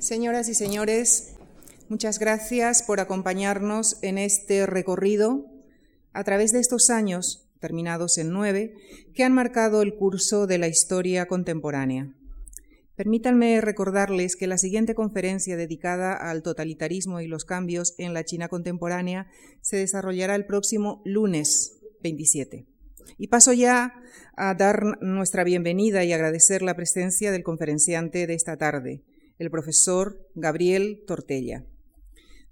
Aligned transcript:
Señoras 0.00 0.48
y 0.48 0.54
señores, 0.54 1.34
muchas 1.90 2.18
gracias 2.18 2.82
por 2.82 3.00
acompañarnos 3.00 3.98
en 4.00 4.16
este 4.16 4.64
recorrido 4.64 5.44
a 6.14 6.24
través 6.24 6.52
de 6.52 6.58
estos 6.58 6.88
años, 6.88 7.50
terminados 7.60 8.16
en 8.16 8.30
nueve, 8.30 8.72
que 9.14 9.24
han 9.24 9.34
marcado 9.34 9.82
el 9.82 9.94
curso 9.94 10.46
de 10.46 10.56
la 10.56 10.68
historia 10.68 11.26
contemporánea. 11.26 12.14
Permítanme 12.96 13.60
recordarles 13.60 14.36
que 14.36 14.46
la 14.46 14.56
siguiente 14.56 14.94
conferencia 14.94 15.58
dedicada 15.58 16.14
al 16.14 16.42
totalitarismo 16.42 17.20
y 17.20 17.26
los 17.26 17.44
cambios 17.44 17.94
en 17.98 18.14
la 18.14 18.24
China 18.24 18.48
contemporánea 18.48 19.26
se 19.60 19.76
desarrollará 19.76 20.34
el 20.34 20.46
próximo 20.46 21.02
lunes 21.04 21.78
27. 22.02 22.66
Y 23.18 23.28
paso 23.28 23.52
ya 23.52 24.00
a 24.34 24.54
dar 24.54 25.02
nuestra 25.02 25.44
bienvenida 25.44 26.04
y 26.04 26.14
agradecer 26.14 26.62
la 26.62 26.74
presencia 26.74 27.32
del 27.32 27.42
conferenciante 27.42 28.26
de 28.26 28.32
esta 28.32 28.56
tarde, 28.56 29.02
el 29.40 29.50
profesor 29.50 30.28
Gabriel 30.34 31.02
Tortella. 31.06 31.64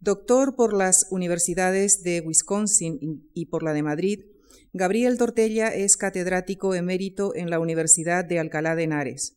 Doctor 0.00 0.56
por 0.56 0.72
las 0.72 1.06
universidades 1.10 2.02
de 2.02 2.22
Wisconsin 2.22 3.28
y 3.34 3.46
por 3.46 3.62
la 3.62 3.74
de 3.74 3.82
Madrid, 3.82 4.24
Gabriel 4.72 5.18
Tortella 5.18 5.68
es 5.68 5.98
catedrático 5.98 6.74
emérito 6.74 7.34
en 7.34 7.50
la 7.50 7.60
Universidad 7.60 8.24
de 8.24 8.38
Alcalá 8.38 8.74
de 8.74 8.84
Henares. 8.84 9.36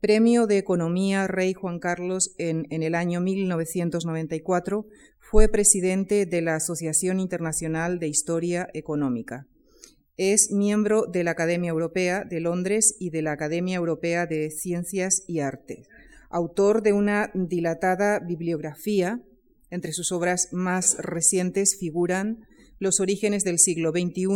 Premio 0.00 0.46
de 0.46 0.56
Economía 0.56 1.26
Rey 1.26 1.52
Juan 1.52 1.78
Carlos 1.78 2.34
en, 2.38 2.66
el 2.70 2.94
año 2.94 3.20
1994, 3.20 4.86
fue 5.20 5.48
presidente 5.48 6.24
de 6.24 6.40
la 6.40 6.56
Asociación 6.56 7.20
Internacional 7.20 7.98
de 7.98 8.08
Historia 8.08 8.68
Económica. 8.72 9.46
Es 10.16 10.50
miembro 10.50 11.04
de 11.04 11.22
la 11.22 11.32
Academia 11.32 11.70
Europea 11.70 12.24
de 12.24 12.40
Londres 12.40 12.96
y 12.98 13.10
de 13.10 13.22
la 13.22 13.32
Academia 13.32 13.76
Europea 13.76 14.26
de 14.26 14.50
Ciencias 14.50 15.22
y 15.26 15.40
Artes 15.40 15.86
autor 16.32 16.82
de 16.82 16.92
una 16.92 17.30
dilatada 17.34 18.18
bibliografía. 18.18 19.22
Entre 19.70 19.92
sus 19.92 20.10
obras 20.12 20.48
más 20.52 20.96
recientes 20.98 21.76
figuran 21.78 22.46
Los 22.78 22.98
orígenes 22.98 23.44
del 23.44 23.58
siglo 23.58 23.90
XXI, 23.90 24.26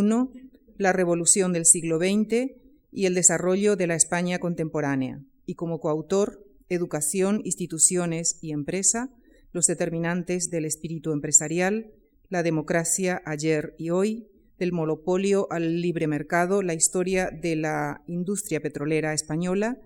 La 0.77 0.93
revolución 0.93 1.53
del 1.53 1.65
siglo 1.65 1.99
XX 1.99 2.53
y 2.93 3.07
el 3.07 3.15
desarrollo 3.15 3.77
de 3.77 3.87
la 3.87 3.95
España 3.95 4.39
contemporánea, 4.39 5.23
y 5.47 5.55
como 5.55 5.81
coautor 5.81 6.45
Educación, 6.69 7.43
instituciones 7.45 8.39
y 8.43 8.53
empresa, 8.53 9.11
los 9.53 9.67
determinantes 9.67 10.51
del 10.51 10.65
espíritu 10.65 11.13
empresarial, 11.13 11.93
la 12.29 12.43
democracia 12.43 13.23
ayer 13.25 13.75
y 13.79 13.91
hoy, 13.91 14.27
del 14.59 14.73
monopolio 14.73 15.47
al 15.51 15.81
libre 15.81 16.09
mercado, 16.09 16.63
la 16.63 16.75
historia 16.75 17.31
de 17.31 17.57
la 17.57 18.03
industria 18.07 18.61
petrolera 18.61 19.13
española 19.15 19.79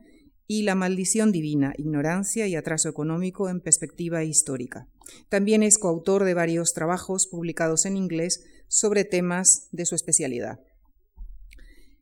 y 0.52 0.62
La 0.62 0.74
maldición 0.74 1.30
divina, 1.30 1.74
ignorancia 1.78 2.48
y 2.48 2.56
atraso 2.56 2.88
económico 2.88 3.48
en 3.48 3.60
perspectiva 3.60 4.24
histórica. 4.24 4.88
También 5.28 5.62
es 5.62 5.78
coautor 5.78 6.24
de 6.24 6.34
varios 6.34 6.74
trabajos 6.74 7.28
publicados 7.28 7.86
en 7.86 7.96
inglés 7.96 8.42
sobre 8.66 9.04
temas 9.04 9.68
de 9.70 9.86
su 9.86 9.94
especialidad. 9.94 10.58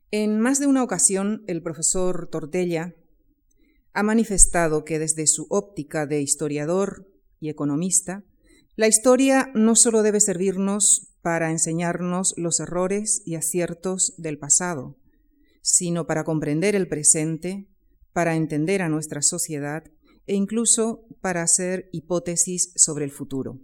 En 0.09 0.39
más 0.39 0.59
de 0.59 0.65
una 0.65 0.81
ocasión, 0.81 1.43
el 1.45 1.61
profesor 1.61 2.27
Tortella 2.31 2.95
ha 3.93 4.01
manifestado 4.01 4.83
que 4.83 4.97
desde 4.97 5.27
su 5.27 5.45
óptica 5.51 6.07
de 6.07 6.19
historiador 6.19 7.07
y 7.39 7.49
economista, 7.49 8.23
la 8.75 8.87
historia 8.87 9.51
no 9.53 9.75
solo 9.75 10.01
debe 10.01 10.21
servirnos 10.21 11.11
para 11.21 11.51
enseñarnos 11.51 12.33
los 12.35 12.59
errores 12.59 13.21
y 13.27 13.35
aciertos 13.35 14.15
del 14.17 14.39
pasado, 14.39 14.97
sino 15.61 16.07
para 16.07 16.23
comprender 16.23 16.75
el 16.75 16.87
presente 16.87 17.68
para 18.19 18.35
entender 18.35 18.81
a 18.81 18.89
nuestra 18.89 19.21
sociedad 19.21 19.85
e 20.27 20.35
incluso 20.35 21.05
para 21.21 21.41
hacer 21.41 21.87
hipótesis 21.93 22.73
sobre 22.75 23.05
el 23.05 23.11
futuro. 23.11 23.61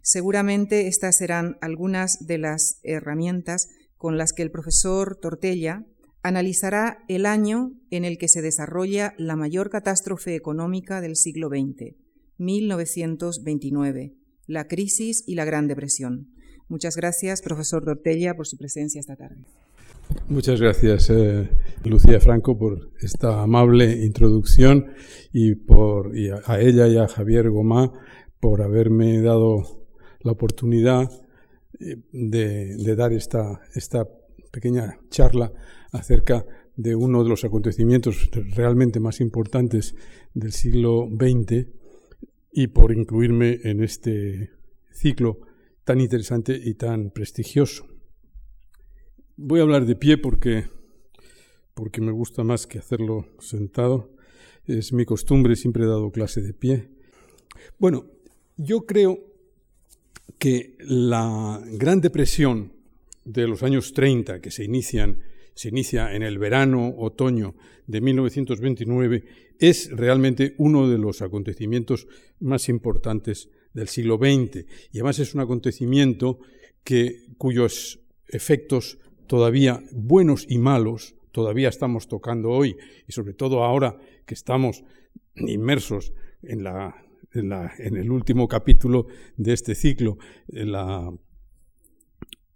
Seguramente 0.00 0.86
estas 0.86 1.16
serán 1.16 1.58
algunas 1.60 2.24
de 2.24 2.38
las 2.38 2.78
herramientas 2.84 3.68
con 3.96 4.16
las 4.16 4.32
que 4.32 4.42
el 4.42 4.52
profesor 4.52 5.16
Tortella 5.16 5.84
analizará 6.22 7.04
el 7.08 7.26
año 7.26 7.72
en 7.90 8.04
el 8.04 8.16
que 8.16 8.28
se 8.28 8.42
desarrolla 8.42 9.12
la 9.18 9.34
mayor 9.34 9.70
catástrofe 9.70 10.36
económica 10.36 11.00
del 11.00 11.16
siglo 11.16 11.48
XX, 11.48 11.96
1929, 12.38 14.14
la 14.46 14.68
crisis 14.68 15.24
y 15.26 15.34
la 15.34 15.44
Gran 15.44 15.66
Depresión. 15.66 16.28
Muchas 16.68 16.94
gracias, 16.94 17.42
profesor 17.42 17.84
Tortella, 17.84 18.36
por 18.36 18.46
su 18.46 18.56
presencia 18.56 19.00
esta 19.00 19.16
tarde. 19.16 19.44
Muchas 20.28 20.60
gracias, 20.60 21.10
eh, 21.10 21.50
Lucía 21.84 22.20
Franco, 22.20 22.56
por 22.56 22.92
esta 23.00 23.42
amable 23.42 24.04
introducción 24.04 24.92
y, 25.32 25.54
por, 25.54 26.12
a, 26.46 26.60
ella 26.60 26.86
y 26.86 26.96
a 26.96 27.08
Javier 27.08 27.50
Gomá 27.50 27.92
por 28.38 28.62
haberme 28.62 29.20
dado 29.20 29.86
la 30.20 30.32
oportunidad 30.32 31.10
eh, 31.80 31.96
de, 32.12 32.96
dar 32.96 33.12
esta, 33.12 33.60
esta 33.74 34.08
pequeña 34.52 34.98
charla 35.10 35.52
acerca 35.92 36.46
de 36.76 36.94
uno 36.94 37.22
de 37.22 37.28
los 37.28 37.44
acontecimientos 37.44 38.30
realmente 38.54 39.00
más 39.00 39.20
importantes 39.20 39.94
del 40.34 40.52
siglo 40.52 41.08
XX 41.10 41.66
y 42.52 42.68
por 42.68 42.92
incluirme 42.92 43.60
en 43.64 43.82
este 43.82 44.50
ciclo 44.92 45.40
tan 45.84 46.00
interesante 46.00 46.58
y 46.62 46.74
tan 46.74 47.10
prestigioso. 47.10 47.89
Voy 49.42 49.60
a 49.60 49.62
hablar 49.62 49.86
de 49.86 49.96
pie 49.96 50.18
porque, 50.18 50.66
porque 51.72 52.02
me 52.02 52.12
gusta 52.12 52.44
más 52.44 52.66
que 52.66 52.78
hacerlo 52.78 53.26
sentado. 53.38 54.14
Es 54.66 54.92
mi 54.92 55.06
costumbre, 55.06 55.56
siempre 55.56 55.84
he 55.84 55.86
dado 55.86 56.12
clase 56.12 56.42
de 56.42 56.52
pie. 56.52 56.90
Bueno, 57.78 58.04
yo 58.58 58.84
creo 58.84 59.18
que 60.38 60.76
la 60.80 61.58
Gran 61.72 62.02
Depresión 62.02 62.74
de 63.24 63.48
los 63.48 63.62
años 63.62 63.94
30, 63.94 64.42
que 64.42 64.50
se, 64.50 64.62
inician, 64.62 65.20
se 65.54 65.70
inicia 65.70 66.14
en 66.14 66.22
el 66.22 66.38
verano, 66.38 66.94
otoño 66.98 67.54
de 67.86 68.02
1929, 68.02 69.24
es 69.58 69.90
realmente 69.90 70.54
uno 70.58 70.86
de 70.86 70.98
los 70.98 71.22
acontecimientos 71.22 72.08
más 72.40 72.68
importantes 72.68 73.48
del 73.72 73.88
siglo 73.88 74.18
XX. 74.18 74.66
Y 74.92 74.98
además 74.98 75.18
es 75.18 75.32
un 75.34 75.40
acontecimiento 75.40 76.40
que, 76.84 77.24
cuyos 77.38 78.00
efectos 78.28 78.98
todavía 79.30 79.80
buenos 79.92 80.44
y 80.48 80.58
malos, 80.58 81.14
todavía 81.30 81.68
estamos 81.68 82.08
tocando 82.08 82.50
hoy, 82.50 82.76
y 83.06 83.12
sobre 83.12 83.32
todo 83.32 83.62
ahora 83.62 83.96
que 84.26 84.34
estamos 84.34 84.82
inmersos 85.36 86.12
en, 86.42 86.66
el 87.96 88.10
último 88.10 88.48
capítulo 88.48 89.06
de 89.36 89.52
este 89.52 89.76
ciclo, 89.76 90.18
la, 90.48 91.12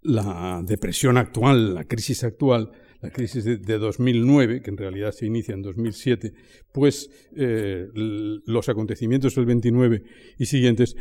la 0.02 0.62
depresión 0.66 1.16
actual, 1.16 1.76
la 1.76 1.84
crisis 1.84 2.24
actual, 2.24 2.72
la 3.00 3.10
crisis 3.10 3.44
de, 3.44 3.78
2009, 3.78 4.60
que 4.60 4.70
en 4.70 4.76
realidad 4.76 5.12
se 5.12 5.26
inicia 5.26 5.54
en 5.54 5.62
2007, 5.62 6.34
pues 6.72 7.08
eh, 7.36 7.86
los 7.94 8.68
acontecimientos 8.68 9.36
del 9.36 9.46
29 9.46 10.02
y 10.38 10.46
siguientes 10.46 10.96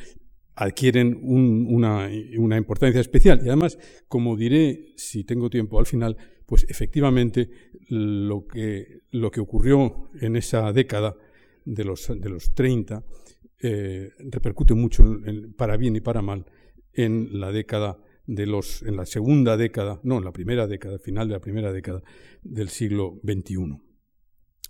adquieren 0.55 1.19
una, 1.23 2.09
importancia 2.11 3.01
especial. 3.01 3.41
Y 3.43 3.47
además, 3.47 3.77
como 4.07 4.35
diré, 4.35 4.93
si 4.95 5.23
tengo 5.23 5.49
tiempo 5.49 5.79
al 5.79 5.85
final, 5.85 6.17
pues 6.45 6.65
efectivamente 6.69 7.49
lo 7.89 8.45
que, 8.47 9.01
ocurrió 9.39 10.09
en 10.19 10.35
esa 10.35 10.71
década 10.71 11.15
de 11.65 11.83
los, 11.83 12.07
de 12.07 12.29
los 12.29 12.53
30 12.53 13.03
eh, 13.65 14.11
repercute 14.19 14.73
mucho, 14.73 15.03
para 15.57 15.77
bien 15.77 15.95
y 15.95 16.01
para 16.01 16.21
mal, 16.21 16.45
en 16.91 17.39
la 17.39 17.51
década 17.51 17.97
de 18.25 18.45
los, 18.45 18.83
en 18.83 18.95
la 18.95 19.05
segunda 19.05 19.57
década, 19.57 19.99
no, 20.03 20.17
en 20.17 20.25
la 20.25 20.33
primera 20.33 20.67
década, 20.67 20.99
final 20.99 21.27
de 21.27 21.33
la 21.33 21.39
primera 21.39 21.71
década 21.71 22.03
del 22.41 22.69
siglo 22.69 23.19
XXI. 23.23 23.79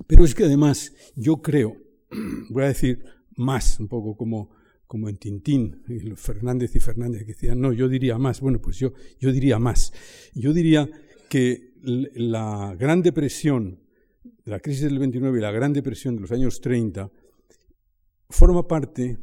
Pero 0.08 0.24
es 0.24 0.34
que 0.34 0.46
además 0.46 0.94
yo 1.16 1.42
creo, 1.42 1.76
voy 2.50 2.64
a 2.64 2.68
decir 2.68 3.04
más, 3.36 3.80
un 3.80 3.88
poco 3.88 4.16
como 4.16 4.52
como 4.94 5.10
en 5.10 5.18
Tintín, 5.18 5.82
Fernández 6.18 6.76
y 6.76 6.80
Fernández 6.80 7.22
que 7.22 7.34
decían, 7.34 7.60
no, 7.60 7.74
yo 7.74 7.90
diría 7.90 8.20
más. 8.20 8.42
Bueno, 8.42 8.62
pues 8.62 8.78
yo, 8.78 8.94
yo 9.20 9.32
diría 9.32 9.58
más. 9.58 9.92
Yo 10.36 10.54
diría 10.54 10.88
que 11.30 11.74
la 11.82 12.76
Gran 12.78 13.02
Depresión, 13.02 13.80
la 14.46 14.60
crisis 14.60 14.84
del 14.84 15.00
29 15.00 15.40
y 15.40 15.42
la 15.42 15.50
Gran 15.50 15.74
Depresión 15.74 16.14
de 16.16 16.22
los 16.22 16.32
años 16.32 16.62
30, 16.62 17.10
forma 18.30 18.68
parte, 18.68 19.18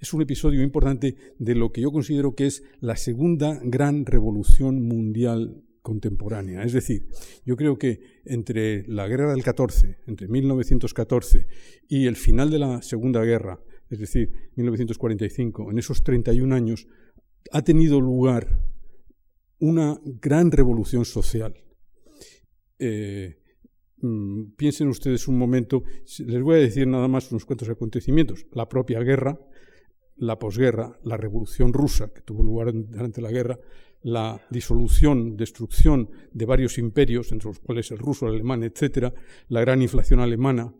es 0.00 0.12
un 0.12 0.22
episodio 0.22 0.64
importante 0.64 1.14
de 1.38 1.54
lo 1.54 1.70
que 1.70 1.82
yo 1.82 1.92
considero 1.92 2.34
que 2.34 2.46
es 2.46 2.64
la 2.80 2.96
segunda 2.96 3.60
gran 3.62 4.04
revolución 4.04 4.82
mundial 4.82 5.62
contemporánea. 5.80 6.64
Es 6.64 6.72
decir, 6.72 7.06
yo 7.46 7.54
creo 7.54 7.78
que 7.78 8.00
entre 8.24 8.84
la 8.88 9.06
guerra 9.06 9.30
del 9.30 9.44
14, 9.44 9.98
entre 10.08 10.26
1914 10.26 11.46
y 11.86 12.06
el 12.06 12.16
final 12.16 12.50
de 12.50 12.58
la 12.58 12.82
Segunda 12.82 13.22
Guerra, 13.22 13.60
es 13.90 13.98
decir, 13.98 14.30
1945, 14.56 15.70
en 15.70 15.78
esos 15.78 16.02
31 16.02 16.54
años, 16.54 16.86
ha 17.52 17.62
tenido 17.62 18.00
lugar 18.00 18.64
una 19.58 19.98
gran 20.04 20.50
revolución 20.50 21.04
social. 21.04 21.54
Eh, 22.78 23.38
mm, 23.98 24.52
piensen 24.56 24.88
ustedes 24.88 25.26
un 25.28 25.38
momento, 25.38 25.82
les 26.18 26.42
voy 26.42 26.56
a 26.56 26.62
decir 26.62 26.86
nada 26.86 27.08
más 27.08 27.30
unos 27.32 27.44
cuantos 27.44 27.68
acontecimientos. 27.68 28.46
La 28.52 28.68
propia 28.68 29.00
guerra, 29.00 29.38
la 30.16 30.38
posguerra, 30.38 30.98
la 31.02 31.16
revolución 31.16 31.72
rusa 31.72 32.12
que 32.12 32.22
tuvo 32.22 32.42
lugar 32.42 32.72
durante 32.72 33.20
la 33.20 33.30
guerra, 33.30 33.58
la 34.02 34.40
disolución, 34.50 35.36
destrucción 35.36 36.10
de 36.32 36.46
varios 36.46 36.78
imperios, 36.78 37.32
entre 37.32 37.48
los 37.48 37.58
cuales 37.58 37.90
el 37.90 37.98
ruso, 37.98 38.26
el 38.26 38.34
alemán, 38.34 38.62
etcétera, 38.62 39.12
la 39.48 39.60
gran 39.60 39.82
inflación 39.82 40.20
alemana, 40.20 40.74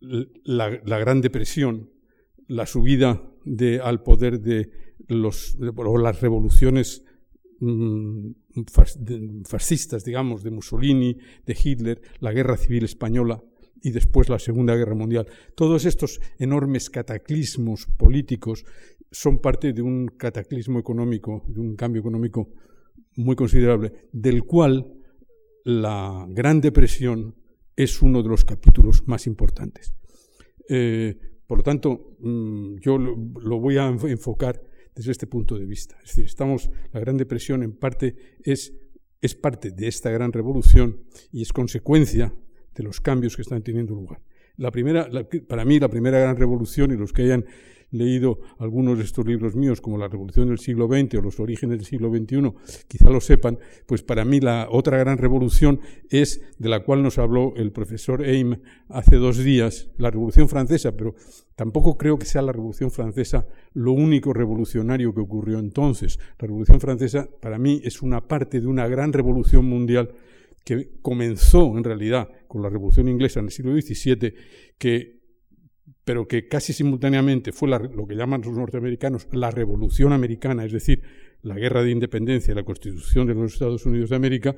la, 0.00 0.98
Gran 0.98 1.20
Depresión, 1.20 1.90
la 2.48 2.66
subida 2.66 3.22
de, 3.44 3.80
al 3.80 4.02
poder 4.02 4.40
de, 4.40 4.70
los, 5.06 5.56
las 5.58 6.20
revoluciones 6.20 7.04
mm, 7.60 8.30
fascistas, 9.44 10.04
digamos, 10.04 10.42
de 10.42 10.50
Mussolini, 10.50 11.16
de 11.46 11.56
Hitler, 11.62 12.00
la 12.20 12.32
guerra 12.32 12.56
civil 12.56 12.84
española 12.84 13.42
y 13.82 13.90
después 13.90 14.28
la 14.28 14.38
Segunda 14.38 14.74
Guerra 14.74 14.94
Mundial. 14.94 15.28
Todos 15.54 15.84
estos 15.84 16.20
enormes 16.38 16.90
cataclismos 16.90 17.86
políticos 17.86 18.64
son 19.10 19.38
parte 19.38 19.72
de 19.72 19.82
un 19.82 20.08
cataclismo 20.08 20.78
económico, 20.78 21.44
de 21.46 21.60
un 21.60 21.76
cambio 21.76 22.00
económico 22.00 22.50
muy 23.16 23.36
considerable, 23.36 24.08
del 24.12 24.44
cual 24.44 24.92
la 25.64 26.26
Gran 26.28 26.60
Depresión 26.60 27.34
es 27.76 28.02
uno 28.02 28.22
de 28.22 28.28
los 28.28 28.44
capítulos 28.44 29.06
más 29.06 29.26
importantes. 29.26 29.94
Eh, 30.68 31.16
por 31.48 31.58
lo 31.58 31.64
tanto, 31.64 32.14
mm, 32.20 32.76
yo 32.76 32.98
lo, 32.98 33.58
voy 33.58 33.78
a 33.78 33.88
enfocar 33.88 34.62
desde 34.94 35.12
este 35.12 35.26
punto 35.26 35.58
de 35.58 35.64
vista. 35.64 35.96
Es 36.04 36.10
decir, 36.10 36.26
estamos, 36.26 36.70
la 36.92 37.00
Gran 37.00 37.16
Depresión 37.16 37.62
en 37.62 37.72
parte 37.72 38.36
es, 38.44 38.74
es 39.22 39.34
parte 39.34 39.70
de 39.70 39.88
esta 39.88 40.10
gran 40.10 40.30
revolución 40.30 41.00
y 41.32 41.40
es 41.40 41.52
consecuencia 41.54 42.34
de 42.74 42.84
los 42.84 43.00
cambios 43.00 43.34
que 43.34 43.42
están 43.42 43.62
teniendo 43.62 43.94
lugar. 43.94 44.20
La 44.58 44.70
primera, 44.70 45.08
para 45.48 45.64
mí, 45.64 45.80
la 45.80 45.88
primera 45.88 46.20
gran 46.20 46.36
revolución, 46.36 46.90
y 46.90 46.96
los 46.96 47.14
que 47.14 47.22
hayan 47.22 47.46
leído 47.90 48.40
algunos 48.58 48.98
de 48.98 49.04
estos 49.04 49.26
libros 49.26 49.56
míos, 49.56 49.80
como 49.80 49.98
La 49.98 50.08
Revolución 50.08 50.48
del 50.48 50.58
siglo 50.58 50.86
XX 50.86 51.14
o 51.16 51.22
Los 51.22 51.40
Orígenes 51.40 51.78
del 51.78 51.86
siglo 51.86 52.10
XXI, 52.10 52.52
quizá 52.86 53.10
lo 53.10 53.20
sepan, 53.20 53.58
pues 53.86 54.02
para 54.02 54.24
mí 54.24 54.40
la 54.40 54.68
otra 54.70 54.98
gran 54.98 55.18
revolución 55.18 55.80
es 56.10 56.42
de 56.58 56.68
la 56.68 56.80
cual 56.80 57.02
nos 57.02 57.18
habló 57.18 57.54
el 57.56 57.72
profesor 57.72 58.24
Eim 58.24 58.56
hace 58.88 59.16
dos 59.16 59.38
días, 59.38 59.90
la 59.96 60.10
Revolución 60.10 60.48
Francesa, 60.48 60.96
pero 60.96 61.14
tampoco 61.56 61.96
creo 61.96 62.18
que 62.18 62.26
sea 62.26 62.42
la 62.42 62.52
Revolución 62.52 62.90
Francesa 62.90 63.46
lo 63.74 63.92
único 63.92 64.32
revolucionario 64.32 65.14
que 65.14 65.20
ocurrió 65.20 65.58
entonces. 65.58 66.18
La 66.38 66.46
Revolución 66.46 66.80
Francesa 66.80 67.28
para 67.40 67.58
mí 67.58 67.80
es 67.84 68.02
una 68.02 68.26
parte 68.26 68.60
de 68.60 68.66
una 68.66 68.86
gran 68.86 69.12
revolución 69.12 69.64
mundial 69.64 70.10
que 70.64 70.90
comenzó 71.00 71.76
en 71.78 71.84
realidad 71.84 72.28
con 72.46 72.62
la 72.62 72.68
Revolución 72.68 73.08
Inglesa 73.08 73.40
en 73.40 73.46
el 73.46 73.52
siglo 73.52 73.72
XVII, 73.72 74.34
que 74.76 75.17
pero 76.08 76.26
que 76.26 76.48
casi 76.48 76.72
simultáneamente 76.72 77.52
fue 77.52 77.68
lo 77.68 78.06
que 78.06 78.14
llaman 78.14 78.40
los 78.40 78.56
norteamericanos 78.56 79.28
la 79.32 79.50
Revolución 79.50 80.14
Americana, 80.14 80.64
es 80.64 80.72
decir, 80.72 81.02
la 81.42 81.54
guerra 81.54 81.82
de 81.82 81.90
independencia 81.90 82.50
y 82.50 82.54
la 82.54 82.62
constitución 82.62 83.26
de 83.26 83.34
los 83.34 83.52
Estados 83.52 83.84
Unidos 83.84 84.08
de 84.08 84.16
América, 84.16 84.56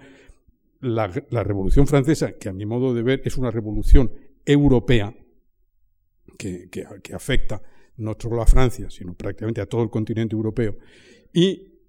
la, 0.79 1.08
Revolución 1.08 1.88
Francesa, 1.88 2.38
que 2.38 2.49
a 2.49 2.52
mi 2.52 2.67
modo 2.67 2.94
de 2.94 3.02
ver 3.02 3.23
es 3.25 3.37
una 3.37 3.50
revolución 3.50 4.12
europea, 4.47 5.12
que, 6.38 6.70
que 6.70 7.14
afecta 7.17 7.61
no 7.97 8.17
solo 8.17 8.43
a 8.43 8.47
Francia, 8.47 8.88
sino 8.88 9.14
prácticamente 9.14 9.61
a 9.61 9.67
todo 9.67 9.82
el 9.82 9.91
continente 9.91 10.37
europeo, 10.37 10.76
y 11.32 11.81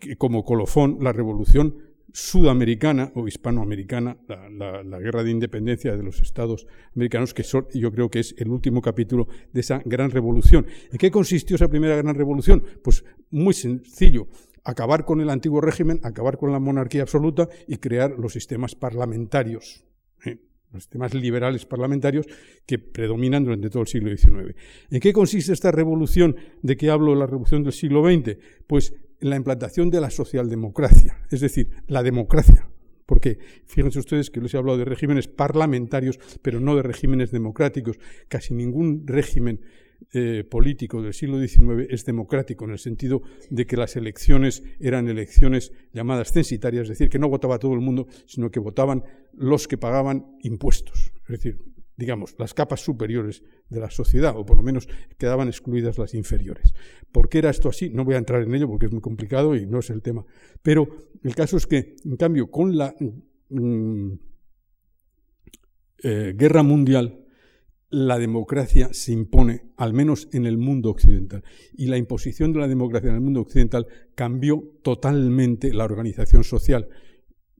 que 0.00 0.16
como 0.16 0.46
colofón 0.46 0.96
la 1.02 1.12
Revolución 1.12 1.87
sudamericana 2.12 3.12
o 3.14 3.28
hispanoamericana, 3.28 4.16
la, 4.28 4.98
guerra 4.98 5.22
de 5.22 5.30
independencia 5.30 5.96
de 5.96 6.02
los 6.02 6.20
Estados 6.20 6.66
americanos, 6.94 7.34
que 7.34 7.44
yo 7.74 7.92
creo 7.92 8.10
que 8.10 8.20
es 8.20 8.34
el 8.38 8.48
último 8.48 8.80
capítulo 8.82 9.28
de 9.52 9.60
esa 9.60 9.82
gran 9.84 10.10
revolución. 10.10 10.66
¿En 10.90 10.98
qué 10.98 11.10
consistió 11.10 11.56
esa 11.56 11.68
primera 11.68 11.96
gran 11.96 12.14
revolución? 12.14 12.62
Pues 12.82 13.04
muy 13.30 13.54
sencillo, 13.54 14.28
acabar 14.64 15.04
con 15.04 15.20
el 15.20 15.30
antiguo 15.30 15.60
régimen, 15.60 16.00
acabar 16.02 16.38
con 16.38 16.52
la 16.52 16.58
monarquía 16.58 17.02
absoluta 17.02 17.48
y 17.66 17.76
crear 17.76 18.12
los 18.18 18.32
sistemas 18.32 18.74
parlamentarios. 18.74 19.84
¿eh? 20.24 20.38
los 20.72 20.82
sistemas 20.82 21.14
liberales 21.14 21.64
parlamentarios 21.64 22.26
que 22.66 22.78
predominan 22.78 23.44
durante 23.44 23.70
todo 23.70 23.82
el 23.82 23.88
siglo 23.88 24.14
XIX. 24.14 24.54
¿En 24.90 25.00
qué 25.00 25.12
consiste 25.12 25.52
esta 25.52 25.72
revolución 25.72 26.36
de 26.62 26.76
que 26.76 26.90
hablo, 26.90 27.14
la 27.14 27.26
revolución 27.26 27.62
del 27.62 27.72
siglo 27.72 28.04
XX? 28.04 28.36
Pues 28.66 28.94
la 29.20 29.36
implantación 29.36 29.90
de 29.90 30.00
la 30.00 30.10
socialdemocracia, 30.10 31.18
es 31.30 31.40
decir, 31.40 31.70
la 31.86 32.02
democracia. 32.02 32.68
Porque 33.06 33.38
fíjense 33.64 33.98
ustedes 33.98 34.30
que 34.30 34.40
les 34.40 34.52
he 34.52 34.58
hablado 34.58 34.76
de 34.76 34.84
regímenes 34.84 35.28
parlamentarios, 35.28 36.20
pero 36.42 36.60
no 36.60 36.76
de 36.76 36.82
regímenes 36.82 37.30
democráticos. 37.30 37.98
Casi 38.28 38.52
ningún 38.52 39.06
régimen 39.06 39.60
eh, 40.12 40.44
político 40.48 41.02
del 41.02 41.12
siglo 41.12 41.40
XIX 41.40 41.86
es 41.90 42.04
democrático 42.04 42.66
en 42.66 42.72
el 42.72 42.78
sentido 42.78 43.22
de 43.50 43.66
que 43.66 43.76
las 43.76 43.96
elecciones 43.96 44.62
eran 44.78 45.08
elecciones 45.08 45.72
llamadas 45.92 46.32
censitarias, 46.32 46.82
es 46.82 46.90
decir, 46.90 47.08
que 47.08 47.18
no 47.18 47.28
votaba 47.28 47.58
todo 47.58 47.72
el 47.72 47.80
mundo, 47.80 48.06
sino 48.26 48.50
que 48.50 48.60
votaban 48.60 49.02
los 49.32 49.66
que 49.66 49.78
pagaban 49.78 50.36
impuestos. 50.42 51.12
Es 51.22 51.28
decir, 51.28 51.58
digamos, 51.98 52.36
las 52.38 52.54
capas 52.54 52.80
superiores 52.80 53.42
de 53.68 53.80
la 53.80 53.90
sociedad, 53.90 54.34
o 54.36 54.46
por 54.46 54.56
lo 54.56 54.62
menos 54.62 54.88
quedaban 55.18 55.48
excluidas 55.48 55.98
las 55.98 56.14
inferiores. 56.14 56.72
¿Por 57.10 57.28
qué 57.28 57.38
era 57.38 57.50
esto 57.50 57.68
así? 57.68 57.90
No 57.90 58.04
voy 58.04 58.14
a 58.14 58.18
entrar 58.18 58.40
en 58.40 58.54
ello 58.54 58.68
porque 58.68 58.86
es 58.86 58.92
muy 58.92 59.00
complicado 59.00 59.56
y 59.56 59.66
no 59.66 59.80
es 59.80 59.90
el 59.90 60.00
tema. 60.00 60.24
Pero 60.62 60.88
el 61.24 61.34
caso 61.34 61.56
es 61.56 61.66
que, 61.66 61.96
en 62.04 62.16
cambio, 62.16 62.52
con 62.52 62.78
la 62.78 62.94
mm, 63.50 64.12
eh, 66.04 66.34
guerra 66.36 66.62
mundial, 66.62 67.24
la 67.90 68.18
democracia 68.18 68.90
se 68.92 69.12
impone, 69.12 69.72
al 69.76 69.92
menos 69.92 70.28
en 70.32 70.46
el 70.46 70.56
mundo 70.56 70.90
occidental. 70.90 71.42
Y 71.74 71.86
la 71.86 71.96
imposición 71.96 72.52
de 72.52 72.60
la 72.60 72.68
democracia 72.68 73.08
en 73.08 73.16
el 73.16 73.22
mundo 73.22 73.40
occidental 73.40 73.88
cambió 74.14 74.62
totalmente 74.82 75.72
la 75.72 75.84
organización 75.84 76.44
social 76.44 76.88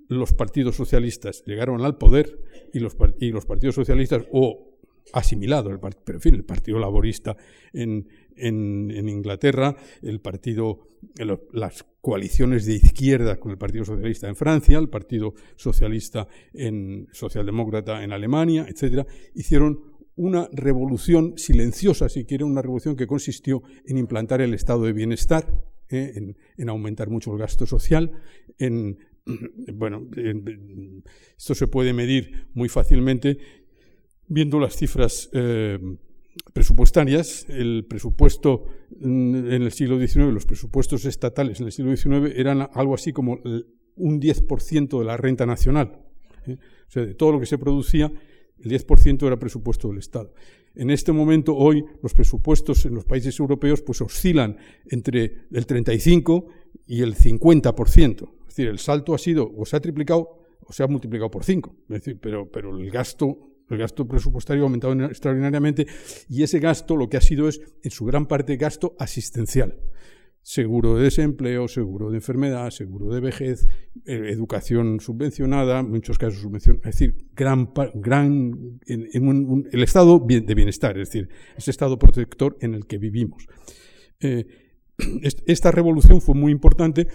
los 0.09 0.33
partidos 0.33 0.77
socialistas 0.77 1.45
llegaron 1.47 1.85
al 1.85 1.97
poder 1.97 2.41
y 2.73 2.81
los, 2.81 2.97
y 3.21 3.31
los 3.31 3.47
partidos 3.47 3.75
socialistas, 3.75 4.25
o 4.33 4.69
asimilado, 5.13 5.71
pero 6.05 6.19
en 6.19 6.21
fin, 6.21 6.35
el 6.35 6.45
Partido 6.45 6.79
Laborista 6.79 7.37
en, 7.73 8.09
en, 8.37 9.09
Inglaterra, 9.09 9.77
el 10.03 10.21
partido, 10.21 10.81
las 11.53 11.87
coaliciones 12.01 12.67
de 12.67 12.75
izquierda 12.75 13.39
con 13.39 13.53
el 13.53 13.59
Partido 13.59 13.85
Socialista 13.85 14.29
en 14.29 14.37
Francia, 14.37 14.79
el 14.79 14.89
Partido 14.89 15.35
Socialista 15.57 16.29
en, 16.53 17.09
Socialdemócrata 17.13 18.03
en 18.05 18.13
Alemania, 18.13 18.67
etcétera, 18.69 19.07
hicieron 19.35 19.99
una 20.17 20.49
revolución 20.53 21.35
silenciosa, 21.37 22.09
si 22.09 22.25
quiere, 22.25 22.45
una 22.45 22.63
revolución 22.63 22.97
que 22.97 23.07
consistió 23.07 23.63
en 23.87 23.99
implantar 23.99 24.41
el 24.41 24.53
estado 24.53 24.83
de 24.83 24.93
bienestar, 24.93 25.55
eh, 25.91 26.35
en, 26.57 26.69
aumentar 26.69 27.09
mucho 27.09 27.33
el 27.33 27.39
gasto 27.39 27.67
social, 27.67 28.11
en 28.59 28.99
bueno, 29.75 30.07
esto 31.37 31.55
se 31.55 31.67
puede 31.67 31.93
medir 31.93 32.47
muy 32.55 32.69
fácilmente 32.69 33.39
viendo 34.27 34.61
las 34.61 34.77
cifras 34.77 35.29
eh, 35.33 35.79
presupuestarias. 36.53 37.47
El 37.49 37.87
presupuesto 37.89 38.67
en 39.01 39.63
el 39.63 39.73
siglo 39.73 39.99
XIX, 39.99 40.33
los 40.33 40.47
presupuestos 40.47 41.05
estatales 41.05 41.61
en 41.61 41.67
el 41.67 41.73
siglo 41.73 41.97
XIX 41.97 42.33
eran 42.37 42.69
algo 42.73 42.95
así 42.95 43.13
como 43.13 43.41
un 43.97 44.21
10% 44.21 44.99
de 44.99 45.05
la 45.05 45.17
renta 45.17 45.47
nacional. 45.47 46.01
¿eh? 46.47 46.59
O 46.89 46.91
sea, 46.91 47.05
de 47.05 47.15
todo 47.15 47.33
lo 47.33 47.41
que 47.41 47.47
se 47.47 47.59
producía, 47.59 48.13
el 48.59 48.71
10% 48.71 49.27
era 49.27 49.39
presupuesto 49.39 49.89
del 49.89 49.99
Estado. 49.99 50.35
En 50.75 50.91
este 50.91 51.13
momento, 51.13 51.57
hoy, 51.57 51.85
los 52.03 52.15
presupuestos 52.15 52.85
en 52.85 52.95
los 52.95 53.05
países 53.05 53.39
europeos 53.41 53.83
pues 53.83 54.01
oscilan 54.01 54.57
entre 54.87 55.47
el 55.51 55.67
35 55.67 56.47
y 56.87 57.03
el 57.03 57.17
50% 57.17 58.38
decir, 58.59 58.69
el 58.69 58.79
salto 58.79 59.15
ha 59.15 59.19
sido 59.19 59.51
o 59.57 59.65
se 59.65 59.77
ha 59.77 59.81
triplicado 59.81 60.39
o 60.61 60.73
se 60.73 60.83
ha 60.83 60.87
multiplicado 60.87 61.31
por 61.31 61.45
cinco. 61.45 61.77
Pero, 62.21 62.51
pero 62.51 62.77
el 62.77 62.91
gasto 62.91 63.49
el 63.71 63.79
gasto 63.79 64.07
presupuestario 64.07 64.63
ha 64.63 64.67
aumentado 64.67 64.95
extraordinariamente 65.05 65.87
y 66.29 66.43
ese 66.43 66.59
gasto 66.59 66.97
lo 66.97 67.09
que 67.09 67.17
ha 67.17 67.21
sido 67.21 67.49
es, 67.49 67.61
en 67.83 67.91
su 67.91 68.05
gran 68.05 68.27
parte, 68.27 68.57
gasto 68.57 68.97
asistencial. 68.99 69.79
Seguro 70.41 70.97
de 70.97 71.05
desempleo, 71.05 71.69
seguro 71.69 72.11
de 72.11 72.17
enfermedad, 72.17 72.71
seguro 72.71 73.13
de 73.13 73.21
vejez, 73.21 73.69
eh, 74.07 74.31
educación 74.31 75.01
subvencionada, 75.01 75.81
en 75.81 75.91
muchos 75.91 76.17
casos 76.17 76.41
subvención, 76.41 76.77
es 76.77 76.99
decir, 76.99 77.17
gran, 77.35 77.71
gran 77.95 78.81
en, 78.87 79.67
el 79.71 79.83
estado 79.83 80.19
de 80.27 80.55
bienestar, 80.55 80.99
es 80.99 81.11
decir, 81.11 81.29
ese 81.57 81.71
estado 81.71 81.99
protector 81.99 82.57
en 82.61 82.75
el 82.75 82.87
que 82.87 82.97
vivimos. 82.97 83.47
Eh, 84.21 84.47
esta 85.47 85.71
revolución 85.71 86.23
fue 86.23 86.35
muy 86.35 86.51
importante 86.51 87.09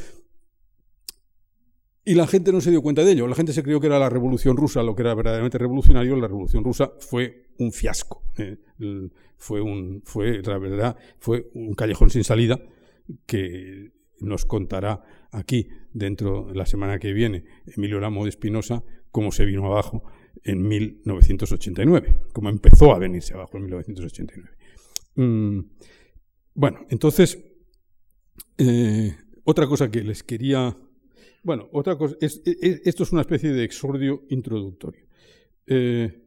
y 2.05 2.15
la 2.15 2.27
gente 2.27 2.51
no 2.51 2.59
se 2.59 2.69
dio 2.69 2.81
cuenta 2.81 3.03
de 3.03 3.11
ello. 3.11 3.27
La 3.27 3.35
gente 3.35 3.53
se 3.53 3.63
creyó 3.63 3.79
que 3.79 3.87
era 3.87 3.99
la 3.99 4.09
revolución 4.09 4.57
rusa, 4.57 4.83
lo 4.83 4.95
que 4.95 5.03
era 5.03 5.15
verdaderamente 5.15 5.57
revolucionario. 5.57 6.15
La 6.17 6.27
revolución 6.27 6.63
rusa 6.63 6.91
fue 6.99 7.47
un 7.59 7.71
fiasco. 7.71 8.23
¿eh? 8.37 8.57
fue 9.37 9.61
un, 9.61 10.03
la 10.43 10.57
verdad, 10.57 10.97
fue 11.19 11.49
un 11.53 11.73
callejón 11.73 12.09
sin 12.09 12.23
salida 12.23 12.59
que 13.25 13.91
nos 14.19 14.45
contará 14.45 15.03
aquí, 15.31 15.67
dentro 15.91 16.45
de 16.45 16.55
la 16.55 16.65
semana 16.65 16.99
que 16.99 17.13
viene, 17.13 17.43
Emilio 17.65 17.99
Lamo 17.99 18.23
de 18.23 18.29
Espinosa, 18.29 18.83
cómo 19.11 19.31
se 19.31 19.45
vino 19.45 19.65
abajo 19.65 20.03
en 20.43 20.67
1989, 20.67 22.21
como 22.33 22.49
empezó 22.49 22.93
a 22.93 22.99
venirse 22.99 23.33
abajo 23.33 23.57
en 23.57 23.63
1989. 23.63 24.49
Mm, 25.15 25.59
bueno, 26.55 26.85
entonces, 26.89 27.43
eh, 28.57 29.15
otra 29.43 29.67
cosa 29.67 29.91
que 29.91 30.03
les 30.03 30.23
quería... 30.23 30.77
Bueno, 31.43 31.67
otra 31.73 31.97
cosa, 31.97 32.15
esto 32.21 33.03
es 33.03 33.11
una 33.11 33.21
especie 33.21 33.51
de 33.51 33.65
exordio 33.65 34.23
introductorio. 34.29 35.05
Eh, 35.67 36.23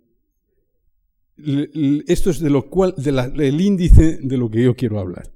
esto 2.06 2.30
es 2.30 2.40
de 2.40 2.50
lo 2.50 2.68
cual, 2.68 2.94
del 2.96 3.60
índice 3.60 4.18
de 4.22 4.36
lo 4.36 4.50
que 4.50 4.62
yo 4.62 4.74
quiero 4.74 4.98
hablar, 4.98 5.30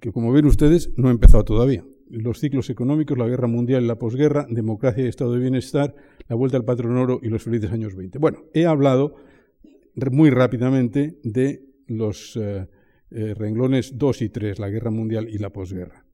que 0.00 0.12
como 0.12 0.32
ven 0.32 0.46
ustedes 0.46 0.90
no 0.96 1.08
ha 1.08 1.10
empezado 1.10 1.44
todavía. 1.44 1.84
Los 2.08 2.40
ciclos 2.40 2.70
económicos, 2.70 3.16
la 3.16 3.28
guerra 3.28 3.46
mundial 3.46 3.84
y 3.84 3.86
la 3.86 3.98
posguerra, 3.98 4.46
democracia 4.48 5.04
y 5.04 5.08
estado 5.08 5.32
de 5.34 5.40
bienestar, 5.40 5.94
la 6.28 6.34
vuelta 6.34 6.56
al 6.56 6.64
patrón 6.64 6.96
oro 6.96 7.20
y 7.22 7.28
los 7.28 7.42
felices 7.42 7.70
años 7.70 7.94
20. 7.94 8.18
Bueno, 8.18 8.44
he 8.52 8.66
hablado 8.66 9.16
muy 10.10 10.30
rápidamente 10.30 11.18
de 11.22 11.66
los 11.86 12.36
eh, 12.36 12.66
eh, 13.10 13.34
renglones 13.34 13.98
2 13.98 14.22
y 14.22 14.28
3, 14.28 14.58
la 14.58 14.70
guerra 14.70 14.90
mundial 14.90 15.28
y 15.28 15.38
la 15.38 15.50
posguerra. 15.50 16.04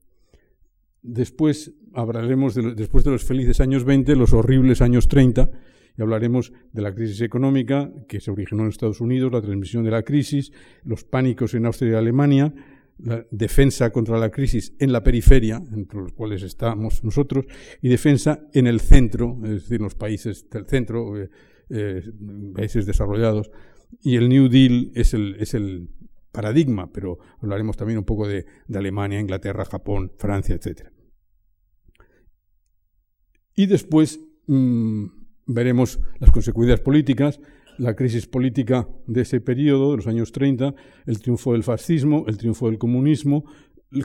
Después 1.01 1.73
hablaremos, 1.93 2.55
después 2.75 3.03
de 3.03 3.11
los 3.11 3.23
felices 3.23 3.61
años 3.61 3.83
20, 3.83 4.15
los 4.15 4.33
horribles 4.33 4.81
años 4.81 5.07
30, 5.07 5.49
y 5.97 6.01
hablaremos 6.01 6.53
de 6.73 6.81
la 6.81 6.93
crisis 6.93 7.21
económica 7.21 7.91
que 8.07 8.19
se 8.19 8.29
originó 8.29 8.63
en 8.63 8.69
Estados 8.69 9.01
Unidos, 9.01 9.31
la 9.31 9.41
transmisión 9.41 9.83
de 9.83 9.91
la 9.91 10.03
crisis, 10.03 10.51
los 10.83 11.03
pánicos 11.03 11.53
en 11.53 11.65
Austria 11.65 11.91
y 11.91 11.95
Alemania, 11.95 12.53
la 12.99 13.25
defensa 13.31 13.91
contra 13.91 14.17
la 14.17 14.29
crisis 14.29 14.73
en 14.79 14.91
la 14.91 15.03
periferia, 15.03 15.61
entre 15.71 16.01
los 16.01 16.13
cuales 16.13 16.43
estamos 16.43 17.03
nosotros, 17.03 17.45
y 17.81 17.89
defensa 17.89 18.47
en 18.53 18.67
el 18.67 18.79
centro, 18.79 19.37
es 19.43 19.63
decir, 19.63 19.81
los 19.81 19.95
países 19.95 20.49
del 20.49 20.65
centro, 20.65 21.19
eh, 21.19 21.29
eh, 21.69 22.03
países 22.55 22.85
desarrollados. 22.85 23.51
Y 24.01 24.15
el 24.15 24.29
New 24.29 24.49
Deal 24.49 24.91
es 24.95 25.13
el, 25.13 25.35
es 25.39 25.53
el 25.53 25.89
paradigma, 26.37 26.87
pero 26.93 27.17
hablaremos 27.41 27.75
también 27.77 27.97
un 27.97 28.05
poco 28.05 28.27
de, 28.27 28.45
Alemania, 28.71 29.19
Inglaterra, 29.19 29.65
Japón, 29.65 30.11
Francia, 30.19 30.53
etc. 30.53 30.89
Y 33.55 33.65
después 33.65 34.19
mm, 34.45 35.05
veremos 35.47 35.99
las 36.19 36.29
consecuencias 36.29 36.79
políticas, 36.79 37.39
la 37.79 37.95
crisis 37.95 38.27
política 38.27 38.87
de 39.07 39.21
ese 39.21 39.41
periodo, 39.41 39.89
de 39.89 39.97
los 39.97 40.05
años 40.05 40.31
30, 40.31 40.75
el 41.07 41.19
triunfo 41.19 41.53
del 41.53 41.63
fascismo, 41.63 42.25
el 42.27 42.37
triunfo 42.37 42.67
del 42.67 42.77
comunismo, 42.77 43.45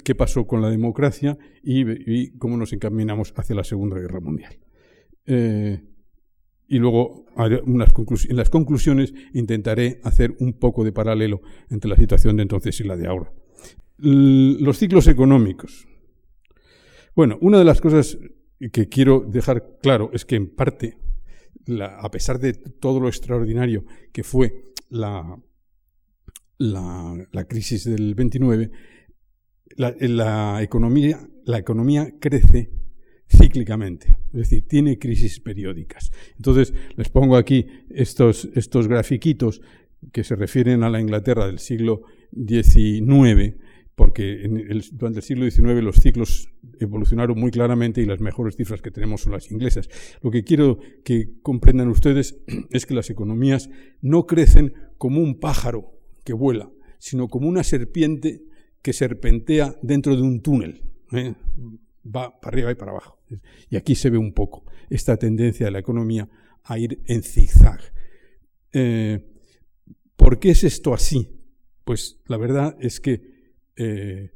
qué 0.03 0.15
pasó 0.15 0.47
con 0.47 0.63
la 0.63 0.71
democracia 0.71 1.37
y, 1.63 2.31
cómo 2.39 2.57
nos 2.57 2.73
encaminamos 2.73 3.35
hacia 3.37 3.55
la 3.55 3.65
Segunda 3.65 3.99
Guerra 3.99 4.21
Mundial. 4.21 4.57
Eh, 5.27 5.83
y 6.69 6.79
luego, 6.79 7.27
en 7.37 7.79
las 8.37 8.51
conclusiones, 8.51 9.13
intentaré 9.35 10.01
hacer 10.05 10.35
un 10.39 10.55
poco 10.55 10.85
de 10.85 10.93
paralelo 10.93 11.43
entre 11.71 11.91
la 11.91 11.97
situación 11.97 12.37
de 12.37 12.43
entonces 12.43 12.81
y 12.81 12.85
la 12.85 12.97
de 12.97 13.07
ahora. 13.07 13.33
los 13.99 14.79
ciclos 14.79 15.07
económicos. 15.07 15.87
Bueno, 17.15 17.37
una 17.41 17.59
de 17.59 17.65
las 17.65 17.81
cosas 17.81 18.19
que 18.73 18.89
quiero 18.89 19.21
dejar 19.21 19.79
claro 19.83 20.11
es 20.13 20.25
que 20.25 20.37
en 20.37 20.55
parte 20.55 20.97
a 21.81 22.11
pesar 22.11 22.39
de 22.39 22.55
todo 22.55 23.01
lo 23.01 23.09
extraordinario 23.09 23.85
que 24.13 24.25
fue 24.25 24.73
la, 24.89 25.39
la, 26.59 27.45
crisis 27.49 27.85
del 27.85 28.15
29, 28.15 28.71
la, 29.77 30.63
economía, 30.63 31.29
la 31.45 31.59
economía 31.59 32.15
crece 32.21 32.71
cíclicamente, 33.37 34.17
es 34.33 34.41
decir, 34.41 34.67
tiene 34.67 34.99
crisis 34.99 35.41
periódicas. 35.41 36.13
Entonces, 36.37 36.75
les 36.97 37.09
pongo 37.09 37.37
aquí 37.37 37.67
estos, 37.91 38.49
estos 38.55 38.89
grafiquitos 38.89 39.63
que 40.13 40.25
se 40.25 40.37
refieren 40.37 40.83
a 40.83 40.91
la 40.91 41.01
Inglaterra 41.01 41.47
del 41.47 41.59
siglo 41.59 42.03
XIX, 42.33 43.57
porque 43.95 44.49
durante 44.93 45.21
el 45.21 45.25
siglo 45.25 45.49
XIX 45.49 45.83
los 45.83 45.97
ciclos 45.97 46.49
evolucionaron 46.81 47.39
muy 47.39 47.51
claramente 47.51 48.01
y 48.01 48.07
las 48.07 48.21
mejores 48.21 48.57
cifras 48.57 48.83
que 48.83 48.91
tenemos 48.91 49.23
son 49.23 49.33
las 49.33 49.51
inglesas. 49.51 49.89
Lo 50.23 50.31
que 50.31 50.45
quiero 50.45 50.79
que 51.05 51.35
comprendan 51.43 51.89
ustedes 51.89 52.39
es 52.71 52.87
que 52.87 52.95
las 52.95 53.11
economías 53.11 53.71
no 54.01 54.27
crecen 54.27 54.75
como 54.99 55.21
un 55.21 55.39
pájaro 55.39 55.93
que 56.25 56.33
vuela, 56.33 56.71
sino 56.99 57.29
como 57.29 57.49
una 57.49 57.65
serpiente 57.65 58.43
que 58.81 58.93
serpentea 58.93 59.77
dentro 59.83 60.17
de 60.17 60.23
un 60.23 60.41
túnel. 60.41 60.83
¿eh? 61.13 61.35
Va 62.05 62.41
para 62.41 62.55
arriba 62.55 62.71
y 62.73 62.75
para 62.75 62.93
abajo. 62.93 63.19
Y 63.71 63.77
aquí 63.77 63.95
se 63.95 64.11
ve 64.11 64.19
un 64.19 64.33
poco 64.33 64.65
esta 64.91 65.17
tendencia 65.17 65.67
de 65.67 65.73
la 65.73 65.79
economía 65.79 66.29
a 66.65 66.79
ir 66.79 67.01
en 67.07 67.23
zigzag. 67.23 67.81
Eh, 68.73 69.29
¿Por 70.17 70.39
qué 70.39 70.51
es 70.51 70.65
esto 70.65 70.95
así? 70.95 71.29
Pues 71.85 72.21
la 72.27 72.37
verdad 72.37 72.77
es 72.81 73.01
que 73.01 73.21
eh, 73.77 74.31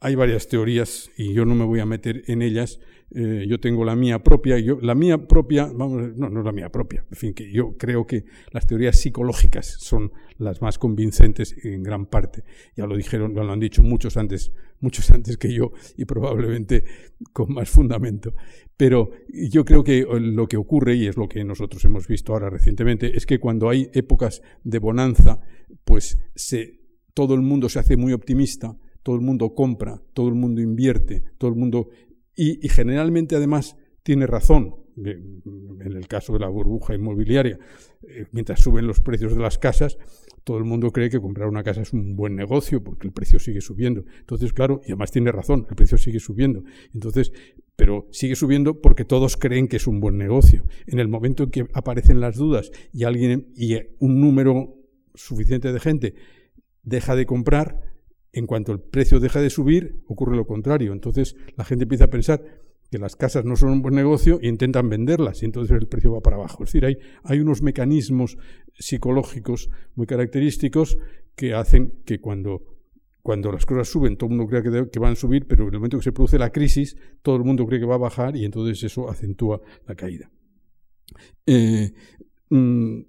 hay 0.00 0.14
varias 0.14 0.48
teorías 0.48 1.10
y 1.16 1.34
yo 1.34 1.44
no 1.44 1.54
me 1.54 1.64
voy 1.64 1.80
a 1.80 1.86
meter 1.86 2.22
en 2.26 2.40
ellas. 2.40 2.80
Eh, 3.12 3.44
yo 3.46 3.60
tengo 3.60 3.84
la 3.84 3.94
mía 3.96 4.22
propia. 4.22 4.58
Yo, 4.58 4.78
la 4.80 4.94
mía 4.94 5.28
propia, 5.28 5.66
vamos, 5.66 6.16
no, 6.16 6.30
no 6.30 6.40
es 6.40 6.46
la 6.46 6.52
mía 6.52 6.70
propia. 6.70 7.04
En 7.10 7.16
fin, 7.16 7.34
que 7.34 7.52
yo 7.52 7.76
creo 7.76 8.06
que 8.06 8.24
las 8.50 8.66
teorías 8.66 8.98
psicológicas 8.98 9.66
son 9.78 10.12
las 10.38 10.62
más 10.62 10.78
convincentes 10.78 11.54
en 11.64 11.82
gran 11.82 12.06
parte. 12.06 12.44
Ya 12.76 12.86
lo 12.86 12.96
dijeron, 12.96 13.34
lo 13.34 13.52
han 13.52 13.60
dicho 13.60 13.82
muchos 13.82 14.16
antes, 14.16 14.52
muchos 14.80 15.10
antes 15.10 15.36
que 15.36 15.52
yo 15.52 15.72
y 15.98 16.06
probablemente 16.06 16.84
con 17.32 17.52
más 17.52 17.68
fundamento. 17.68 18.32
Pero 18.78 19.10
yo 19.28 19.66
creo 19.66 19.84
que 19.84 20.06
lo 20.08 20.48
que 20.48 20.56
ocurre, 20.56 20.94
y 20.94 21.08
es 21.08 21.18
lo 21.18 21.28
que 21.28 21.44
nosotros 21.44 21.84
hemos 21.84 22.08
visto 22.08 22.32
ahora 22.32 22.48
recientemente, 22.48 23.18
es 23.18 23.26
que 23.26 23.38
cuando 23.38 23.68
hay 23.68 23.90
épocas 23.92 24.40
de 24.64 24.78
bonanza, 24.78 25.40
pues 25.84 26.18
se 26.34 26.80
todo 27.12 27.34
el 27.34 27.42
mundo 27.42 27.68
se 27.68 27.80
hace 27.80 27.96
muy 27.96 28.14
optimista, 28.14 28.78
todo 29.02 29.16
el 29.16 29.22
mundo 29.22 29.54
compra, 29.54 30.02
todo 30.12 30.28
el 30.28 30.34
mundo 30.34 30.60
invierte, 30.60 31.24
todo 31.38 31.50
el 31.50 31.56
mundo... 31.56 31.88
Y, 32.36 32.68
generalmente 32.68 33.36
además 33.36 33.76
tiene 34.02 34.26
razón, 34.26 34.76
en 34.96 35.92
el 35.92 36.06
caso 36.08 36.32
de 36.32 36.38
la 36.38 36.48
burbuja 36.48 36.94
inmobiliaria, 36.94 37.58
eh, 38.08 38.26
mientras 38.32 38.60
suben 38.60 38.86
los 38.86 39.00
precios 39.00 39.34
de 39.34 39.42
las 39.42 39.58
casas, 39.58 39.98
todo 40.44 40.56
el 40.58 40.64
mundo 40.64 40.90
cree 40.90 41.10
que 41.10 41.20
comprar 41.20 41.48
una 41.48 41.62
casa 41.62 41.82
es 41.82 41.92
un 41.92 42.16
buen 42.16 42.34
negocio 42.34 42.82
porque 42.82 43.06
el 43.06 43.12
precio 43.12 43.38
sigue 43.38 43.60
subiendo. 43.60 44.04
Entonces, 44.20 44.52
claro, 44.52 44.80
y 44.84 44.92
además 44.92 45.10
tiene 45.10 45.32
razón, 45.32 45.66
el 45.68 45.76
precio 45.76 45.98
sigue 45.98 46.18
subiendo. 46.18 46.64
Entonces, 46.94 47.32
pero 47.76 48.08
sigue 48.10 48.36
subiendo 48.36 48.80
porque 48.80 49.04
todos 49.04 49.36
creen 49.36 49.68
que 49.68 49.76
es 49.76 49.86
un 49.86 50.00
buen 50.00 50.16
negocio. 50.16 50.64
En 50.86 50.98
el 50.98 51.08
momento 51.08 51.44
en 51.44 51.50
que 51.50 51.66
aparecen 51.72 52.20
las 52.20 52.36
dudas 52.36 52.70
y 52.92 53.04
alguien 53.04 53.52
y 53.54 53.76
un 53.98 54.20
número 54.20 54.76
suficiente 55.14 55.72
de 55.72 55.80
gente 55.80 56.14
deja 56.82 57.14
de 57.14 57.26
comprar, 57.26 57.89
en 58.32 58.46
cuanto 58.46 58.72
el 58.72 58.80
precio 58.80 59.20
deja 59.20 59.40
de 59.40 59.50
subir, 59.50 60.02
ocurre 60.06 60.36
lo 60.36 60.46
contrario. 60.46 60.92
Entonces 60.92 61.36
la 61.56 61.64
gente 61.64 61.84
empieza 61.84 62.04
a 62.04 62.10
pensar 62.10 62.42
que 62.90 62.98
las 62.98 63.16
casas 63.16 63.44
no 63.44 63.56
son 63.56 63.70
un 63.70 63.82
buen 63.82 63.94
negocio 63.94 64.40
e 64.42 64.48
intentan 64.48 64.88
venderlas 64.88 65.42
y 65.42 65.46
entonces 65.46 65.76
el 65.76 65.86
precio 65.86 66.12
va 66.12 66.20
para 66.20 66.36
abajo. 66.36 66.64
Es 66.64 66.72
decir, 66.72 66.98
hay, 67.22 67.40
unos 67.40 67.62
mecanismos 67.62 68.36
psicológicos 68.78 69.70
muy 69.94 70.06
característicos 70.06 70.98
que 71.36 71.54
hacen 71.54 72.02
que 72.04 72.20
cuando, 72.20 72.62
cuando 73.22 73.52
las 73.52 73.64
cosas 73.64 73.88
suben, 73.88 74.16
todo 74.16 74.30
el 74.30 74.36
mundo 74.36 74.50
cree 74.50 74.62
que, 74.62 74.90
que, 74.90 74.98
van 74.98 75.12
a 75.12 75.16
subir, 75.16 75.46
pero 75.46 75.62
en 75.68 75.74
el 75.74 75.78
momento 75.78 75.98
que 75.98 76.04
se 76.04 76.12
produce 76.12 76.38
la 76.38 76.50
crisis, 76.50 76.96
todo 77.22 77.36
el 77.36 77.44
mundo 77.44 77.64
cree 77.66 77.78
que 77.78 77.86
va 77.86 77.94
a 77.94 77.98
bajar 77.98 78.36
y 78.36 78.44
entonces 78.44 78.82
eso 78.82 79.08
acentúa 79.08 79.60
la 79.86 79.94
caída. 79.94 80.30
Eh, 81.46 81.92
mm, 82.50 83.00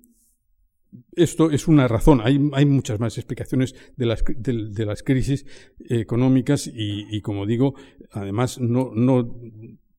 esto 1.15 1.51
es 1.51 1.67
una 1.67 1.87
razón. 1.87 2.21
Hay, 2.23 2.65
muchas 2.65 2.99
más 2.99 3.17
explicaciones 3.17 3.75
de 3.95 4.05
las, 4.05 4.23
de, 4.25 4.85
las 4.85 5.03
crisis 5.03 5.45
económicas 5.89 6.69
y, 6.73 7.21
como 7.21 7.45
digo, 7.45 7.75
además 8.11 8.59
no, 8.59 8.91
no 8.93 9.35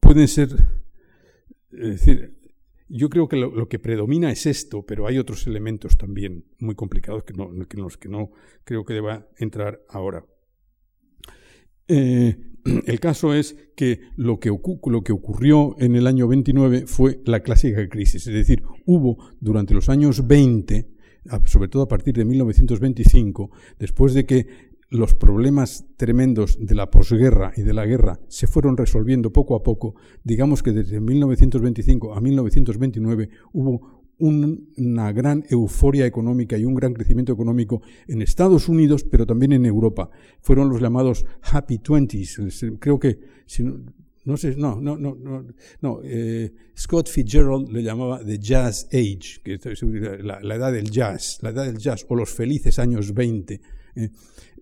pueden 0.01 0.29
ser. 0.29 0.49
Es 1.71 2.05
decir, 2.05 2.37
yo 2.89 3.09
creo 3.09 3.27
que 3.27 3.37
lo, 3.37 3.69
que 3.69 3.79
predomina 3.79 4.31
es 4.31 4.45
esto, 4.45 4.85
pero 4.85 5.07
hay 5.07 5.19
otros 5.19 5.47
elementos 5.47 5.97
también 5.97 6.45
muy 6.59 6.75
complicados 6.75 7.25
que 7.25 7.33
no, 7.33 7.51
que 7.67 7.79
los 7.79 7.97
que 7.97 8.09
no 8.09 8.31
creo 8.65 8.85
que 8.85 8.93
deba 8.95 9.27
entrar 9.39 9.81
ahora. 9.89 10.27
Eh, 11.95 12.37
el 12.87 13.01
caso 13.01 13.35
es 13.35 13.55
que 13.77 14.01
lo 14.17 14.41
que, 14.41 14.49
lo 14.49 15.03
que 15.03 15.13
ocurrió 15.13 15.77
en 15.79 15.95
el 15.95 16.07
año 16.07 16.27
29 16.27 16.87
fue 16.87 17.21
la 17.27 17.41
clásica 17.41 17.87
crisis, 17.89 18.27
es 18.27 18.33
decir, 18.33 18.63
hubo 18.87 19.19
durante 19.41 19.75
los 19.75 19.91
años 19.91 20.27
20, 20.27 20.89
sobre 21.45 21.69
todo 21.69 21.83
a 21.83 21.89
partir 21.89 22.15
de 22.15 22.25
1925, 22.25 23.51
después 23.79 24.15
de 24.15 24.25
que 24.25 24.73
los 24.89 25.15
problemas 25.15 25.85
tremendos 25.97 26.59
de 26.61 26.75
la 26.75 26.91
posguerra 26.91 27.53
y 27.57 27.63
de 27.63 27.75
la 27.75 27.85
guerra 27.85 28.21
se 28.29 28.47
fueron 28.47 28.77
resolviendo 28.77 29.33
poco 29.33 29.55
a 29.55 29.63
poco, 29.63 29.95
digamos 30.25 30.63
que 30.63 30.73
desde 30.73 30.99
1925 31.01 32.15
a 32.15 32.21
1929 32.21 33.29
hubo 33.53 34.02
una 34.23 35.11
gran 35.11 35.43
euforia 35.51 36.07
económica 36.07 36.57
y 36.57 36.65
un 36.65 36.75
gran 36.75 36.95
crecimiento 36.95 37.33
económico 37.33 37.83
en 38.07 38.23
Estados 38.23 38.69
Unidos, 38.69 39.03
pero 39.03 39.27
también 39.27 39.53
en 39.53 39.67
Europa. 39.67 40.11
Fueron 40.41 40.69
los 40.69 40.81
llamados 40.81 41.27
Happy 41.43 41.79
Twenties. 41.79 42.41
Creo 42.79 43.01
que, 43.01 43.19
no 44.25 44.37
sé, 44.37 44.55
no, 44.57 44.81
no, 44.81 44.97
no, 44.97 45.17
no, 45.81 46.01
eh, 46.05 46.53
Scott 46.79 47.09
Fitzgerald 47.09 47.69
le 47.71 47.83
llamaba 47.83 48.25
The 48.25 48.39
Jazz 48.39 48.87
Age, 48.93 49.41
que 49.43 49.59
la, 50.23 50.55
edad 50.55 50.73
del 50.73 50.89
jazz, 50.89 51.41
la 51.43 51.51
edad 51.51 51.67
del 51.67 51.79
jazz, 51.79 52.07
o 52.09 52.15
los 52.15 52.31
felices 52.31 52.79
años 52.79 53.13
20, 53.13 53.61
eh, 53.97 54.11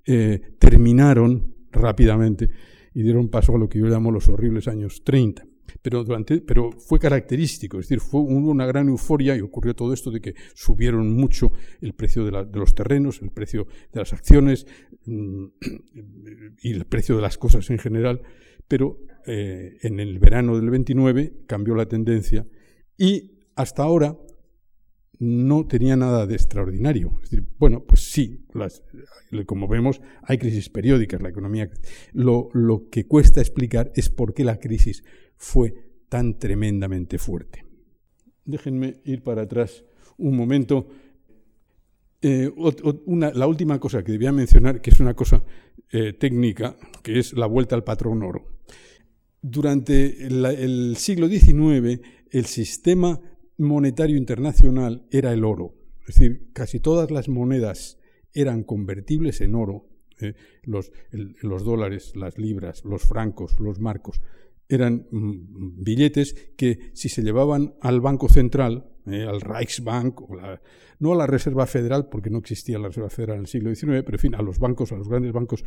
eh, 0.07 0.41
terminaron 0.59 1.55
rápidamente 1.71 2.49
y 2.95 3.03
dieron 3.03 3.29
paso 3.29 3.55
a 3.55 3.59
lo 3.59 3.69
que 3.69 3.79
yo 3.79 3.87
llamo 3.87 4.11
los 4.11 4.27
horribles 4.31 4.69
años 4.69 5.03
30. 5.05 5.50
Pero, 5.83 6.73
fue 6.73 6.99
característico, 6.99 7.79
es 7.79 7.87
decir, 7.89 8.01
fue, 8.01 8.21
hubo 8.21 8.51
una 8.51 8.67
gran 8.67 8.89
euforia 8.89 9.37
y 9.37 9.41
ocurrió 9.41 9.75
todo 9.75 9.93
esto 9.93 10.11
de 10.11 10.21
que 10.21 10.35
subieron 10.55 11.13
mucho 11.13 11.53
el 11.81 11.95
precio 11.95 12.25
de, 12.25 12.47
los 12.53 12.75
terrenos, 12.75 13.21
el 13.23 13.31
precio 13.31 13.67
de 13.93 14.01
las 14.01 14.13
acciones 14.13 14.67
mm, 15.07 15.45
y 16.63 16.73
el 16.73 16.85
precio 16.87 17.17
de 17.17 17.23
las 17.23 17.39
cosas 17.39 17.69
en 17.71 17.79
general, 17.79 18.23
pero 18.69 18.99
eh, 19.27 19.79
en 19.83 20.01
el 20.01 20.19
verano 20.19 20.57
del 20.57 20.71
29 20.71 21.45
cambió 21.47 21.75
la 21.75 21.87
tendencia 21.87 22.47
y 22.97 23.39
hasta 23.57 23.83
ahora 23.83 24.17
no 25.21 25.67
tenía 25.67 25.97
nada 25.97 26.27
de 26.27 26.35
extraordinario. 26.35 27.21
Es 27.23 27.31
decir, 27.31 27.47
bueno, 27.59 27.85
pues 27.85 28.11
sí, 28.11 28.47
como 29.47 29.69
vemos, 29.69 30.01
hay 30.23 30.39
crisis 30.39 30.71
periódicas, 30.71 31.21
la 31.21 31.29
economía. 31.29 31.71
Lo, 32.13 32.49
lo 32.55 32.89
que 32.89 33.07
cuesta 33.07 33.41
explicar 33.41 33.93
es 33.95 34.09
por 34.09 34.33
qué 34.33 34.45
la 34.45 34.59
crisis 34.59 35.05
fue 35.41 35.75
tan 36.11 36.39
tremendamente 36.39 37.19
fuerte. 37.19 37.65
Déjenme 38.45 39.01
ir 39.05 39.23
para 39.23 39.43
atrás 39.43 39.85
un 40.19 40.37
momento. 40.37 40.87
Eh, 42.21 42.53
la 43.35 43.47
última 43.47 43.81
cosa 43.81 44.05
que 44.05 44.13
debía 44.13 44.33
mencionar, 44.33 44.83
que 44.83 44.91
es 44.91 45.01
una 45.01 45.15
cosa 45.15 45.43
eh, 45.91 46.13
técnica, 46.13 46.77
que 47.03 47.19
es 47.19 47.33
la 47.33 47.47
vuelta 47.47 47.75
al 47.75 47.85
patrón 47.85 48.23
oro. 48.23 48.59
Durante 49.41 50.27
el 50.27 50.97
siglo 50.99 51.27
XIX, 51.27 52.03
el 52.31 52.45
sistema 52.45 53.19
monetario 53.57 54.19
internacional 54.19 55.07
era 55.11 55.33
el 55.33 55.43
oro. 55.45 55.75
Es 56.07 56.17
decir, 56.17 56.51
casi 56.53 56.81
todas 56.81 57.11
las 57.11 57.31
monedas 57.31 57.99
eran 58.35 58.63
convertibles 58.63 59.41
en 59.41 59.55
oro. 59.55 59.87
¿eh? 60.21 60.35
los, 60.65 60.93
los, 61.11 61.65
dólares, 61.65 62.13
las 62.15 62.37
libras, 62.37 62.85
los 62.85 63.03
francos, 63.05 63.59
los 63.59 63.81
marcos, 63.81 64.21
eran 64.71 65.07
mm, 65.11 65.83
billetes 65.83 66.35
que 66.57 66.91
si 66.95 67.09
se 67.09 67.23
llevaban 67.23 67.75
al 67.81 68.01
Banco 68.01 68.29
Central, 68.29 68.87
¿eh? 69.07 69.27
al 69.29 69.41
Reichsbank, 69.41 70.21
o 70.23 70.29
no 71.01 71.13
a 71.13 71.17
la 71.17 71.27
Reserva 71.27 71.67
Federal, 71.67 72.09
porque 72.09 72.31
no 72.31 72.39
existía 72.39 72.79
la 72.79 72.89
Reserva 72.89 73.11
Federal 73.11 73.37
en 73.37 73.43
el 73.43 73.47
siglo 73.49 73.75
XIX, 73.75 74.03
pero 74.05 74.17
en 74.17 74.19
fin, 74.19 74.35
a 74.35 74.43
los 74.43 74.59
bancos, 74.59 74.93
a 74.93 74.97
los 74.97 75.09
grandes 75.09 75.33
bancos 75.33 75.65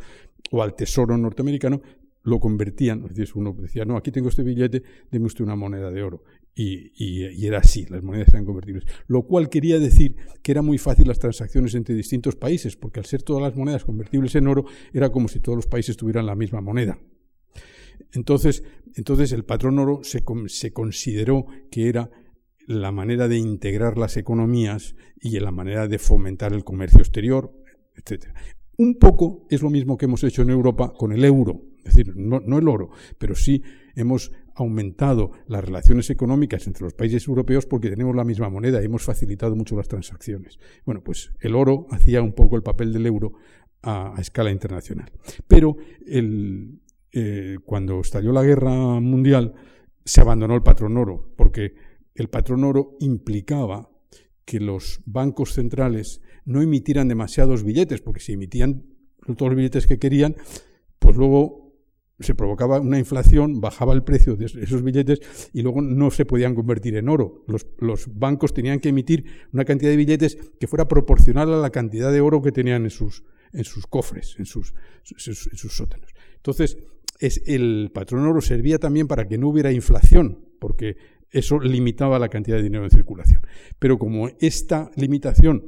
o 0.50 0.62
al 0.62 0.74
Tesoro 0.74 1.16
norteamericano, 1.18 1.82
lo 2.24 2.40
convertían, 2.40 3.04
es 3.04 3.14
decir, 3.14 3.34
uno 3.36 3.54
decía, 3.58 3.84
no, 3.84 3.98
aquí 3.98 4.10
tengo 4.10 4.30
este 4.30 4.42
billete, 4.42 4.82
deme 5.10 5.26
usted 5.26 5.44
una 5.44 5.56
moneda 5.56 5.90
de 5.90 6.02
oro. 6.02 6.22
Y, 6.54 6.92
y, 6.96 7.46
era 7.46 7.58
así, 7.58 7.84
las 7.90 8.02
monedas 8.02 8.28
eran 8.28 8.46
convertibles. 8.46 8.84
Lo 9.08 9.26
cual 9.26 9.50
quería 9.50 9.78
decir 9.78 10.16
que 10.42 10.52
era 10.52 10.62
muy 10.62 10.78
fácil 10.78 11.06
las 11.06 11.18
transacciones 11.18 11.74
entre 11.74 11.94
distintos 11.94 12.36
países, 12.36 12.76
porque 12.76 13.00
al 13.00 13.06
ser 13.06 13.22
todas 13.22 13.42
las 13.42 13.56
monedas 13.56 13.84
convertibles 13.84 14.34
en 14.36 14.46
oro, 14.46 14.64
era 14.94 15.10
como 15.10 15.28
si 15.28 15.40
todos 15.40 15.56
los 15.56 15.66
países 15.66 15.96
tuvieran 15.98 16.24
la 16.24 16.34
misma 16.34 16.62
moneda. 16.62 16.98
Entonces, 18.12 18.64
entonces 18.94 19.32
el 19.32 19.44
patrón 19.44 19.78
oro 19.78 20.00
se, 20.02 20.22
se 20.46 20.72
consideró 20.72 21.46
que 21.70 21.88
era 21.88 22.10
la 22.66 22.92
manera 22.92 23.28
de 23.28 23.36
integrar 23.36 23.98
las 23.98 24.16
economías 24.16 24.94
y 25.20 25.38
la 25.40 25.50
manera 25.50 25.88
de 25.88 25.98
fomentar 25.98 26.52
el 26.52 26.64
comercio 26.64 27.00
exterior, 27.00 27.52
etc. 27.96 28.28
Un 28.76 28.96
poco 28.98 29.46
es 29.50 29.62
lo 29.62 29.70
mismo 29.70 29.96
que 29.96 30.06
hemos 30.06 30.24
hecho 30.24 30.42
en 30.42 30.50
Europa 30.50 30.92
con 30.96 31.12
el 31.12 31.24
euro. 31.24 31.62
Es 31.84 31.94
decir, 31.94 32.16
no, 32.16 32.38
el 32.38 32.68
oro, 32.68 32.90
pero 33.18 33.34
sí 33.34 33.62
hemos 33.94 34.32
aumentado 34.54 35.32
las 35.46 35.62
relaciones 35.62 36.08
económicas 36.08 36.66
entre 36.66 36.84
los 36.84 36.94
países 36.94 37.28
europeos 37.28 37.66
porque 37.66 37.90
tenemos 37.90 38.16
la 38.16 38.24
misma 38.24 38.48
moneda 38.48 38.80
y 38.80 38.86
hemos 38.86 39.02
facilitado 39.02 39.54
mucho 39.54 39.76
las 39.76 39.88
transacciones. 39.88 40.58
Bueno, 40.86 41.02
pues 41.04 41.32
el 41.40 41.54
oro 41.54 41.86
hacía 41.90 42.22
un 42.22 42.32
poco 42.32 42.56
el 42.56 42.62
papel 42.62 42.92
del 42.92 43.06
euro 43.06 43.34
a, 43.82 44.14
escala 44.18 44.50
internacional. 44.50 45.12
Pero 45.46 45.76
eh, 47.14 47.58
cuando 47.64 48.00
estalló 48.00 48.32
la 48.32 48.42
guerra 48.42 48.74
mundial 49.00 49.54
se 50.04 50.20
abandonó 50.20 50.54
el 50.54 50.62
patrón 50.62 50.96
oro 50.96 51.32
porque 51.36 51.74
el 52.14 52.28
patrón 52.28 52.64
oro 52.64 52.96
implicaba 53.00 53.90
que 54.44 54.60
los 54.60 55.00
bancos 55.06 55.54
centrales 55.54 56.20
no 56.44 56.60
emitieran 56.60 57.08
demasiados 57.08 57.64
billetes, 57.64 58.00
porque 58.00 58.20
si 58.20 58.32
emitían 58.34 58.84
todos 59.36 59.50
los 59.50 59.56
billetes 59.56 59.86
que 59.86 59.98
querían, 59.98 60.36
pues 60.98 61.16
luego 61.16 61.64
se 62.20 62.34
provocaba 62.34 62.78
una 62.80 62.98
inflación, 62.98 63.60
bajaba 63.60 63.92
el 63.92 64.04
precio 64.04 64.36
de 64.36 64.46
esos 64.46 64.82
billetes 64.82 65.50
y 65.52 65.62
luego 65.62 65.82
no 65.82 66.10
se 66.10 66.24
podían 66.24 66.54
convertir 66.54 66.96
en 66.96 67.08
oro. 67.08 67.44
Los, 67.46 68.14
bancos 68.14 68.54
tenían 68.54 68.80
que 68.80 68.90
emitir 68.90 69.24
una 69.52 69.64
cantidad 69.64 69.90
de 69.90 69.96
billetes 69.96 70.38
que 70.60 70.66
fuera 70.66 70.86
proporcional 70.86 71.52
a 71.52 71.56
la 71.56 71.70
cantidad 71.70 72.12
de 72.12 72.20
oro 72.20 72.42
que 72.42 72.52
tenían 72.52 72.84
en 72.84 72.90
sus, 72.90 73.24
en 73.52 73.64
sus 73.64 73.86
cofres, 73.86 74.36
en 74.38 74.46
sus, 74.46 74.74
en 75.08 75.34
sus 75.34 75.76
sótanos. 75.76 76.10
Entonces, 76.36 76.78
es, 77.20 77.42
el 77.46 77.90
patrón 77.92 78.26
oro 78.26 78.40
servía 78.40 78.78
también 78.78 79.06
para 79.06 79.26
que 79.26 79.38
no 79.38 79.48
hubiera 79.48 79.72
inflación, 79.72 80.44
porque 80.58 80.96
eso 81.30 81.58
limitaba 81.58 82.18
la 82.18 82.28
cantidad 82.28 82.56
de 82.56 82.62
dinero 82.62 82.84
en 82.84 82.90
circulación. 82.90 83.42
Pero 83.78 83.98
como 83.98 84.28
esta 84.40 84.90
limitación 84.96 85.66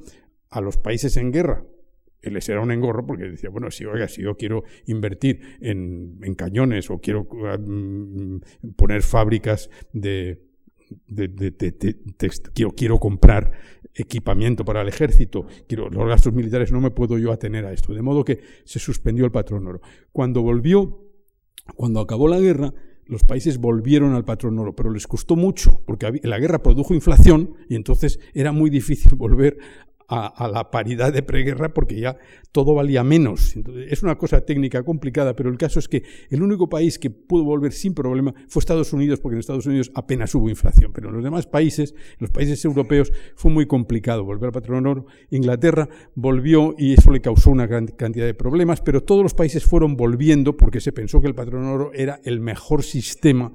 a 0.50 0.60
los 0.60 0.78
países 0.78 1.16
en 1.16 1.32
guerra 1.32 1.64
les 2.30 2.48
era 2.48 2.60
un 2.60 2.70
engorro 2.70 3.06
porque 3.06 3.24
decía, 3.24 3.50
bueno, 3.50 3.70
si, 3.70 3.84
oiga, 3.84 4.08
si 4.08 4.22
yo 4.22 4.36
quiero 4.36 4.64
invertir 4.86 5.40
en, 5.60 6.18
cañones 6.36 6.90
o 6.90 6.98
quiero 6.98 7.24
mm, 7.24 8.38
poner 8.76 9.02
fábricas 9.02 9.70
de, 9.92 10.42
quiero, 12.54 12.72
quiero 12.72 12.98
comprar 12.98 13.52
equipamiento 13.94 14.64
para 14.64 14.82
el 14.82 14.88
ejército, 14.88 15.46
quiero, 15.66 15.88
los 15.88 16.06
gastos 16.06 16.32
militares 16.32 16.72
no 16.72 16.80
me 16.80 16.90
puedo 16.90 17.18
yo 17.18 17.32
atener 17.32 17.64
a 17.64 17.72
esto. 17.72 17.94
De 17.94 18.02
modo 18.02 18.24
que 18.24 18.40
se 18.64 18.78
suspendió 18.78 19.24
el 19.24 19.30
patrón 19.30 19.66
oro. 19.66 19.80
Cuando 20.12 20.42
volvió, 20.42 21.05
cuando 21.74 22.00
acabó 22.00 22.28
la 22.28 22.40
guerra, 22.40 22.72
los 23.06 23.22
países 23.22 23.58
volvieron 23.58 24.14
al 24.14 24.24
patrón 24.24 24.58
oro, 24.58 24.74
pero 24.74 24.90
les 24.90 25.06
costó 25.06 25.36
mucho, 25.36 25.80
porque 25.86 26.20
la 26.22 26.38
guerra 26.38 26.62
produjo 26.62 26.94
inflación 26.94 27.54
y 27.68 27.76
entonces 27.76 28.18
era 28.34 28.52
muy 28.52 28.70
difícil 28.70 29.14
volver 29.16 29.58
a, 30.08 30.48
la 30.48 30.70
paridad 30.70 31.12
de 31.12 31.22
preguerra 31.22 31.74
porque 31.74 31.98
ya 31.98 32.16
todo 32.52 32.74
valía 32.74 33.02
menos. 33.02 33.56
es 33.88 34.02
una 34.02 34.16
cosa 34.16 34.40
técnica 34.44 34.82
complicada, 34.82 35.34
pero 35.34 35.50
el 35.50 35.58
caso 35.58 35.78
es 35.78 35.88
que 35.88 36.04
el 36.30 36.42
único 36.42 36.68
país 36.68 36.98
que 36.98 37.10
pudo 37.10 37.44
volver 37.44 37.72
sin 37.72 37.94
problema 37.94 38.34
fue 38.48 38.60
Estados 38.60 38.92
Unidos, 38.92 39.20
porque 39.20 39.34
en 39.34 39.40
Estados 39.40 39.66
Unidos 39.66 39.90
apenas 39.94 40.34
hubo 40.34 40.48
inflación, 40.48 40.92
pero 40.94 41.08
en 41.08 41.14
los 41.14 41.24
demás 41.24 41.46
países, 41.46 41.92
en 41.92 42.18
los 42.20 42.30
países 42.30 42.64
europeos, 42.64 43.12
fue 43.34 43.50
muy 43.50 43.66
complicado 43.66 44.24
volver 44.24 44.46
al 44.46 44.52
patrón 44.52 44.86
oro. 44.86 45.06
Inglaterra 45.30 45.88
volvió 46.14 46.74
y 46.78 46.94
eso 46.94 47.10
le 47.10 47.20
causó 47.20 47.50
una 47.50 47.66
gran 47.66 47.86
cantidad 47.88 48.26
de 48.26 48.34
problemas, 48.34 48.80
pero 48.80 49.02
todos 49.02 49.22
los 49.22 49.34
países 49.34 49.64
fueron 49.64 49.96
volviendo 49.96 50.56
porque 50.56 50.80
se 50.80 50.92
pensó 50.92 51.20
que 51.20 51.26
el 51.26 51.34
patrón 51.34 51.64
oro 51.64 51.90
era 51.92 52.20
el 52.24 52.40
mejor 52.40 52.84
sistema 52.84 53.52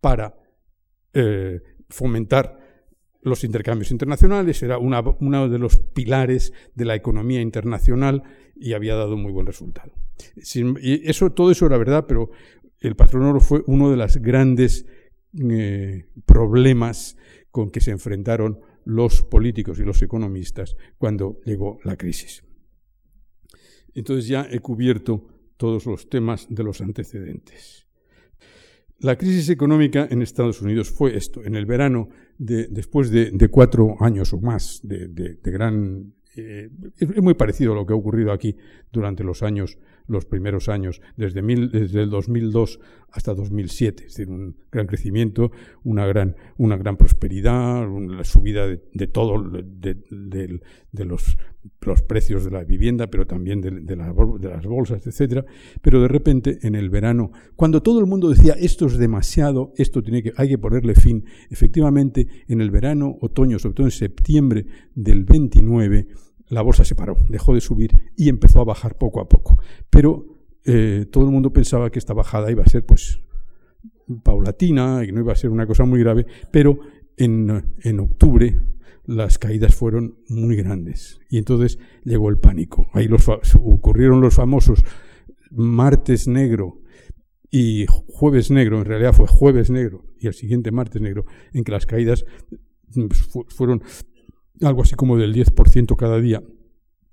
para 0.00 0.34
eh, 1.12 1.60
fomentar 1.88 2.63
los 3.24 3.42
intercambios 3.42 3.90
internacionales, 3.90 4.62
era 4.62 4.78
uno 4.78 5.48
de 5.48 5.58
los 5.58 5.78
pilares 5.78 6.52
de 6.74 6.84
la 6.84 6.94
economía 6.94 7.40
internacional 7.40 8.22
y 8.54 8.74
había 8.74 8.94
dado 8.94 9.16
muy 9.16 9.32
buen 9.32 9.46
resultado. 9.46 9.92
y 10.36 11.08
eso, 11.08 11.32
todo 11.32 11.50
eso 11.50 11.66
era 11.66 11.78
verdad, 11.78 12.04
pero 12.06 12.30
el 12.80 12.96
patrón 12.96 13.24
oro 13.24 13.40
fue 13.40 13.62
uno 13.66 13.90
de 13.90 13.96
los 13.96 14.18
grandes 14.18 14.86
eh, 15.50 16.06
problemas 16.26 17.16
con 17.50 17.70
que 17.70 17.80
se 17.80 17.90
enfrentaron 17.90 18.60
los 18.84 19.22
políticos 19.22 19.78
y 19.78 19.84
los 19.84 20.02
economistas 20.02 20.76
cuando 20.98 21.40
llegó 21.44 21.78
la 21.82 21.96
crisis. 21.96 22.44
Entonces 23.94 24.28
ya 24.28 24.46
he 24.50 24.58
cubierto 24.58 25.26
todos 25.56 25.86
los 25.86 26.10
temas 26.10 26.46
de 26.50 26.62
los 26.62 26.80
antecedentes. 26.80 27.86
La 28.98 29.16
crisis 29.16 29.48
económica 29.48 30.06
en 30.10 30.22
Estados 30.22 30.60
Unidos 30.62 30.90
fue 30.90 31.16
esto. 31.16 31.42
En 31.44 31.54
el 31.56 31.66
verano, 31.66 32.08
de, 32.38 32.68
después 32.68 33.10
de, 33.10 33.48
cuatro 33.50 33.96
años 34.00 34.32
o 34.32 34.40
más 34.40 34.80
de, 34.82 35.08
de 35.08 35.50
gran 35.50 36.12
eh, 36.36 36.68
es 36.98 37.22
muy 37.22 37.34
parecido 37.34 37.72
a 37.72 37.76
lo 37.76 37.86
que 37.86 37.92
ha 37.92 37.96
ocurrido 37.96 38.32
aquí 38.32 38.56
durante 38.92 39.22
los 39.22 39.42
años, 39.42 39.78
los 40.06 40.26
primeros 40.26 40.68
años, 40.68 41.00
desde, 41.16 41.42
desde 41.42 42.02
el 42.02 42.10
2002 42.10 42.80
hasta 43.10 43.32
2007. 43.34 44.04
Es 44.06 44.16
decir, 44.16 44.28
un 44.28 44.56
gran 44.70 44.86
crecimiento, 44.86 45.50
una 45.84 46.04
gran, 46.06 46.36
una 46.58 46.76
gran 46.76 46.96
prosperidad, 46.96 47.86
la 47.88 48.24
subida 48.24 48.66
de, 48.66 49.06
todo, 49.06 49.40
de, 49.40 50.60
los, 51.04 51.36
los, 51.80 52.02
precios 52.02 52.44
de 52.44 52.50
la 52.50 52.64
vivienda, 52.64 53.06
pero 53.06 53.26
también 53.26 53.60
de, 53.60 53.96
las 53.96 54.66
bolsas, 54.66 55.06
etcétera. 55.06 55.44
Pero 55.80 56.02
de 56.02 56.08
repente, 56.08 56.58
en 56.62 56.74
el 56.74 56.90
verano, 56.90 57.30
cuando 57.56 57.82
todo 57.82 58.00
el 58.00 58.06
mundo 58.06 58.28
decía 58.28 58.54
esto 58.58 58.86
es 58.86 58.98
demasiado, 58.98 59.72
esto 59.76 60.02
tiene 60.02 60.22
que, 60.22 60.32
hay 60.36 60.48
que 60.48 60.58
ponerle 60.58 60.94
fin, 60.94 61.24
efectivamente, 61.50 62.26
en 62.48 62.60
el 62.60 62.70
verano, 62.70 63.16
otoño, 63.20 63.58
sobre 63.58 63.74
todo 63.74 63.86
en 63.86 63.92
septiembre 63.92 64.66
del 64.94 65.24
29, 65.24 66.08
la 66.48 66.62
bolsa 66.62 66.84
se 66.84 66.94
paró, 66.94 67.16
dejó 67.28 67.54
de 67.54 67.60
subir 67.60 67.92
y 68.16 68.28
empezó 68.28 68.60
a 68.60 68.64
bajar 68.64 68.96
poco 68.96 69.20
a 69.20 69.28
poco. 69.28 69.58
Pero 69.90 70.26
eh, 70.64 71.06
todo 71.10 71.24
el 71.24 71.30
mundo 71.30 71.52
pensaba 71.52 71.90
que 71.90 71.98
esta 71.98 72.14
bajada 72.14 72.50
iba 72.50 72.62
a 72.62 72.68
ser 72.68 72.84
pues 72.84 73.20
paulatina 74.22 75.02
y 75.02 75.06
que 75.06 75.12
no 75.12 75.20
iba 75.20 75.32
a 75.32 75.36
ser 75.36 75.50
una 75.50 75.66
cosa 75.66 75.84
muy 75.84 76.00
grave, 76.00 76.26
pero 76.50 76.78
en, 77.16 77.74
en 77.82 78.00
octubre 78.00 78.60
las 79.06 79.38
caídas 79.38 79.74
fueron 79.74 80.18
muy 80.28 80.56
grandes 80.56 81.20
y 81.28 81.38
entonces 81.38 81.78
llegó 82.04 82.28
el 82.30 82.38
pánico. 82.38 82.88
Ahí 82.92 83.08
los, 83.08 83.28
ocurrieron 83.28 84.20
los 84.20 84.34
famosos 84.34 84.82
martes 85.50 86.26
negro 86.26 86.80
y 87.50 87.86
jueves 87.88 88.50
negro, 88.50 88.78
en 88.78 88.84
realidad 88.84 89.12
fue 89.12 89.26
jueves 89.26 89.70
negro 89.70 90.04
y 90.18 90.26
el 90.26 90.34
siguiente 90.34 90.72
martes 90.72 91.00
negro, 91.00 91.24
en 91.52 91.64
que 91.64 91.72
las 91.72 91.86
caídas 91.86 92.24
pues, 92.92 93.28
fueron 93.48 93.82
algo 94.62 94.82
así 94.82 94.94
como 94.94 95.16
del 95.16 95.34
10% 95.34 95.96
cada 95.96 96.20
día 96.20 96.42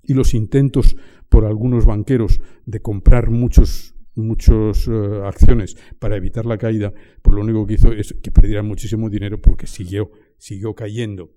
y 0.02 0.14
los 0.14 0.34
intentos 0.34 0.96
por 1.28 1.44
algunos 1.44 1.86
banqueros 1.86 2.40
de 2.66 2.80
comprar 2.80 3.30
muchos 3.30 3.94
muchas 4.14 4.88
eh, 4.88 5.20
acciones 5.24 5.76
para 5.98 6.16
evitar 6.16 6.44
la 6.44 6.58
caída, 6.58 6.92
pues 7.22 7.34
lo 7.34 7.42
único 7.42 7.66
que 7.66 7.74
hizo 7.74 7.92
es 7.92 8.14
que 8.22 8.30
perdieran 8.30 8.66
muchísimo 8.66 9.08
dinero 9.08 9.40
porque 9.40 9.66
siguió, 9.66 10.10
siguió 10.36 10.74
cayendo 10.74 11.30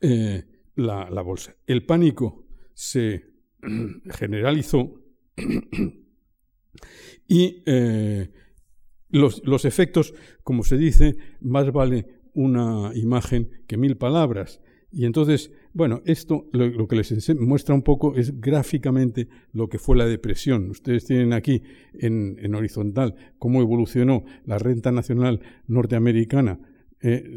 eh, 0.00 0.44
la, 0.74 1.22
bolsa. 1.22 1.54
El 1.66 1.86
pánico 1.86 2.44
se 2.74 3.24
generalizó 4.10 5.00
y 7.28 7.62
eh, 7.66 8.30
los, 9.08 9.42
los, 9.44 9.64
efectos, 9.64 10.14
como 10.42 10.64
se 10.64 10.76
dice, 10.76 11.16
más 11.40 11.70
vale 11.72 12.06
una 12.34 12.90
imagen 12.94 13.64
que 13.68 13.76
mil 13.76 13.96
palabras. 13.96 14.60
Y 14.96 15.06
entonces, 15.06 15.50
bueno, 15.72 16.02
esto 16.04 16.48
lo, 16.52 16.86
que 16.86 16.94
les 16.94 17.34
muestra 17.34 17.74
un 17.74 17.82
poco 17.82 18.14
es 18.14 18.40
gráficamente 18.40 19.28
lo 19.52 19.68
que 19.68 19.80
fue 19.80 19.96
la 19.96 20.06
depresión. 20.06 20.70
Ustedes 20.70 21.04
tienen 21.04 21.32
aquí 21.32 21.64
en, 21.94 22.54
horizontal 22.54 23.16
cómo 23.38 23.60
evolucionó 23.60 24.24
la 24.44 24.56
renta 24.58 24.92
nacional 24.92 25.40
norteamericana 25.66 26.60
eh, 27.02 27.36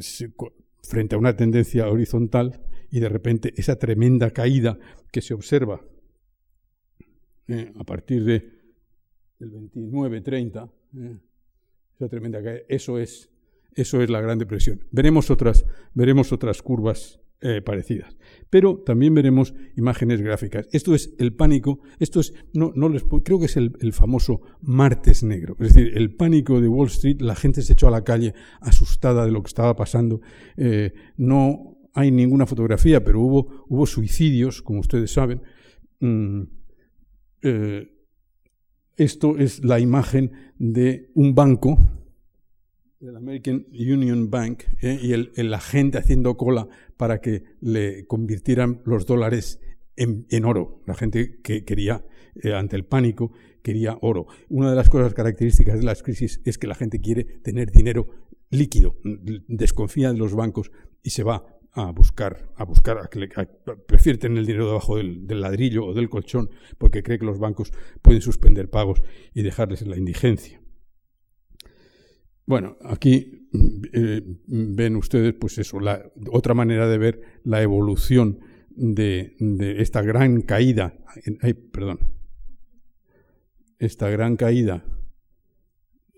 frente 0.83 1.15
a 1.15 1.17
una 1.17 1.35
tendencia 1.35 1.89
horizontal 1.89 2.61
y 2.91 2.99
de 2.99 3.09
repente 3.09 3.53
esa 3.57 3.77
tremenda 3.77 4.29
caída 4.29 4.77
que 5.11 5.21
se 5.21 5.33
observa 5.33 5.81
eh, 7.47 7.73
a 7.75 7.83
partir 7.83 8.23
de 8.23 8.53
el 9.39 9.51
29-30, 9.51 10.71
eh, 10.95 11.19
esa 11.95 12.07
tremenda 12.07 12.43
caída, 12.43 12.61
eso 12.69 12.99
es, 12.99 13.31
eso 13.73 14.03
es 14.03 14.11
la 14.11 14.21
Gran 14.21 14.37
Depresión. 14.37 14.85
Veremos 14.91 15.31
otras, 15.31 15.65
veremos 15.95 16.31
otras 16.31 16.61
curvas 16.61 17.19
eh, 17.41 17.61
parecidas. 17.61 18.17
Pero 18.49 18.79
también 18.79 19.13
veremos 19.13 19.53
imágenes 19.75 20.21
gráficas. 20.21 20.67
Esto 20.71 20.95
es 20.95 21.13
el 21.19 21.35
pánico, 21.35 21.79
esto 21.99 22.19
es, 22.19 22.33
no, 22.53 22.71
no 22.75 22.89
les, 22.89 23.03
creo 23.23 23.39
que 23.39 23.45
es 23.45 23.57
el, 23.57 23.93
famoso 23.93 24.41
martes 24.61 25.21
negro. 25.21 25.55
Es 25.59 25.73
decir, 25.73 25.95
el 25.95 26.15
pánico 26.15 26.59
de 26.61 26.67
Wall 26.67 26.87
Street, 26.87 27.21
la 27.21 27.35
gente 27.35 27.61
se 27.61 27.73
echó 27.73 27.89
a 27.89 27.91
la 27.91 28.03
calle 28.03 28.33
asustada 28.59 29.23
de 29.25 29.31
lo 29.31 29.43
que 29.43 29.49
estaba 29.49 29.75
pasando. 29.75 30.21
Eh, 30.55 30.93
no 31.17 31.77
hay 31.93 32.11
ninguna 32.11 32.45
fotografía, 32.45 33.03
pero 33.03 33.21
hubo, 33.21 33.65
hubo 33.67 33.85
suicidios, 33.85 34.61
como 34.61 34.79
ustedes 34.79 35.11
saben. 35.11 35.41
Mm, 35.99 36.41
eh, 37.43 37.87
esto 38.95 39.37
es 39.37 39.63
la 39.63 39.79
imagen 39.79 40.31
de 40.57 41.11
un 41.13 41.35
banco 41.35 41.77
el 43.01 43.15
American 43.15 43.65
Union 43.71 44.29
Bank 44.29 44.63
¿eh? 44.81 44.99
y 45.01 45.13
el, 45.13 45.31
la 45.35 45.59
gente 45.59 45.97
haciendo 45.97 46.35
cola 46.37 46.67
para 46.97 47.21
que 47.21 47.43
le 47.61 48.07
convirtieran 48.07 48.81
los 48.85 49.05
dólares 49.05 49.59
en, 49.95 50.45
oro. 50.45 50.81
La 50.85 50.93
gente 50.93 51.39
que 51.41 51.65
quería, 51.65 52.05
eh, 52.35 52.53
ante 52.53 52.75
el 52.75 52.85
pánico, 52.85 53.31
quería 53.63 53.97
oro. 54.01 54.27
Una 54.49 54.69
de 54.69 54.75
las 54.75 54.89
cosas 54.89 55.13
características 55.13 55.79
de 55.79 55.85
las 55.85 56.03
crisis 56.03 56.41
es 56.45 56.57
que 56.57 56.67
la 56.67 56.75
gente 56.75 57.01
quiere 57.01 57.23
tener 57.23 57.71
dinero 57.71 58.07
líquido, 58.49 58.95
desconfía 59.47 60.11
de 60.11 60.17
los 60.17 60.33
bancos 60.35 60.71
y 61.03 61.09
se 61.09 61.23
va 61.23 61.45
a 61.73 61.91
buscar, 61.91 62.49
a 62.55 62.63
buscar, 62.63 62.97
a 62.99 63.07
que 63.07 63.19
le, 63.19 63.27
prefiere 63.87 64.17
tener 64.17 64.37
el 64.37 64.45
dinero 64.45 64.67
debajo 64.67 64.97
del, 64.97 65.27
del, 65.27 65.41
ladrillo 65.41 65.85
o 65.85 65.93
del 65.93 66.09
colchón 66.09 66.49
porque 66.77 67.03
cree 67.03 67.19
que 67.19 67.25
los 67.25 67.39
bancos 67.39 67.71
pueden 68.01 68.21
suspender 68.21 68.69
pagos 68.69 69.01
y 69.33 69.41
dejarles 69.41 69.81
en 69.81 69.89
la 69.89 69.97
indigencia. 69.97 70.61
Bueno, 72.47 72.77
aquí 72.85 73.49
eh, 73.91 74.21
ven 74.47 74.95
ustedes, 74.95 75.33
pues 75.33 75.57
eso, 75.57 75.81
la, 75.81 76.01
otra 76.31 76.53
manera 76.53 76.87
de 76.87 76.97
ver 76.97 77.21
la 77.43 77.61
evolución 77.61 78.39
de, 78.69 79.35
esta 79.79 80.01
gran 80.01 80.41
caída. 80.41 80.93
Ay, 81.41 81.53
perdón. 81.53 81.99
Esta 83.79 84.09
gran 84.09 84.37
caída 84.37 84.85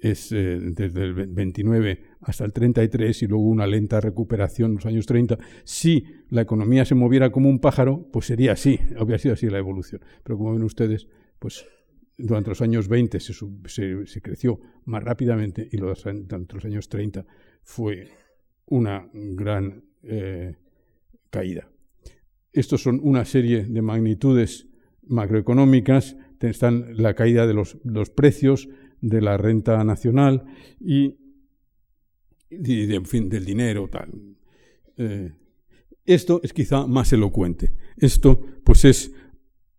es 0.02 0.32
eh, 0.32 0.60
desde 0.62 1.04
el 1.04 1.14
29 1.14 2.04
hasta 2.22 2.46
el 2.46 2.54
33 2.54 3.24
y 3.24 3.28
luego 3.28 3.46
una 3.46 3.66
lenta 3.66 4.00
recuperación 4.00 4.72
en 4.72 4.76
los 4.76 4.86
años 4.86 5.08
30. 5.08 5.40
Si 5.64 6.06
la 6.30 6.42
economía 6.42 6.86
se 6.86 6.94
moviera 6.94 7.32
como 7.32 7.50
un 7.50 7.60
pájaro, 7.60 8.08
pues 8.14 8.28
sería 8.28 8.52
así, 8.52 8.80
habría 9.00 9.18
sido 9.18 9.34
así 9.34 9.50
la 9.50 9.58
evolución. 9.58 10.02
Pero 10.24 10.38
como 10.38 10.54
ven 10.54 10.64
ustedes, 10.64 11.08
pues 11.40 11.66
durante 12.20 12.50
los 12.50 12.62
años 12.62 12.88
20 12.88 13.20
se, 13.20 13.34
se, 13.34 14.22
creció 14.22 14.60
más 14.86 15.04
rápidamente 15.04 15.68
y 15.72 15.78
durante 15.78 16.56
los 16.56 16.66
años 16.66 16.90
30 16.90 17.26
fue 17.64 18.10
una 18.66 19.10
gran 19.14 19.84
eh, 20.04 20.56
caída. 21.30 21.70
Estos 22.52 22.84
son 22.84 23.00
una 23.04 23.26
serie 23.26 23.66
de 23.66 23.82
magnitudes 23.82 24.68
macroeconómicas. 25.08 26.18
Están 26.40 26.98
la 26.98 27.14
caída 27.16 27.46
de 27.48 27.54
los, 27.54 27.78
precios, 28.16 28.70
de 29.02 29.22
la 29.22 29.38
renta 29.38 29.84
nacional 29.84 30.46
y, 30.80 31.18
en 32.50 33.06
fin, 33.06 33.30
del 33.30 33.46
dinero. 33.46 33.88
Tal. 33.90 34.12
Eh, 34.98 35.34
esto 36.06 36.42
es 36.44 36.54
quizá 36.54 36.88
más 36.88 37.14
elocuente. 37.14 37.74
Esto, 37.98 38.42
pues, 38.64 38.86
es 38.86 39.14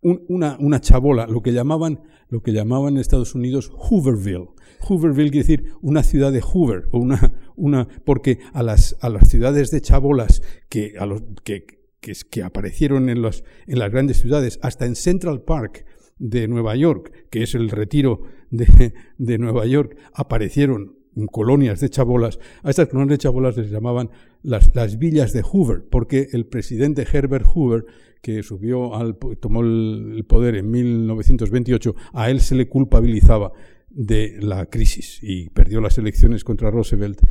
una, 0.01 0.57
una, 0.59 0.79
chabola, 0.79 1.27
lo 1.27 1.41
que 1.41 1.51
llamaban, 1.51 2.01
lo 2.31 2.41
que 2.41 2.53
llamaban 2.53 2.93
en 2.93 3.01
Estados 3.01 3.35
Unidos 3.35 3.71
Hooverville. 3.75 4.47
Hooverville 4.79 5.29
quiere 5.29 5.47
decir 5.47 5.73
una 5.81 6.01
ciudad 6.01 6.31
de 6.31 6.41
Hoover, 6.41 6.85
o 6.91 6.97
una, 6.97 7.33
una, 7.55 7.87
porque 8.03 8.39
a 8.53 8.63
las, 8.63 8.97
a 9.01 9.09
las 9.09 9.27
ciudades 9.27 9.69
de 9.69 9.81
chabolas 9.81 10.41
que, 10.69 10.95
a 10.97 11.05
los, 11.05 11.21
que, 11.43 11.65
que, 11.99 12.13
que 12.29 12.41
aparecieron 12.41 13.09
en, 13.09 13.21
los, 13.21 13.43
en 13.67 13.77
las 13.77 13.91
grandes 13.91 14.17
ciudades, 14.17 14.59
hasta 14.63 14.85
en 14.85 14.95
Central 14.95 15.43
Park 15.43 15.85
de 16.17 16.47
Nueva 16.47 16.75
York, 16.75 17.11
que 17.29 17.43
es 17.43 17.53
el 17.53 17.69
retiro 17.69 18.21
de, 18.49 18.93
de 19.17 19.37
Nueva 19.37 19.65
York, 19.65 19.97
aparecieron 20.13 20.95
colonias 21.31 21.81
de 21.81 21.89
chabolas. 21.89 22.39
A 22.63 22.69
estas 22.69 22.87
colonias 22.87 23.17
de 23.17 23.23
chabolas 23.23 23.57
les 23.57 23.69
llamaban 23.69 24.09
las, 24.41 24.73
las 24.73 24.97
villas 24.97 25.33
de 25.33 25.41
Hoover, 25.41 25.83
porque 25.89 26.29
el 26.31 26.45
presidente 26.45 27.05
Herbert 27.11 27.45
Hoover 27.45 27.85
que 28.21 28.43
subió 28.43 28.95
al, 28.95 29.17
tomó 29.39 29.61
el 29.61 30.23
poder 30.27 30.55
en 30.55 30.69
1928, 30.69 31.95
a 32.13 32.29
él 32.29 32.39
se 32.39 32.55
le 32.55 32.67
culpabilizaba 32.67 33.51
de 33.89 34.37
la 34.39 34.67
crisis 34.67 35.19
y 35.21 35.49
perdió 35.49 35.81
las 35.81 35.97
elecciones 35.97 36.43
contra 36.43 36.71
Roosevelt 36.71 37.21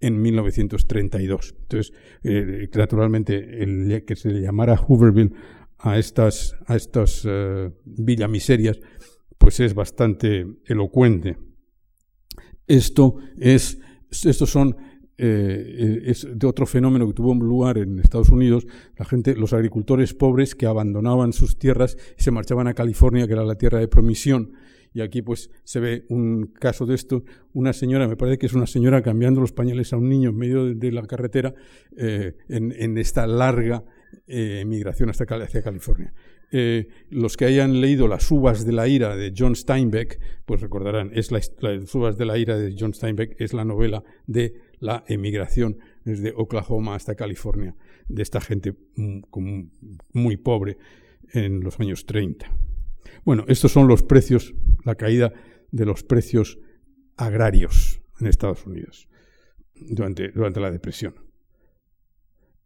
en 0.00 0.20
1932. 0.20 1.54
Entonces, 1.62 1.92
eh, 2.22 2.68
naturalmente, 2.74 3.62
el, 3.62 4.04
que 4.04 4.16
se 4.16 4.30
le 4.30 4.40
llamara 4.40 4.76
Hooverville 4.76 5.32
a 5.78 5.98
estas, 5.98 6.56
a 6.66 6.76
estas 6.76 7.24
uh, 7.24 7.72
villamiserias, 7.84 8.80
pues 9.38 9.60
es 9.60 9.74
bastante 9.74 10.46
elocuente. 10.66 11.38
Esto 12.66 13.16
es, 13.38 13.78
estos 14.10 14.50
son 14.50 14.76
eh, 15.22 16.02
es 16.06 16.26
de 16.32 16.46
otro 16.46 16.64
fenómeno 16.64 17.06
que 17.06 17.12
tuvo 17.12 17.34
lugar 17.34 17.76
en 17.76 17.98
Estados 17.98 18.30
Unidos, 18.30 18.66
la 18.96 19.04
gente, 19.04 19.36
los 19.36 19.52
agricultores 19.52 20.14
pobres 20.14 20.54
que 20.54 20.64
abandonaban 20.64 21.34
sus 21.34 21.58
tierras 21.58 21.98
y 22.18 22.22
se 22.22 22.30
marchaban 22.30 22.68
a 22.68 22.74
California, 22.74 23.26
que 23.26 23.34
era 23.34 23.44
la 23.44 23.56
tierra 23.56 23.80
de 23.80 23.88
promisión. 23.88 24.52
Y 24.94 25.02
aquí 25.02 25.20
pues 25.20 25.50
se 25.62 25.78
ve 25.78 26.04
un 26.08 26.46
caso 26.46 26.86
de 26.86 26.94
esto, 26.94 27.22
una 27.52 27.74
señora, 27.74 28.08
me 28.08 28.16
parece 28.16 28.38
que 28.38 28.46
es 28.46 28.54
una 28.54 28.66
señora 28.66 29.02
cambiando 29.02 29.40
los 29.42 29.52
pañales 29.52 29.92
a 29.92 29.98
un 29.98 30.08
niño 30.08 30.30
en 30.30 30.36
medio 30.36 30.74
de, 30.74 30.90
la 30.90 31.06
carretera 31.06 31.54
eh, 31.96 32.36
en, 32.48 32.96
esta 32.96 33.26
larga 33.26 33.84
eh, 34.26 34.64
migración 34.66 35.10
hasta 35.10 35.24
hacia 35.24 35.62
California. 35.62 36.12
Eh, 36.52 36.88
los 37.10 37.36
que 37.36 37.44
hayan 37.44 37.80
leído 37.80 38.08
Las 38.08 38.28
uvas 38.32 38.66
de 38.66 38.72
la 38.72 38.88
ira 38.88 39.14
de 39.14 39.32
John 39.36 39.54
Steinbeck, 39.54 40.18
pues 40.46 40.60
recordarán, 40.60 41.12
es 41.14 41.30
la, 41.30 41.40
Las 41.60 41.94
uvas 41.94 42.18
de 42.18 42.24
la 42.24 42.38
ira 42.38 42.58
de 42.58 42.74
John 42.76 42.92
Steinbeck 42.92 43.40
es 43.40 43.52
la 43.52 43.64
novela 43.64 44.02
de 44.26 44.54
la 44.80 45.04
emigración 45.06 45.78
desde 46.04 46.32
Oklahoma 46.34 46.94
hasta 46.94 47.14
California 47.14 47.76
de 48.08 48.22
esta 48.22 48.40
gente 48.40 48.74
muy 50.12 50.36
pobre 50.38 50.78
en 51.32 51.60
los 51.60 51.78
años 51.78 52.06
30. 52.06 52.50
Bueno, 53.24 53.44
estos 53.48 53.72
son 53.72 53.86
los 53.86 54.02
precios, 54.02 54.54
la 54.84 54.96
caída 54.96 55.32
de 55.70 55.86
los 55.86 56.02
precios 56.02 56.58
agrarios 57.16 58.02
en 58.18 58.26
Estados 58.26 58.66
Unidos 58.66 59.08
durante, 59.74 60.28
durante 60.28 60.60
la 60.60 60.70
depresión. 60.70 61.14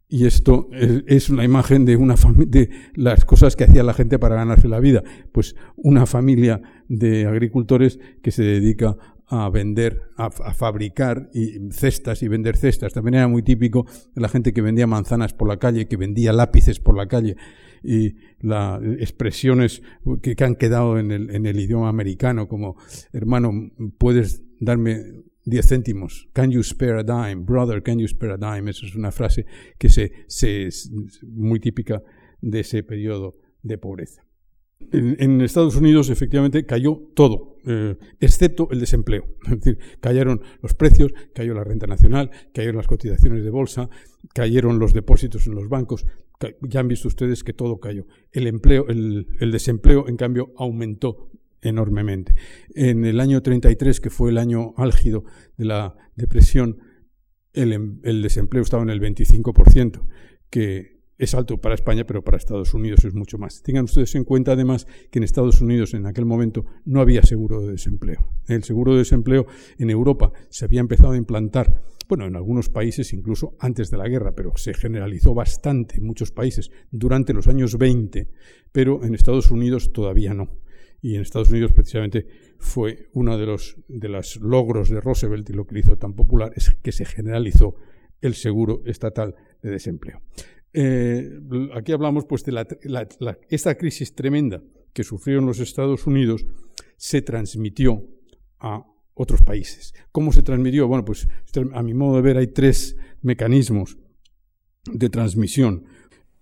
Y 0.07 0.27
esto 0.27 0.69
es 0.71 1.29
una 1.29 1.43
imagen 1.43 1.83
de, 1.83 1.95
una 1.95 2.15
de 2.45 2.69
las 2.93 3.25
cosas 3.25 3.55
que 3.55 3.63
hacía 3.63 3.83
la 3.83 3.93
gente 3.93 4.19
para 4.19 4.35
ganarse 4.35 4.67
la 4.67 4.79
vida. 4.79 5.03
Pues 5.31 5.55
una 5.75 6.05
familia 6.05 6.61
de 6.87 7.25
agricultores 7.25 7.99
que 8.21 8.29
se 8.29 8.43
dedica 8.43 8.97
a 9.27 9.49
vender, 9.49 10.03
a, 10.17 10.29
fabricar 10.29 11.29
y 11.33 11.71
cestas 11.71 12.21
y 12.23 12.27
vender 12.27 12.57
cestas. 12.57 12.93
También 12.93 13.15
era 13.15 13.27
muy 13.27 13.43
típico 13.43 13.85
de 14.13 14.21
la 14.21 14.29
gente 14.29 14.53
que 14.53 14.61
vendía 14.61 14.87
manzanas 14.87 15.33
por 15.33 15.47
la 15.47 15.57
calle, 15.57 15.87
que 15.87 15.97
vendía 15.97 16.33
lápices 16.33 16.79
por 16.79 16.95
la 16.95 17.07
calle 17.07 17.35
y 17.83 18.15
las 18.39 18.81
expresiones 18.99 19.81
que, 20.21 20.35
han 20.43 20.55
quedado 20.55 20.99
en 20.99 21.11
el, 21.11 21.29
en 21.29 21.45
el 21.45 21.59
idioma 21.59 21.89
americano 21.89 22.47
como, 22.47 22.77
hermano, 23.13 23.51
puedes 23.97 24.43
darme 24.59 25.23
10 25.45 25.67
céntimos. 25.67 26.27
Can 26.33 26.51
you 26.51 26.63
spare 26.63 26.99
a 26.99 27.03
dime? 27.03 27.43
Brother, 27.43 27.81
can 27.81 27.99
you 27.99 28.07
spare 28.07 28.33
a 28.33 28.37
dime? 28.37 28.71
Esa 28.71 28.85
es 28.85 28.95
una 28.95 29.11
frase 29.11 29.45
que 29.77 29.89
se, 29.89 30.11
es 30.27 30.91
muy 31.21 31.59
típica 31.59 32.01
de 32.41 32.61
ese 32.61 32.83
periodo 32.83 33.37
de 33.61 33.77
pobreza. 33.77 34.23
En, 34.91 35.41
Estados 35.41 35.75
Unidos 35.75 36.09
efectivamente 36.09 36.65
cayó 36.65 36.99
todo, 37.15 37.54
eh, 37.65 37.97
excepto 38.19 38.67
el 38.71 38.79
desempleo. 38.79 39.25
Es 39.45 39.59
decir, 39.59 39.79
cayeron 39.99 40.41
los 40.61 40.73
precios, 40.73 41.11
cayó 41.33 41.53
la 41.53 41.63
renta 41.63 41.87
nacional, 41.87 42.31
cayeron 42.53 42.77
las 42.77 42.87
cotizaciones 42.87 43.43
de 43.43 43.49
bolsa, 43.49 43.89
cayeron 44.33 44.79
los 44.79 44.93
depósitos 44.93 45.47
en 45.47 45.55
los 45.55 45.69
bancos. 45.69 46.05
Ya 46.61 46.81
han 46.81 46.87
visto 46.87 47.07
ustedes 47.07 47.43
que 47.43 47.53
todo 47.53 47.79
cayó. 47.79 48.05
El 48.31 48.47
empleo, 48.47 48.87
el, 48.87 49.51
desempleo, 49.51 50.07
en 50.07 50.17
cambio, 50.17 50.53
aumentó 50.57 51.31
enormemente. 51.61 52.35
En 52.73 53.05
el 53.05 53.19
año 53.19 53.41
33, 53.41 53.99
que 53.99 54.09
fue 54.09 54.31
el 54.31 54.37
año 54.37 54.73
álgido 54.77 55.23
de 55.57 55.65
la 55.65 55.95
depresión, 56.15 56.79
el, 57.53 57.73
em, 57.73 57.99
el 58.03 58.21
desempleo 58.21 58.63
estaba 58.63 58.83
en 58.83 58.89
el 58.89 58.99
25%, 58.99 60.05
que 60.49 60.94
es 61.17 61.33
alto 61.33 61.57
para 61.57 61.75
España, 61.75 62.05
pero 62.05 62.23
para 62.23 62.37
Estados 62.37 62.73
Unidos 62.73 63.05
es 63.05 63.13
mucho 63.13 63.37
más. 63.37 63.61
Tengan 63.61 63.85
ustedes 63.85 64.15
en 64.15 64.25
cuenta 64.25 64.51
además 64.51 64.85
que 65.11 65.19
en 65.19 65.23
Estados 65.23 65.61
Unidos 65.61 65.93
en 65.93 66.05
aquel 66.05 66.25
momento 66.25 66.65
no 66.83 67.01
había 67.01 67.23
seguro 67.23 67.61
de 67.61 67.71
desempleo. 67.71 68.27
El 68.47 68.63
seguro 68.63 68.93
de 68.93 68.99
desempleo 68.99 69.45
en 69.77 69.89
Europa 69.89 70.31
se 70.49 70.65
había 70.65 70.81
empezado 70.81 71.13
a 71.13 71.17
implantar, 71.17 71.81
bueno, 72.07 72.25
en 72.25 72.35
algunos 72.35 72.69
países 72.69 73.13
incluso 73.13 73.55
antes 73.59 73.89
de 73.89 73.97
la 73.97 74.07
guerra, 74.07 74.33
pero 74.35 74.57
se 74.57 74.73
generalizó 74.73 75.33
bastante 75.33 75.97
en 75.97 76.05
muchos 76.05 76.31
países 76.31 76.69
durante 76.91 77.33
los 77.33 77.47
años 77.47 77.77
20, 77.77 78.27
pero 78.71 79.03
en 79.03 79.15
Estados 79.15 79.51
Unidos 79.51 79.93
todavía 79.93 80.33
no. 80.33 80.49
Y 81.01 81.15
en 81.15 81.21
Estados 81.21 81.51
Unidos 81.51 81.71
precisamente 81.71 82.25
fue 82.57 83.09
uno 83.13 83.37
de 83.37 83.45
los, 83.45 83.77
de 83.87 84.09
los 84.09 84.37
logros 84.37 84.89
de 84.89 85.01
Roosevelt 85.01 85.49
y 85.49 85.53
lo 85.53 85.67
que 85.67 85.79
hizo 85.79 85.97
tan 85.97 86.13
popular 86.13 86.51
es 86.55 86.75
que 86.81 86.91
se 86.91 87.05
generalizó 87.05 87.75
el 88.21 88.33
seguro 88.33 88.81
estatal 88.85 89.35
de 89.61 89.71
desempleo. 89.71 90.21
Eh, 90.77 91.39
aquí 91.73 91.93
hablamos 91.93 92.25
pues 92.25 92.43
de 92.43 92.51
la, 92.51 92.67
esta 93.49 93.75
crisis 93.75 94.13
tremenda 94.13 94.61
que 94.91 95.05
sufrieron 95.05 95.45
los 95.45 95.59
Estados 95.59 96.05
Unidos 96.05 96.45
se 96.97 97.21
transmitió 97.21 98.05
a 98.59 98.85
otros 99.13 99.41
países. 99.41 99.93
¿Cómo 100.11 100.33
se 100.33 100.43
transmitió? 100.43 100.87
Bueno, 100.89 101.05
pues 101.05 101.29
a 101.73 101.81
mi 101.81 101.93
modo 101.93 102.17
de 102.17 102.21
ver 102.21 102.37
hay 102.37 102.47
tres 102.47 102.97
mecanismos 103.21 103.97
de 104.91 105.09
transmisión. 105.09 105.85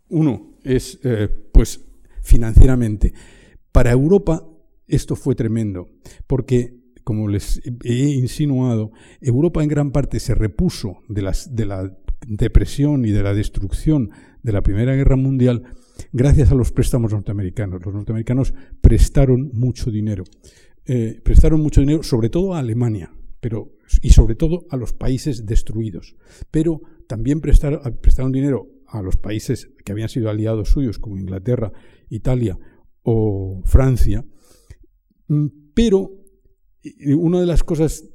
Uno 0.10 0.58
es, 0.64 1.00
eh, 1.04 1.30
pues, 1.52 1.86
financieramente. 2.24 3.14
Para 3.72 3.92
Europa 3.92 4.50
esto 4.88 5.16
fue 5.16 5.36
tremendo, 5.36 5.90
porque, 6.26 6.82
como 7.04 7.28
les 7.28 7.62
he 7.84 8.10
insinuado, 8.10 8.92
Europa 9.22 9.62
en 9.62 9.70
gran 9.70 9.92
parte 9.92 10.20
se 10.20 10.34
repuso 10.34 11.02
de, 11.08 11.22
las, 11.22 11.56
de 11.56 11.66
la 11.66 11.98
depresión 12.28 13.06
y 13.06 13.12
de 13.12 13.24
la 13.24 13.34
destrucción 13.34 14.12
de 14.42 14.52
la 14.52 14.62
Primera 14.62 14.96
Guerra 14.96 15.16
Mundial 15.16 15.64
gracias 16.12 16.52
a 16.52 16.56
los 16.56 16.72
préstamos 16.72 17.12
norteamericanos. 17.12 17.86
Los 17.86 17.94
norteamericanos 17.94 18.54
prestaron 18.82 19.52
mucho 19.54 19.92
dinero. 19.92 20.24
Eh, 20.86 21.22
prestaron 21.24 21.62
mucho 21.62 21.82
dinero 21.82 22.04
sobre 22.04 22.30
todo 22.30 22.54
a 22.56 22.60
Alemania 22.60 23.12
pero, 23.44 23.76
y 24.02 24.12
sobre 24.12 24.36
todo 24.36 24.66
a 24.70 24.78
los 24.78 24.94
países 24.94 25.46
destruidos. 25.46 26.16
Pero 26.50 26.82
también 27.08 27.42
prestaron, 27.42 27.82
prestaron 28.02 28.32
dinero 28.32 28.70
a 28.88 29.02
los 29.02 29.18
países 29.18 29.70
que 29.84 29.92
habían 29.92 30.08
sido 30.08 30.30
aliados 30.30 30.70
suyos, 30.70 30.98
como 30.98 31.18
Inglaterra, 31.18 31.74
Italia 32.10 32.58
o 33.02 33.62
Francia. 33.66 34.26
Mm, 35.28 35.48
pero 35.74 36.10
una 37.18 37.42
de 37.42 37.46
las 37.46 37.66
cosas 37.66 38.06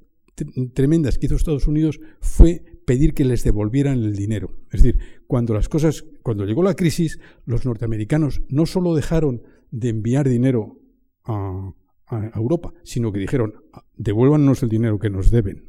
tremendas 0.72 1.18
que 1.18 1.26
hizo 1.26 1.36
Estados 1.36 1.66
Unidos 1.66 2.00
fue 2.20 2.64
pedir 2.88 3.12
que 3.12 3.26
les 3.26 3.44
devolvieran 3.44 3.98
el 3.98 4.16
dinero. 4.16 4.48
Es 4.72 4.80
decir, 4.82 4.98
cuando 5.26 5.52
las 5.52 5.68
cosas, 5.68 6.06
cuando 6.22 6.46
llegó 6.46 6.62
la 6.62 6.72
crisis, 6.72 7.20
los 7.44 7.66
norteamericanos 7.66 8.40
no 8.48 8.64
solo 8.64 8.94
dejaron 8.94 9.42
de 9.70 9.90
enviar 9.90 10.26
dinero 10.26 10.80
a, 11.24 11.74
Europa, 12.34 12.72
sino 12.84 13.12
que 13.12 13.18
dijeron, 13.18 13.52
devuélvanos 13.94 14.62
el 14.62 14.70
dinero 14.70 14.98
que 14.98 15.10
nos 15.10 15.30
deben. 15.30 15.66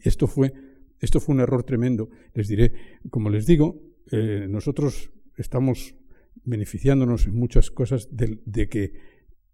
Esto 0.00 0.26
fue, 0.26 0.52
esto 0.98 1.20
fue 1.20 1.36
un 1.36 1.40
error 1.40 1.62
tremendo. 1.62 2.10
Les 2.34 2.48
diré, 2.48 2.72
como 3.08 3.30
les 3.30 3.46
digo, 3.46 3.80
eh, 4.10 4.48
nosotros 4.50 5.12
estamos 5.36 5.94
beneficiándonos 6.42 7.28
en 7.28 7.36
muchas 7.36 7.70
cosas 7.70 8.08
de, 8.10 8.68
que 8.68 8.94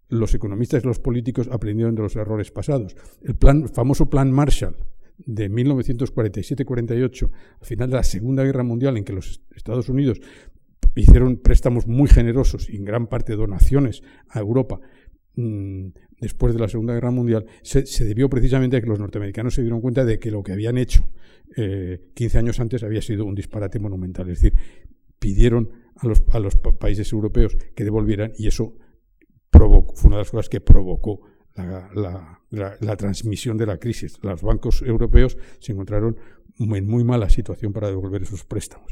los 0.09 0.33
economistas 0.33 0.83
y 0.83 0.87
los 0.87 0.97
políticos 0.97 1.47
aprendieron 1.51 1.93
de 1.93 2.01
los 2.01 2.15
errores 2.15 2.49
pasados. 2.49 2.95
El 3.21 3.35
plan, 3.35 3.69
famoso 3.69 4.09
plan 4.09 4.31
Marshall, 4.31 4.75
de 5.17 5.49
1947-48, 5.49 7.29
al 7.59 7.65
final 7.65 7.89
de 7.89 7.95
la 7.95 8.03
Segunda 8.03 8.43
Guerra 8.43 8.63
Mundial, 8.63 8.97
en 8.97 9.03
que 9.03 9.13
los 9.13 9.41
Estados 9.55 9.89
Unidos 9.89 10.21
hicieron 10.95 11.37
préstamos 11.37 11.87
muy 11.87 12.07
generosos 12.07 12.69
y 12.69 12.77
en 12.77 12.85
gran 12.85 13.07
parte 13.07 13.35
donaciones 13.35 14.03
a 14.29 14.39
Europa 14.39 14.79
mm, 15.35 15.87
después 16.19 16.53
de 16.53 16.59
la 16.59 16.67
Segunda 16.67 16.93
Guerra 16.93 17.11
Mundial, 17.11 17.45
se, 17.63 17.83
debió 18.05 18.29
precisamente 18.29 18.77
a 18.77 18.81
que 18.81 18.87
los 18.87 18.99
norteamericanos 18.99 19.55
se 19.55 19.61
dieron 19.61 19.81
cuenta 19.81 20.05
de 20.05 20.19
que 20.19 20.31
lo 20.31 20.43
que 20.43 20.53
habían 20.53 20.77
hecho 20.77 21.09
15 21.55 22.37
eh, 22.37 22.39
años 22.39 22.59
antes 22.59 22.83
había 22.83 23.01
sido 23.01 23.25
un 23.25 23.35
disparate 23.35 23.79
monumental. 23.79 24.29
Es 24.29 24.41
decir, 24.41 24.57
pidieron 25.19 25.69
a 25.95 26.07
los, 26.07 26.23
a 26.31 26.39
los 26.39 26.55
países 26.55 27.11
europeos 27.11 27.57
que 27.75 27.83
devolvieran 27.83 28.31
y 28.37 28.47
eso 28.47 28.77
provocó, 29.49 29.95
fue 29.95 30.07
una 30.07 30.17
de 30.17 30.21
las 30.21 30.31
cosas 30.31 30.49
que 30.49 30.61
provocó 30.61 31.21
la, 31.55 32.97
transmisión 32.97 33.57
de 33.57 33.65
la 33.65 33.77
crisis. 33.77 34.19
Los 34.21 34.41
bancos 34.41 34.81
europeos 34.81 35.37
se 35.59 35.71
encontraron 35.71 36.17
en 36.59 36.87
muy 36.87 37.03
mala 37.03 37.29
situación 37.29 37.73
para 37.73 37.89
devolver 37.89 38.23
esos 38.23 38.43
préstamos. 38.43 38.91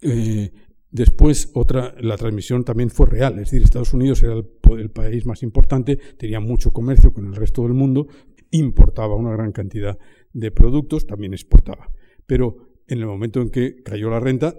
Eh, 0.00 0.52
después, 0.90 1.50
otra, 1.54 1.94
la 2.00 2.16
transmisión 2.16 2.64
también 2.64 2.90
fue 2.90 3.06
real, 3.06 3.34
es 3.34 3.50
decir, 3.50 3.62
Estados 3.62 3.94
Unidos 3.94 4.22
era 4.22 4.34
el, 4.34 4.46
el, 4.78 4.90
país 4.90 5.26
más 5.26 5.42
importante, 5.42 5.96
tenía 6.18 6.40
mucho 6.40 6.70
comercio 6.72 7.12
con 7.12 7.26
el 7.26 7.34
resto 7.34 7.62
del 7.62 7.74
mundo, 7.74 8.08
importaba 8.50 9.14
una 9.14 9.32
gran 9.32 9.52
cantidad 9.52 9.98
de 10.32 10.50
productos, 10.50 11.06
también 11.06 11.32
exportaba. 11.32 11.90
Pero 12.26 12.82
en 12.86 12.98
el 12.98 13.06
momento 13.06 13.40
en 13.40 13.50
que 13.50 13.82
cayó 13.82 14.10
la 14.10 14.20
renta, 14.20 14.54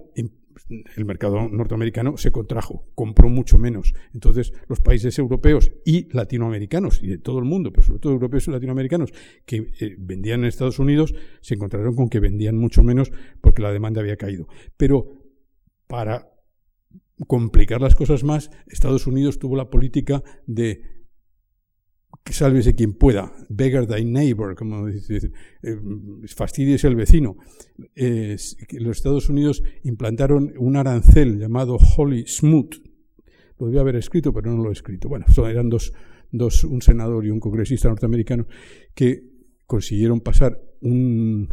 el 0.96 1.06
mercado 1.06 1.48
norteamericano 1.50 2.18
se 2.18 2.32
contrajo, 2.32 2.86
compró 2.96 3.30
mucho 3.30 3.58
menos. 3.58 3.94
Entonces, 4.13 4.54
los 4.68 4.82
países 4.82 5.18
europeos 5.20 5.72
y 5.86 6.08
latinoamericanos, 6.16 7.02
y 7.02 7.08
de 7.08 7.18
todo 7.18 7.39
el 7.39 7.46
mundo, 7.46 7.72
pero 7.72 7.84
sobre 7.84 8.00
todo 8.00 8.13
europeos 8.13 8.48
y 8.48 8.52
latinoamericanos, 8.52 9.12
que 9.46 9.72
eh, 9.80 9.96
vendían 9.98 10.42
en 10.42 10.48
Estados 10.48 10.80
Unidos, 10.80 11.13
se 11.42 11.56
encontraron 11.56 11.96
con 11.96 12.10
que 12.10 12.20
vendían 12.20 12.58
mucho 12.58 12.84
menos 12.84 13.12
porque 13.42 13.62
la 13.62 13.72
demanda 13.72 14.02
había 14.02 14.18
caído. 14.18 14.48
Pero 14.78 15.08
para 15.88 16.30
complicar 17.28 17.82
las 17.82 17.96
cosas 17.96 18.24
más, 18.24 18.52
Estados 18.68 19.08
Unidos 19.08 19.39
tuvo 19.39 19.56
la 19.56 19.70
política 19.70 20.24
de 20.48 21.03
sálvese 22.31 22.75
quien 22.75 22.93
pueda, 22.93 23.33
beggar 23.49 23.86
thy 23.86 24.05
neighbor, 24.05 24.55
como 24.55 24.88
dice, 24.88 25.31
eh, 25.62 25.77
fastidies 26.27 26.83
el 26.86 26.95
vecino. 26.95 27.38
los 27.95 28.97
Estados 28.97 29.29
Unidos 29.29 29.63
implantaron 29.83 30.53
un 30.57 30.77
arancel 30.77 31.39
llamado 31.39 31.77
Holy 31.77 32.25
Smooth. 32.27 32.75
Podría 33.57 33.81
haber 33.81 33.97
escrito, 33.97 34.33
pero 34.33 34.51
no 34.51 34.63
lo 34.63 34.69
he 34.69 34.73
escrito. 34.73 35.09
Bueno, 35.09 35.25
eran 35.49 35.69
dos, 35.69 35.93
dos, 36.31 36.63
un 36.63 36.81
senador 36.81 37.25
y 37.25 37.29
un 37.29 37.39
congresista 37.39 37.89
norteamericano 37.89 38.47
que 38.95 39.23
consiguieron 39.65 40.21
pasar 40.21 40.62
un, 40.81 41.49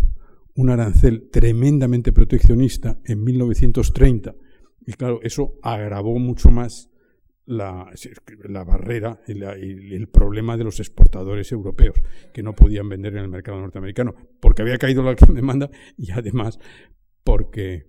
un 0.54 0.70
arancel 0.70 1.30
tremendamente 1.30 2.12
proteccionista 2.12 3.00
en 3.04 3.24
1930. 3.24 4.35
Y 4.87 4.92
claro, 4.92 5.20
eso 5.22 5.54
agravó 5.62 6.18
mucho 6.18 6.50
más 6.50 6.89
la, 7.51 7.91
la 8.49 8.65
barrera 8.65 9.21
y, 9.27 9.95
el 9.95 10.09
problema 10.09 10.57
de 10.57 10.65
los 10.65 10.79
exportadores 10.79 11.51
europeos 11.51 12.01
que 12.33 12.45
no 12.45 12.55
podían 12.55 12.89
vender 12.89 13.15
en 13.15 13.25
el 13.25 13.29
mercado 13.29 13.61
norteamericano 13.61 14.15
porque 14.39 14.63
había 14.63 14.79
caído 14.79 15.03
la 15.03 15.15
demanda 15.35 15.69
y 15.97 16.13
además 16.13 16.61
porque 17.25 17.87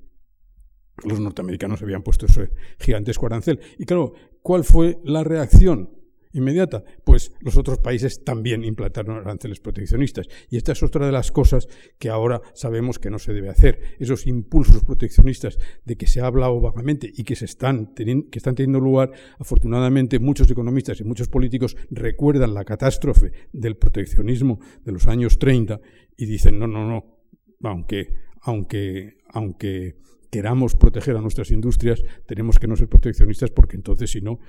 los 1.05 1.19
norteamericanos 1.19 1.81
habían 1.81 2.01
puesto 2.01 2.25
ese 2.25 2.51
gigantesco 2.79 3.27
arancel. 3.27 3.59
Y 3.77 3.85
claro, 3.85 4.13
¿cuál 4.41 4.63
fue 4.63 4.99
la 5.03 5.23
reacción? 5.23 6.00
Inmediata, 6.33 6.83
pues 7.03 7.33
los 7.41 7.57
otros 7.57 7.79
países 7.79 8.23
también 8.23 8.63
implantaron 8.63 9.17
aranceles 9.17 9.59
proteccionistas. 9.59 10.27
Y 10.49 10.57
esta 10.57 10.71
es 10.71 10.83
otra 10.83 11.05
de 11.05 11.11
las 11.11 11.31
cosas 11.31 11.67
que 11.99 12.09
ahora 12.09 12.41
sabemos 12.53 12.99
que 12.99 13.09
no 13.09 13.19
se 13.19 13.33
debe 13.33 13.49
hacer. 13.49 13.79
Esos 13.99 14.27
impulsos 14.27 14.83
proteccionistas 14.83 15.57
de 15.85 15.95
que 15.95 16.07
se 16.07 16.21
ha 16.21 16.27
hablado 16.27 16.59
vagamente 16.59 17.11
y 17.13 17.23
que, 17.23 17.35
se 17.35 17.45
están, 17.45 17.93
que 17.95 18.37
están 18.37 18.55
teniendo 18.55 18.79
lugar, 18.79 19.11
afortunadamente 19.39 20.19
muchos 20.19 20.49
economistas 20.49 20.99
y 20.99 21.03
muchos 21.03 21.27
políticos 21.27 21.75
recuerdan 21.89 22.53
la 22.53 22.65
catástrofe 22.65 23.31
del 23.51 23.77
proteccionismo 23.77 24.59
de 24.83 24.91
los 24.91 25.07
años 25.07 25.39
30 25.39 25.79
y 26.17 26.25
dicen, 26.25 26.59
no, 26.59 26.67
no, 26.67 26.87
no, 26.87 27.21
aunque, 27.63 28.13
aunque, 28.41 29.17
aunque 29.29 29.95
queramos 30.31 30.75
proteger 30.75 31.17
a 31.17 31.21
nuestras 31.21 31.51
industrias, 31.51 32.03
tenemos 32.25 32.57
que 32.57 32.67
no 32.67 32.75
ser 32.75 32.87
proteccionistas 32.87 33.51
porque 33.51 33.75
entonces, 33.75 34.11
si 34.11 34.21
no, 34.21 34.39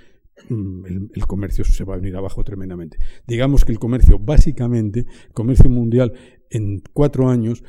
mm, 0.48 0.84
el, 1.14 1.26
comercio 1.26 1.64
se 1.64 1.84
va 1.84 1.94
a 1.94 1.98
venir 1.98 2.16
abajo 2.16 2.44
tremendamente. 2.44 2.98
Digamos 3.26 3.64
que 3.64 3.72
el 3.72 3.78
comercio, 3.78 4.18
básicamente, 4.18 5.00
el 5.00 5.32
comercio 5.32 5.70
mundial 5.70 6.12
en 6.50 6.82
cuatro 6.92 7.28
años 7.28 7.62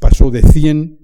pasó 0.00 0.30
de 0.30 0.42
100 0.42 0.98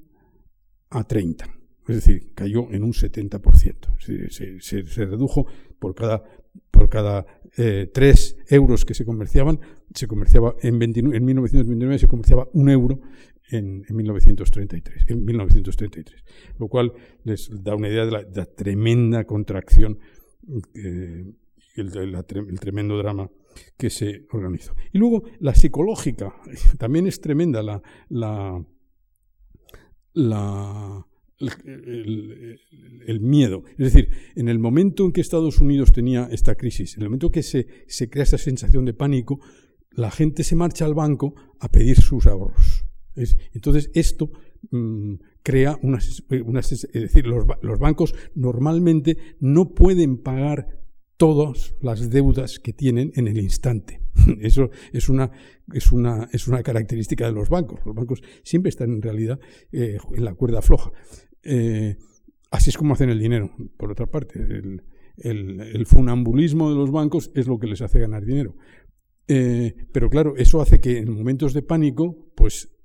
a 0.90 1.04
30. 1.04 1.44
Es 1.88 1.96
decir, 1.96 2.32
cayó 2.34 2.70
en 2.70 2.84
un 2.84 2.92
70%. 2.92 4.30
Se, 4.30 4.60
se, 4.60 5.04
redujo 5.06 5.46
por 5.78 5.94
cada, 5.94 6.22
por 6.70 6.88
cada 6.88 7.26
eh, 7.56 7.90
3 7.92 8.36
euros 8.48 8.84
que 8.84 8.94
se 8.94 9.04
comerciaban, 9.04 9.60
se 9.94 10.06
comerciaba 10.06 10.54
en, 10.62 10.80
en 10.82 11.24
1929 11.24 11.98
se 11.98 12.06
comerciaba 12.06 12.48
un 12.52 12.68
euro 12.68 13.00
en, 13.50 13.84
1933, 13.88 15.04
en 15.08 15.24
1933, 15.24 16.24
lo 16.58 16.68
cual 16.68 16.92
les 17.24 17.50
da 17.62 17.74
una 17.74 17.88
idea 17.88 18.04
de 18.04 18.12
la, 18.12 18.44
tremenda 18.46 19.24
contracción 19.24 19.98
el, 20.46 21.37
tremendo 22.61 22.96
drama 22.98 23.31
que 23.76 23.90
se 23.90 24.26
organizó. 24.31 24.74
Y 24.92 24.98
luego 24.98 25.24
la 25.40 25.55
psicológica, 25.55 26.35
también 26.79 27.07
es 27.07 27.20
tremenda 27.20 27.62
la, 27.62 27.83
la, 28.09 28.64
el, 33.05 33.20
miedo. 33.20 33.64
Es 33.79 33.92
decir, 33.92 34.11
en 34.37 34.48
el 34.48 34.59
momento 34.59 35.05
en 35.05 35.12
que 35.12 35.20
Estados 35.20 35.61
Unidos 35.61 35.92
tenía 35.92 36.29
esta 36.31 36.55
crisis, 36.55 36.96
en 36.96 37.03
el 37.03 37.09
momento 37.09 37.31
que 37.31 37.42
se, 37.42 37.66
se 37.87 38.09
crea 38.09 38.24
esa 38.24 38.38
sensación 38.38 38.85
de 38.85 38.94
pánico, 38.94 39.40
la 39.92 40.11
gente 40.11 40.44
se 40.44 40.57
marcha 40.57 40.85
al 40.85 40.94
banco 40.94 41.35
a 41.59 41.68
pedir 41.68 41.96
sus 41.96 42.26
ahorros 42.26 42.85
entonces, 43.53 43.90
esto 43.94 44.31
mm, 44.70 45.14
crea 45.42 45.79
unas, 45.83 46.22
Es 46.31 46.92
decir, 46.92 47.26
los, 47.26 47.79
bancos 47.79 48.14
normalmente 48.35 49.16
no 49.40 49.70
pueden 49.74 50.18
pagar 50.18 50.81
todas 51.16 51.74
las 51.81 52.11
deudas 52.11 52.59
que 52.59 52.72
tienen 52.72 53.12
en 53.14 53.29
el 53.29 53.38
instante. 53.38 54.00
Eso 54.40 54.70
es 54.92 55.09
una, 55.09 55.31
es 55.72 55.92
una, 55.92 56.29
es 56.33 56.48
una 56.48 56.62
característica 56.62 57.26
de 57.26 57.33
los 57.33 57.48
bancos. 57.48 57.81
Los 57.85 57.94
bancos 57.94 58.22
siempre 58.42 58.70
están 58.70 58.90
en 58.90 59.03
realidad 59.03 59.38
eh, 59.72 59.98
en 60.12 60.24
la 60.24 60.35
cuerda 60.35 60.62
floja. 60.62 60.92
Eh, 61.42 61.96
así 62.50 62.70
es 62.70 62.79
como 62.79 62.94
hacen 62.94 63.11
el 63.11 63.18
dinero, 63.18 63.50
por 63.76 63.90
otra 63.92 64.07
parte. 64.07 64.40
El, 64.40 64.83
el, 65.16 65.87
funambulismo 65.87 66.70
de 66.70 66.76
los 66.76 66.90
bancos 66.90 67.31
es 67.35 67.46
lo 67.46 67.59
que 67.59 67.66
les 67.66 67.83
hace 67.83 67.98
ganar 67.98 68.24
dinero. 68.24 68.57
Eh, 69.29 69.74
pero 69.92 70.09
claro, 70.11 70.35
eso 70.37 70.61
hace 70.61 70.81
que 70.81 70.98
en 70.98 71.14
momentos 71.14 71.53
de 71.55 71.62
pánico, 71.62 72.33
pues 72.35 72.79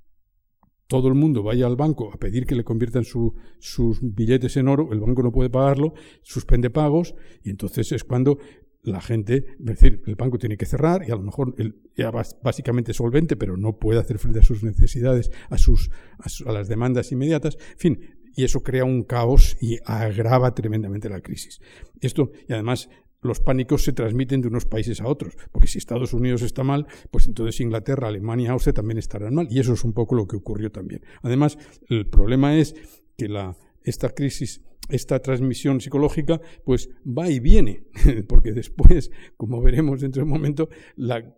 todo 0.87 1.07
el 1.07 1.15
mundo 1.15 1.43
vaya 1.43 1.65
al 1.65 1.75
banco 1.75 2.11
a 2.13 2.17
pedir 2.17 2.45
que 2.45 2.55
le 2.55 2.63
conviertan 2.63 3.03
sus 3.03 3.99
billetes 4.01 4.57
en 4.57 4.67
oro, 4.67 4.89
el 4.91 4.99
banco 4.99 5.23
no 5.23 5.31
puede 5.31 5.49
pagarlo, 5.49 5.93
suspende 6.21 6.69
pagos 6.69 7.15
y 7.43 7.49
entonces 7.49 7.91
es 7.91 8.03
cuando 8.03 8.37
la 8.83 9.01
gente, 9.01 9.45
es 9.59 9.65
decir, 9.65 10.01
el 10.05 10.15
banco 10.15 10.37
tiene 10.37 10.57
que 10.57 10.65
cerrar 10.65 11.03
y 11.07 11.11
a 11.11 11.15
lo 11.15 11.23
mejor 11.23 11.55
ya 11.95 12.11
básicamente 12.43 12.93
solvente, 12.93 13.35
pero 13.35 13.57
no 13.57 13.77
puede 13.77 13.99
hacer 13.99 14.19
frente 14.19 14.39
a 14.39 14.43
sus 14.43 14.63
necesidades, 14.63 15.31
a, 15.49 15.57
sus, 15.57 15.89
a, 16.19 16.51
las 16.51 16.67
demandas 16.67 17.11
inmediatas, 17.11 17.57
en 17.73 17.77
fin, 17.77 17.99
y 18.35 18.43
eso 18.43 18.61
crea 18.61 18.85
un 18.85 19.03
caos 19.03 19.57
y 19.61 19.79
agrava 19.85 20.53
tremendamente 20.53 21.09
la 21.09 21.21
crisis. 21.21 21.61
Esto, 22.01 22.31
y 22.47 22.53
además, 22.53 22.89
los 23.21 23.39
pánicos 23.39 23.83
se 23.83 23.93
transmiten 23.93 24.41
de 24.41 24.47
unos 24.47 24.65
países 24.65 25.01
a 25.01 25.07
otros, 25.07 25.35
porque 25.51 25.67
si 25.67 25.77
Estados 25.77 26.13
Unidos 26.13 26.41
está 26.41 26.63
mal, 26.63 26.87
pues 27.11 27.27
entonces 27.27 27.59
Inglaterra, 27.59 28.07
Alemania, 28.07 28.51
Austria 28.51 28.73
también 28.73 28.97
estarán 28.97 29.35
mal, 29.35 29.47
y 29.49 29.59
eso 29.59 29.73
es 29.73 29.83
un 29.83 29.93
poco 29.93 30.15
lo 30.15 30.27
que 30.27 30.35
ocurrió 30.35 30.71
también. 30.71 31.01
Además, 31.21 31.57
el 31.89 32.07
problema 32.07 32.57
es 32.57 32.75
que 33.17 33.27
la, 33.27 33.57
esta 33.83 34.09
crisis, 34.09 34.61
esta 34.89 35.19
transmisión 35.19 35.81
psicológica, 35.81 36.39
pues 36.63 36.89
va 37.05 37.29
y 37.29 37.39
viene, 37.39 37.87
porque 38.27 38.53
después, 38.53 39.11
como 39.37 39.61
veremos 39.61 40.01
dentro 40.01 40.21
de 40.21 40.25
un 40.25 40.31
momento, 40.31 40.69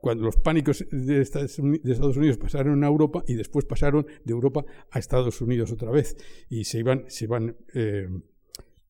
cuando 0.02 0.26
los 0.26 0.38
pánicos 0.38 0.86
de 0.92 1.22
Estados, 1.22 1.60
Unidos, 1.60 2.38
pasaron 2.38 2.84
a 2.84 2.88
Europa 2.88 3.24
y 3.28 3.36
después 3.36 3.66
pasaron 3.66 4.06
de 4.24 4.34
Europa 4.34 4.66
a 4.92 5.00
Estados 5.00 5.40
Unidos 5.42 5.72
otra 5.72 5.92
vez, 5.92 6.18
y 6.50 6.66
se 6.66 6.80
iban, 6.80 7.06
se 7.08 7.28
van 7.28 7.56
eh, 7.74 8.10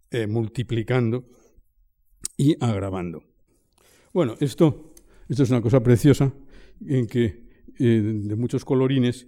eh, 0.10 0.28
multiplicando 0.28 1.26
y 2.38 2.56
agravando. 2.64 3.24
Bueno, 4.14 4.36
esto, 4.40 4.94
esto 5.28 5.44
es 5.44 5.50
una 5.50 5.62
cosa 5.62 5.82
preciosa 5.82 6.32
en 6.86 7.08
que, 7.08 7.44
eh, 7.80 8.02
de 8.24 8.36
muchos 8.36 8.64
colorines, 8.64 9.28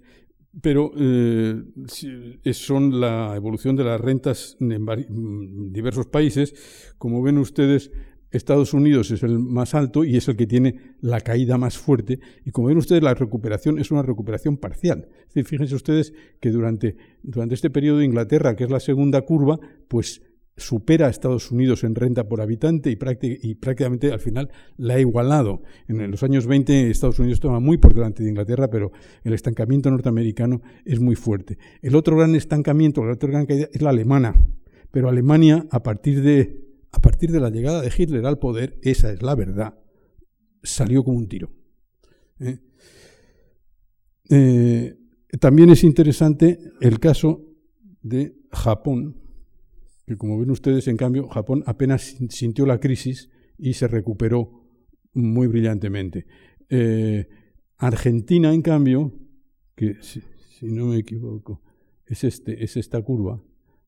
pero 0.62 0.92
eh, 0.96 1.62
son 2.52 3.00
la 3.00 3.34
evolución 3.36 3.76
de 3.76 3.84
las 3.84 4.00
rentas 4.00 4.56
en 4.60 4.82
mm, 4.82 5.72
diversos 5.72 6.06
países. 6.06 6.94
Como 6.98 7.22
ven 7.22 7.38
ustedes, 7.38 7.92
Estados 8.30 8.74
Unidos 8.74 9.10
es 9.10 9.22
el 9.22 9.38
más 9.38 9.74
alto 9.74 10.04
y 10.04 10.16
es 10.16 10.28
el 10.28 10.36
que 10.36 10.46
tiene 10.46 10.94
la 11.00 11.20
caída 11.20 11.58
más 11.58 11.78
fuerte. 11.78 12.20
Y 12.44 12.50
como 12.50 12.68
ven 12.68 12.78
ustedes, 12.78 13.02
la 13.02 13.14
recuperación 13.14 13.78
es 13.78 13.90
una 13.90 14.02
recuperación 14.02 14.56
parcial. 14.56 15.08
Es 15.20 15.34
decir, 15.34 15.46
fíjense 15.46 15.74
ustedes 15.74 16.12
que 16.40 16.50
durante, 16.50 16.96
durante 17.22 17.54
este 17.54 17.70
periodo 17.70 17.98
de 17.98 18.04
Inglaterra, 18.04 18.54
que 18.56 18.64
es 18.64 18.70
la 18.70 18.80
segunda 18.80 19.22
curva, 19.22 19.58
pues 19.88 20.22
supera 20.56 21.06
a 21.06 21.10
Estados 21.10 21.50
Unidos 21.50 21.84
en 21.84 21.94
renta 21.94 22.28
por 22.28 22.40
habitante 22.40 22.90
y, 22.90 22.96
prácticamente 22.96 24.12
al 24.12 24.20
final 24.20 24.50
la 24.76 24.94
ha 24.94 25.00
igualado. 25.00 25.62
En 25.88 26.10
los 26.10 26.22
años 26.22 26.46
20 26.46 26.90
Estados 26.90 27.18
Unidos 27.18 27.36
estaba 27.36 27.60
muy 27.60 27.78
por 27.78 27.94
delante 27.94 28.22
de 28.22 28.30
Inglaterra, 28.30 28.68
pero 28.68 28.92
el 29.24 29.32
estancamiento 29.32 29.90
norteamericano 29.90 30.60
es 30.84 31.00
muy 31.00 31.14
fuerte. 31.14 31.58
El 31.82 31.96
otro 31.96 32.16
gran 32.16 32.34
estancamiento, 32.34 33.04
la 33.04 33.14
otra 33.14 33.30
gran 33.30 33.46
caída 33.46 33.68
es 33.72 33.80
la 33.82 33.90
alemana. 33.90 34.34
Pero 34.90 35.08
Alemania, 35.08 35.66
a 35.70 35.82
partir 35.82 36.22
de, 36.22 36.64
a 36.90 36.98
partir 37.00 37.30
de 37.30 37.40
la 37.40 37.50
llegada 37.50 37.80
de 37.80 37.92
Hitler 37.96 38.26
al 38.26 38.38
poder, 38.38 38.78
esa 38.82 39.12
es 39.12 39.22
la 39.22 39.34
verdad, 39.34 39.74
salió 40.62 41.04
como 41.04 41.18
un 41.18 41.28
tiro. 41.28 41.52
¿eh? 42.40 42.58
Eh, 44.30 44.96
también 45.38 45.70
es 45.70 45.84
interesante 45.84 46.58
el 46.80 46.98
caso 46.98 47.46
de 48.02 48.34
Japón, 48.50 49.19
que 50.10 50.16
como 50.16 50.36
ven 50.40 50.50
ustedes, 50.50 50.88
en 50.88 50.96
cambio, 50.96 51.28
Japón 51.28 51.62
apenas 51.66 52.16
sintió 52.30 52.66
la 52.66 52.80
crisis 52.80 53.30
y 53.56 53.74
se 53.74 53.86
recuperó 53.86 54.66
muy 55.12 55.46
brillantemente. 55.46 56.26
Eh, 56.68 57.28
Argentina, 57.76 58.52
en 58.52 58.60
cambio, 58.60 59.12
que 59.76 59.98
si, 60.00 60.20
no 60.62 60.86
me 60.86 60.96
equivoco, 60.96 61.62
es, 62.06 62.24
este, 62.24 62.64
es 62.64 62.76
esta 62.76 63.00
curva. 63.02 63.40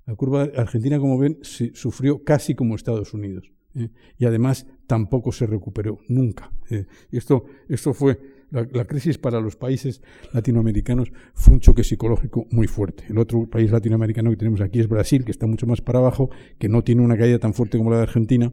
La 0.06 0.14
curva 0.14 0.42
argentina, 0.54 1.00
como 1.00 1.18
ven, 1.18 1.40
sufrió 1.42 2.22
casi 2.22 2.54
como 2.54 2.76
Estados 2.76 3.12
Unidos. 3.14 3.50
¿eh? 3.74 3.90
Y 4.16 4.24
además 4.24 4.68
tampoco 4.86 5.32
se 5.32 5.46
recuperó, 5.46 5.98
nunca. 6.06 6.52
¿eh? 6.70 6.86
esto, 7.10 7.46
esto 7.68 7.94
fue 7.94 8.20
la, 8.52 8.84
crisis 8.84 9.18
para 9.18 9.40
los 9.40 9.56
países 9.56 10.02
latinoamericanos 10.32 11.10
fue 11.34 11.54
un 11.54 11.60
choque 11.60 11.82
psicológico 11.82 12.46
muy 12.50 12.66
fuerte. 12.66 13.04
El 13.08 13.18
otro 13.18 13.48
país 13.48 13.70
latinoamericano 13.70 14.30
que 14.30 14.36
tenemos 14.36 14.60
aquí 14.60 14.78
es 14.78 14.88
Brasil, 14.88 15.24
que 15.24 15.30
está 15.30 15.46
mucho 15.46 15.66
más 15.66 15.80
para 15.80 15.98
abajo, 15.98 16.30
que 16.58 16.68
no 16.68 16.84
tiene 16.84 17.02
una 17.02 17.16
caída 17.16 17.38
tan 17.38 17.54
fuerte 17.54 17.78
como 17.78 17.90
la 17.90 17.96
de 17.96 18.02
Argentina 18.02 18.52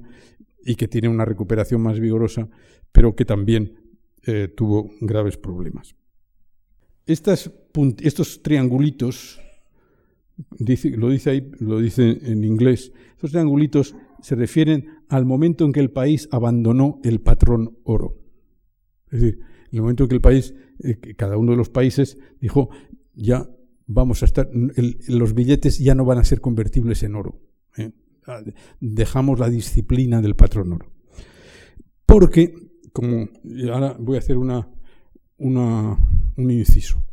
y 0.66 0.76
que 0.76 0.88
tiene 0.88 1.10
una 1.10 1.26
recuperación 1.26 1.82
más 1.82 2.00
vigorosa, 2.00 2.48
pero 2.92 3.16
que 3.16 3.26
también 3.26 3.76
eh, 4.26 4.48
tuvo 4.48 4.90
graves 5.02 5.38
problemas. 5.38 5.96
estos 7.06 8.42
triangulitos, 8.42 9.42
lo 10.58 11.10
dice 11.10 11.30
ahí, 11.30 11.52
lo 11.60 11.80
dice 11.80 12.20
en 12.24 12.46
inglés, 12.46 12.94
estos 13.16 13.32
triangulitos 13.32 13.96
se 14.22 14.36
refieren 14.36 14.86
al 15.10 15.26
momento 15.26 15.66
en 15.66 15.74
que 15.74 15.82
el 15.82 15.92
país 15.92 16.30
abandonó 16.32 17.02
el 17.04 17.20
patrón 17.20 17.78
oro. 17.84 18.18
Es 19.12 19.22
decir, 19.22 19.49
en 19.72 19.76
el 19.78 19.82
momento 19.82 20.04
en 20.04 20.10
que 20.10 20.16
el 20.16 20.22
país, 20.22 20.54
eh, 20.84 20.98
cada 21.16 21.38
uno 21.38 21.52
de 21.52 21.58
los 21.58 21.70
países 21.70 22.18
dijo, 22.40 22.70
ya 23.14 23.50
vamos 23.86 24.22
a 24.22 24.26
estar, 24.26 24.50
los 24.54 25.34
billetes 25.34 25.80
ya 25.80 25.96
no 25.96 26.06
van 26.06 26.18
a 26.20 26.24
ser 26.24 26.42
convertibles 26.42 27.04
en 27.04 27.16
oro. 27.16 27.40
¿eh? 27.78 27.92
Ah, 28.26 28.42
dejamos 28.80 29.40
la 29.40 29.50
disciplina 29.50 30.22
del 30.22 30.36
patrón 30.36 30.74
oro. 30.74 30.92
Porque, 32.06 32.54
como 32.94 33.30
ahora 33.72 33.96
voy 34.00 34.16
a 34.16 34.20
hacer 34.20 34.38
una, 34.38 34.68
un 35.38 36.52
inciso, 36.52 37.06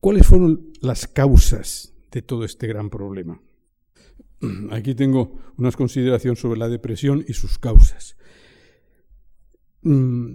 ¿cuáles 0.00 0.26
fueron 0.26 0.72
las 0.80 1.08
causas 1.08 1.92
de 2.12 2.22
todo 2.22 2.44
este 2.44 2.66
gran 2.68 2.90
problema? 2.90 3.40
Aquí 4.70 4.94
tengo 4.94 5.38
unas 5.56 5.76
consideraciones 5.76 6.38
sobre 6.38 6.58
la 6.58 6.68
depresión 6.68 7.24
y 7.26 7.32
sus 7.32 7.58
causas. 7.58 8.16
mm, 9.82 10.34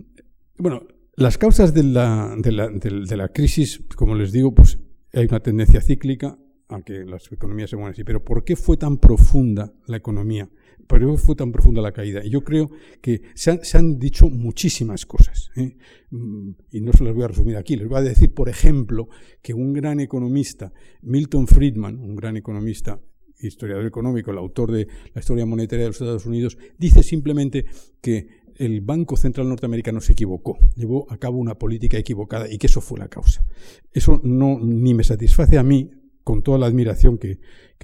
bueno, 0.57 0.83
las 1.19 1.37
causas 1.37 1.73
de 1.73 1.83
la, 1.83 3.29
crisis, 3.33 3.83
como 3.95 4.15
les 4.15 4.31
digo, 4.31 4.53
pues 4.53 4.79
hay 5.13 5.25
una 5.25 5.41
tendencia 5.41 5.81
cíclica 5.81 6.39
a 6.69 6.81
que 6.81 7.03
las 7.03 7.29
economías 7.31 7.69
se 7.69 7.75
muevan 7.75 7.91
así. 7.91 8.03
Pero 8.03 8.23
¿por 8.23 8.45
qué 8.45 8.55
fue 8.55 8.77
tan 8.77 8.97
profunda 8.97 9.73
la 9.85 9.97
economía? 9.97 10.49
¿Por 10.87 10.99
qué 10.99 11.17
fue 11.17 11.35
tan 11.35 11.51
profunda 11.51 11.81
la 11.81 11.91
caída? 11.91 12.23
Y 12.23 12.29
yo 12.29 12.43
creo 12.43 12.71
que 13.01 13.21
se 13.35 13.51
han, 13.51 13.63
se 13.63 13.77
han 13.77 13.99
dicho 13.99 14.29
muchísimas 14.29 15.05
cosas. 15.05 15.51
¿eh? 15.57 15.75
Mm, 16.09 16.51
y 16.71 16.81
no 16.81 16.93
se 16.93 17.03
las 17.03 17.13
voy 17.13 17.23
a 17.23 17.27
resumir 17.27 17.57
aquí. 17.57 17.75
Les 17.75 17.89
voy 17.89 17.97
a 17.99 18.01
decir, 18.01 18.33
por 18.33 18.47
ejemplo, 18.47 19.09
que 19.41 19.53
un 19.53 19.73
gran 19.73 19.99
economista, 19.99 20.71
Milton 21.01 21.47
Friedman, 21.47 21.99
un 21.99 22.15
gran 22.15 22.37
economista 22.37 22.99
historiador 23.39 23.85
económico, 23.85 24.31
el 24.31 24.37
autor 24.37 24.71
de 24.71 24.87
la 25.13 25.19
historia 25.19 25.45
monetaria 25.45 25.83
de 25.83 25.89
los 25.89 26.01
Estados 26.01 26.25
Unidos, 26.25 26.57
dice 26.77 27.03
simplemente 27.03 27.65
que 28.01 28.38
el 28.59 28.81
Banco 28.81 29.15
Central 29.15 29.47
norteamericano 29.47 30.01
se 30.01 30.11
equivocó, 30.11 30.59
llevó 30.75 31.11
a 31.11 31.17
cabo 31.17 31.37
una 31.37 31.55
política 31.55 31.97
equivocada 31.97 32.51
y 32.51 32.57
que 32.57 32.67
eso 32.67 32.81
fue 32.81 32.99
la 32.99 33.07
causa. 33.07 33.43
Eso 33.91 34.19
no 34.23 34.59
ni 34.59 34.93
me 34.93 35.03
satisface 35.03 35.57
a 35.57 35.63
mí, 35.63 35.89
con 36.23 36.43
toda 36.43 36.59
la 36.59 36.67
admiración 36.67 37.17
que, 37.17 37.39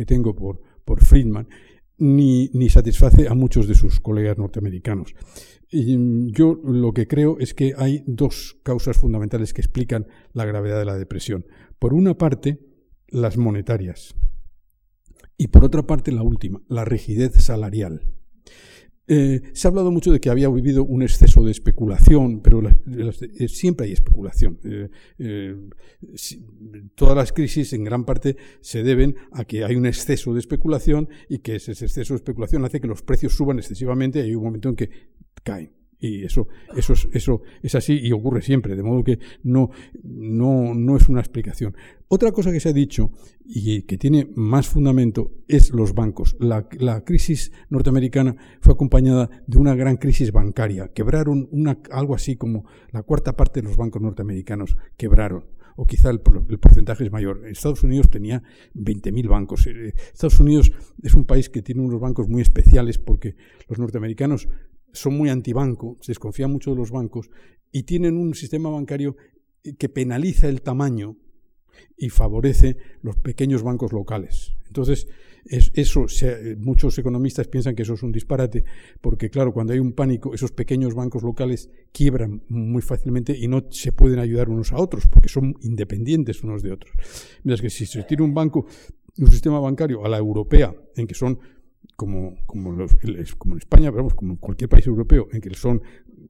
tengo 0.05 0.35
por, 0.35 0.61
por 0.83 1.03
Friedman, 1.03 1.47
ni, 1.97 2.49
ni, 2.53 2.69
satisface 2.69 3.27
a 3.29 3.33
muchos 3.33 3.67
de 3.67 3.73
sus 3.73 4.01
colegas 4.01 4.37
norteamericanos. 4.37 5.15
Y 5.71 6.31
yo 6.31 6.59
lo 6.63 6.93
que 6.93 7.07
creo 7.07 7.39
es 7.39 7.53
que 7.53 7.73
hay 7.77 8.03
dos 8.05 8.57
causas 8.61 8.97
fundamentales 8.97 9.53
que 9.53 9.61
explican 9.61 10.07
la 10.33 10.45
gravedad 10.45 10.77
de 10.77 10.85
la 10.85 10.97
depresión. 10.97 11.45
Por 11.79 11.93
una 11.93 12.17
parte, 12.17 12.59
las 13.07 13.37
monetarias. 13.37 14.13
Y 15.37 15.47
por 15.47 15.63
otra 15.63 15.87
parte, 15.87 16.11
la 16.11 16.21
última, 16.21 16.61
la 16.67 16.85
rigidez 16.85 17.33
salarial. 17.35 18.01
Eh, 19.07 19.51
se 19.53 19.67
ha 19.67 19.69
hablado 19.69 19.91
mucho 19.91 20.11
de 20.11 20.19
que 20.19 20.29
había 20.29 20.49
vivido 20.49 20.83
un 20.83 21.03
exceso 21.03 21.43
de 21.43 21.51
especulación, 21.51 22.41
pero 22.41 22.61
eh, 22.67 23.47
siempre 23.47 23.85
hay 23.85 23.93
especulación. 23.93 24.59
Eh, 25.19 25.55
todas 26.95 27.15
las 27.15 27.31
crisis 27.31 27.73
en 27.73 27.83
gran 27.83 28.05
parte 28.05 28.35
se 28.61 28.83
deben 28.83 29.15
a 29.31 29.45
que 29.45 29.63
hay 29.63 29.75
un 29.75 29.85
exceso 29.85 30.33
de 30.33 30.39
especulación 30.39 31.09
y 31.29 31.39
que 31.39 31.55
ese 31.55 31.71
exceso 31.71 32.13
de 32.13 32.17
especulación 32.17 32.65
hace 32.65 32.81
que 32.81 32.87
los 32.87 33.03
precios 33.03 33.33
suban 33.33 33.59
excesivamente 33.59 34.19
y 34.19 34.23
hay 34.23 34.35
un 34.35 34.43
momento 34.43 34.69
en 34.69 34.75
que 34.75 34.89
caen. 35.43 35.84
Y 35.99 36.23
eso, 36.23 36.47
eso, 36.75 36.93
es, 36.93 37.07
eso 37.13 37.41
es 37.63 37.75
así 37.75 37.99
y 38.01 38.11
ocurre 38.11 38.41
siempre, 38.41 38.75
de 38.75 38.83
modo 38.83 39.03
que 39.03 39.19
no, 39.43 39.71
no, 40.03 40.73
no 40.73 40.97
es 40.97 41.07
una 41.09 41.21
explicación. 41.21 41.75
Otra 42.07 42.31
cosa 42.31 42.51
que 42.51 42.59
se 42.59 42.69
ha 42.69 42.73
dicho 42.73 43.11
y 43.45 43.83
que 43.83 43.97
tiene 43.97 44.29
más 44.35 44.67
fundamento 44.67 45.31
es 45.47 45.71
los 45.71 45.93
bancos. 45.93 46.35
La, 46.39 46.67
la, 46.77 47.03
crisis 47.03 47.51
norteamericana 47.69 48.35
fue 48.61 48.73
acompañada 48.73 49.29
de 49.47 49.57
una 49.57 49.73
gran 49.75 49.97
crisis 49.97 50.31
bancaria. 50.31 50.89
Quebraron 50.93 51.47
una, 51.51 51.79
algo 51.91 52.13
así 52.13 52.35
como 52.35 52.65
la 52.91 53.03
cuarta 53.03 53.35
parte 53.35 53.61
de 53.61 53.67
los 53.67 53.77
bancos 53.77 54.01
norteamericanos 54.01 54.77
quebraron 54.97 55.45
o 55.75 55.85
quizá 55.85 56.09
el, 56.09 56.21
el, 56.49 56.59
porcentaje 56.59 57.03
es 57.03 57.11
mayor. 57.11 57.45
Estados 57.47 57.83
Unidos 57.83 58.09
tenía 58.09 58.43
20.000 58.75 59.27
bancos. 59.27 59.67
Eh, 59.67 59.93
Estados 60.13 60.39
Unidos 60.39 60.71
es 61.03 61.15
un 61.15 61.25
país 61.25 61.49
que 61.49 61.61
tiene 61.61 61.81
unos 61.81 61.99
bancos 61.99 62.29
muy 62.29 62.41
especiales 62.41 62.97
porque 62.97 63.35
los 63.67 63.79
norteamericanos 63.79 64.47
son 64.95 65.17
muy 65.17 65.29
antibanco, 65.29 65.97
se 66.01 66.11
desconfían 66.11 66.51
mucho 66.51 66.71
de 66.71 66.77
los 66.77 66.89
bancos 66.89 67.29
y 67.71 67.83
tienen 67.83 68.17
un 68.17 68.33
sistema 68.33 68.69
bancario 68.69 69.15
que 69.77 69.89
penaliza 69.89 70.47
el 70.47 70.61
tamaño 70.61 71.17
y 71.97 72.09
favorece 72.09 72.77
los 73.01 73.17
pequeños 73.17 73.63
bancos 73.63 73.91
locales. 73.93 74.53
Entonces, 74.67 75.07
eso, 75.45 76.07
muchos 76.57 76.97
economistas 76.97 77.47
piensan 77.47 77.75
que 77.75 77.83
eso 77.83 77.93
es 77.93 78.03
un 78.03 78.11
disparate, 78.11 78.63
porque 78.99 79.29
claro, 79.29 79.53
cuando 79.53 79.73
hay 79.73 79.79
un 79.79 79.93
pánico, 79.93 80.33
esos 80.33 80.51
pequeños 80.51 80.95
bancos 80.95 81.21
locales 81.21 81.69
quiebran 81.91 82.41
muy 82.49 82.81
fácilmente 82.81 83.37
y 83.37 83.47
no 83.47 83.65
se 83.69 83.91
pueden 83.91 84.19
ayudar 84.19 84.49
unos 84.49 84.71
a 84.71 84.77
otros, 84.77 85.05
porque 85.07 85.29
son 85.29 85.55
independientes 85.61 86.43
unos 86.43 86.63
de 86.63 86.71
otros. 86.71 86.93
Mientras 87.43 87.61
que 87.61 87.69
si 87.69 87.85
se 87.85 88.03
tiene 88.03 88.23
un 88.23 88.33
banco, 88.33 88.65
un 89.17 89.31
sistema 89.31 89.59
bancario 89.59 90.03
a 90.03 90.09
la 90.09 90.17
europea, 90.17 90.75
en 90.95 91.05
que 91.07 91.13
son 91.13 91.39
como, 91.95 92.35
como, 92.45 92.71
los, 92.71 92.95
como 93.37 93.55
en 93.55 93.59
España, 93.59 93.91
pero 93.91 94.07
como 94.09 94.33
en 94.33 94.37
cualquier 94.37 94.69
país 94.69 94.85
europeo, 94.87 95.27
en 95.31 95.41
que 95.41 95.53
son 95.53 95.81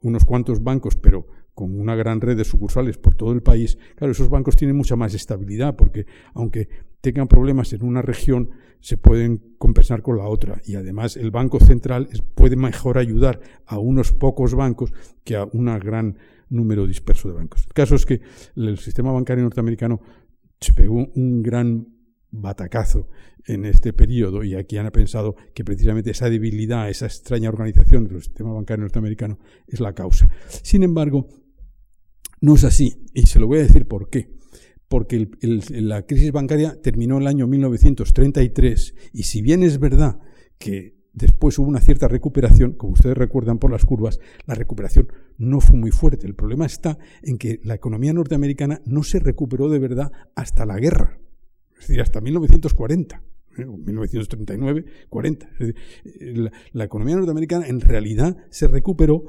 unos 0.01 0.25
cuantos 0.25 0.63
bancos, 0.63 0.95
pero 0.95 1.27
con 1.53 1.79
una 1.79 1.95
gran 1.95 2.21
red 2.21 2.37
de 2.37 2.43
sucursales 2.43 2.97
por 2.97 3.15
todo 3.15 3.31
el 3.31 3.41
país, 3.41 3.77
claro, 3.95 4.11
esos 4.11 4.29
bancos 4.29 4.55
tienen 4.55 4.75
mucha 4.75 4.95
más 4.95 5.13
estabilidad, 5.13 5.75
porque 5.75 6.05
aunque 6.33 6.67
tengan 7.01 7.27
problemas 7.27 7.71
en 7.73 7.83
una 7.83 8.01
región, 8.01 8.49
se 8.81 8.97
pueden 8.97 9.55
compensar 9.57 10.01
con 10.01 10.17
la 10.17 10.27
otra. 10.27 10.61
Y 10.65 10.75
además 10.75 11.17
el 11.17 11.31
Banco 11.31 11.59
Central 11.59 12.09
puede 12.35 12.55
mejor 12.55 12.97
ayudar 12.97 13.39
a 13.65 13.79
unos 13.79 14.11
pocos 14.11 14.53
bancos 14.53 14.93
que 15.23 15.35
a 15.35 15.45
un 15.45 15.65
gran 15.79 16.17
número 16.49 16.85
disperso 16.85 17.29
de 17.29 17.35
bancos. 17.35 17.63
El 17.65 17.73
caso 17.73 17.95
es 17.95 18.05
que 18.05 18.21
el 18.55 18.77
sistema 18.77 19.11
bancario 19.11 19.43
norteamericano 19.43 20.01
se 20.59 20.73
pegó 20.73 21.07
un 21.15 21.41
gran 21.41 21.94
batacazo 22.41 23.09
en 23.45 23.65
este 23.65 23.93
periodo 23.93 24.43
y 24.43 24.55
aquí 24.55 24.77
han 24.77 24.89
pensado 24.91 25.35
que 25.53 25.63
precisamente 25.63 26.11
esa 26.11 26.29
debilidad, 26.29 26.89
esa 26.89 27.05
extraña 27.05 27.49
organización 27.49 28.05
del 28.05 28.21
sistema 28.21 28.53
bancario 28.53 28.83
norteamericano 28.83 29.39
es 29.67 29.79
la 29.79 29.93
causa. 29.93 30.29
Sin 30.63 30.83
embargo, 30.83 31.27
no 32.41 32.55
es 32.55 32.63
así 32.63 33.05
y 33.13 33.23
se 33.23 33.39
lo 33.39 33.47
voy 33.47 33.59
a 33.59 33.63
decir 33.63 33.87
por 33.87 34.09
qué. 34.09 34.33
Porque 34.87 35.29
la 35.41 36.05
crisis 36.05 36.31
bancaria 36.31 36.79
terminó 36.81 37.15
en 37.17 37.23
el 37.23 37.27
año 37.27 37.47
1933 37.47 38.95
y 39.13 39.23
si 39.23 39.41
bien 39.41 39.63
es 39.63 39.79
verdad 39.79 40.19
que 40.59 40.95
después 41.11 41.57
hubo 41.57 41.67
una 41.67 41.81
cierta 41.81 42.07
recuperación, 42.07 42.73
como 42.73 42.93
ustedes 42.93 43.17
recuerdan 43.17 43.57
por 43.57 43.71
las 43.71 43.85
curvas, 43.85 44.19
la 44.45 44.53
recuperación 44.53 45.07
no 45.37 45.59
fue 45.59 45.75
muy 45.75 45.91
fuerte. 45.91 46.27
El 46.27 46.35
problema 46.35 46.65
está 46.65 46.99
en 47.23 47.37
que 47.37 47.59
la 47.63 47.73
economía 47.73 48.13
norteamericana 48.13 48.81
no 48.85 49.03
se 49.03 49.19
recuperó 49.19 49.69
de 49.69 49.79
verdad 49.79 50.11
hasta 50.35 50.65
la 50.65 50.77
guerra 50.77 51.19
es 51.75 51.87
decir, 51.87 52.01
hasta 52.01 52.21
1940. 52.21 53.21
1939, 53.57 54.85
40. 55.09 55.49
la, 56.73 56.83
economía 56.83 57.15
norteamericana 57.15 57.67
en 57.67 57.79
realidad 57.79 58.37
se 58.49 58.67
recuperó 58.67 59.23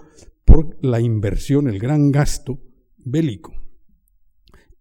por 0.44 0.76
la 0.84 1.01
inversión, 1.01 1.68
el 1.68 1.78
gran 1.78 2.11
gasto 2.11 2.61
bélico. 2.99 3.55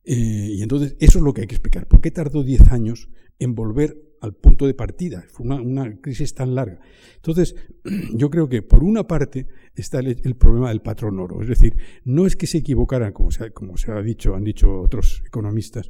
Eh, 0.04 0.50
y 0.54 0.62
entonces 0.62 0.96
eso 1.00 1.20
es 1.20 1.24
lo 1.24 1.34
que 1.34 1.42
hay 1.42 1.48
que 1.48 1.56
explicar. 1.56 1.88
¿Por 1.88 2.02
qué 2.02 2.12
tardó 2.12 2.44
10 2.44 2.72
años 2.72 3.10
en 3.40 3.56
volver 3.56 3.98
al 4.22 4.36
punto 4.36 4.68
de 4.68 4.76
partida? 4.76 5.26
Fue 5.28 5.46
una, 5.46 6.00
crisis 6.00 6.34
tan 6.34 6.54
larga. 6.54 6.80
Entonces, 7.16 7.56
yo 8.14 8.30
creo 8.30 8.48
que 8.48 8.62
por 8.62 8.84
una 8.84 9.08
parte 9.08 9.48
está 9.76 10.00
el, 10.00 10.36
problema 10.36 10.70
del 10.70 10.82
patrón 10.82 11.20
oro. 11.20 11.42
Es 11.42 11.48
decir, 11.48 11.76
no 12.04 12.28
es 12.28 12.36
que 12.36 12.48
se 12.48 12.60
equivocaran, 12.60 13.14
como 13.14 13.32
se, 13.32 13.52
como 13.52 13.78
se 13.78 13.92
ha 13.92 14.02
dicho, 14.02 14.36
han 14.36 14.44
dicho 14.44 14.80
otros 14.80 15.24
economistas, 15.26 15.90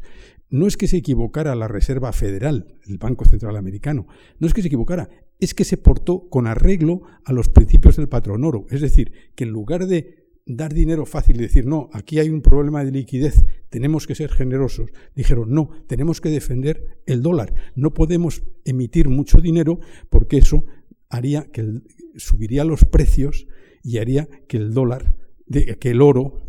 no 0.49 0.67
es 0.67 0.77
que 0.77 0.87
se 0.87 0.97
equivocara 0.97 1.55
la 1.55 1.67
Reserva 1.67 2.13
Federal, 2.13 2.77
el 2.87 2.97
Banco 2.97 3.25
Central 3.25 3.55
Americano, 3.57 4.07
no 4.39 4.47
es 4.47 4.53
que 4.53 4.61
se 4.61 4.67
equivocara, 4.67 5.09
es 5.39 5.53
que 5.53 5.65
se 5.65 5.77
portó 5.77 6.29
con 6.29 6.47
arreglo 6.47 7.01
a 7.25 7.33
los 7.33 7.49
principios 7.49 7.97
del 7.97 8.07
patrón 8.07 8.43
oro. 8.43 8.65
Es 8.69 8.81
decir, 8.81 9.11
que 9.35 9.43
en 9.43 9.51
lugar 9.51 9.87
de 9.87 10.25
dar 10.45 10.73
dinero 10.73 11.05
fácil 11.05 11.37
y 11.37 11.39
decir, 11.39 11.65
no, 11.65 11.89
aquí 11.91 12.19
hay 12.19 12.29
un 12.29 12.41
problema 12.41 12.83
de 12.83 12.91
liquidez, 12.91 13.45
tenemos 13.69 14.05
que 14.05 14.15
ser 14.15 14.31
generosos, 14.31 14.91
dijeron, 15.15 15.51
no, 15.51 15.71
tenemos 15.87 16.21
que 16.21 16.29
defender 16.29 16.99
el 17.07 17.23
dólar, 17.23 17.53
no 17.75 17.93
podemos 17.93 18.43
emitir 18.63 19.09
mucho 19.09 19.41
dinero 19.41 19.79
porque 20.09 20.37
eso 20.37 20.65
haría 21.09 21.45
que 21.51 21.81
subiría 22.17 22.63
los 22.63 22.85
precios 22.85 23.47
y 23.83 23.97
haría 23.97 24.27
que 24.47 24.57
el 24.57 24.73
dólar, 24.73 25.15
que 25.49 25.89
el 25.89 26.01
oro 26.01 26.43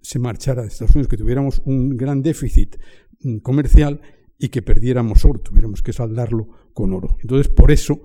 se 0.00 0.18
marchara 0.18 0.62
de 0.62 0.68
Estados 0.68 0.94
Unidos, 0.94 1.08
que 1.08 1.16
tuviéramos 1.16 1.60
un 1.64 1.96
gran 1.96 2.22
déficit 2.22 2.76
comercial 3.42 4.00
y 4.38 4.48
que 4.48 4.62
perdiéramos 4.62 5.24
oro, 5.24 5.40
tuviéramos 5.40 5.82
que 5.82 5.92
saldarlo 5.92 6.48
con 6.72 6.92
oro. 6.92 7.16
Entonces, 7.20 7.52
por 7.52 7.70
eso 7.70 8.02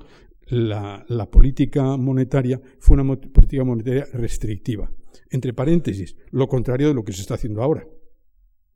la, 0.47 1.29
política 1.31 1.97
monetaria 1.97 2.61
fue 2.79 2.99
una 2.99 3.15
política 3.15 3.63
monetaria 3.63 4.05
restrictiva. 4.13 4.91
Entre 5.29 5.53
paréntesis, 5.53 6.15
lo 6.31 6.47
contrario 6.47 6.89
de 6.89 6.93
lo 6.93 7.03
que 7.03 7.13
se 7.13 7.21
está 7.21 7.35
haciendo 7.35 7.63
ahora, 7.63 7.87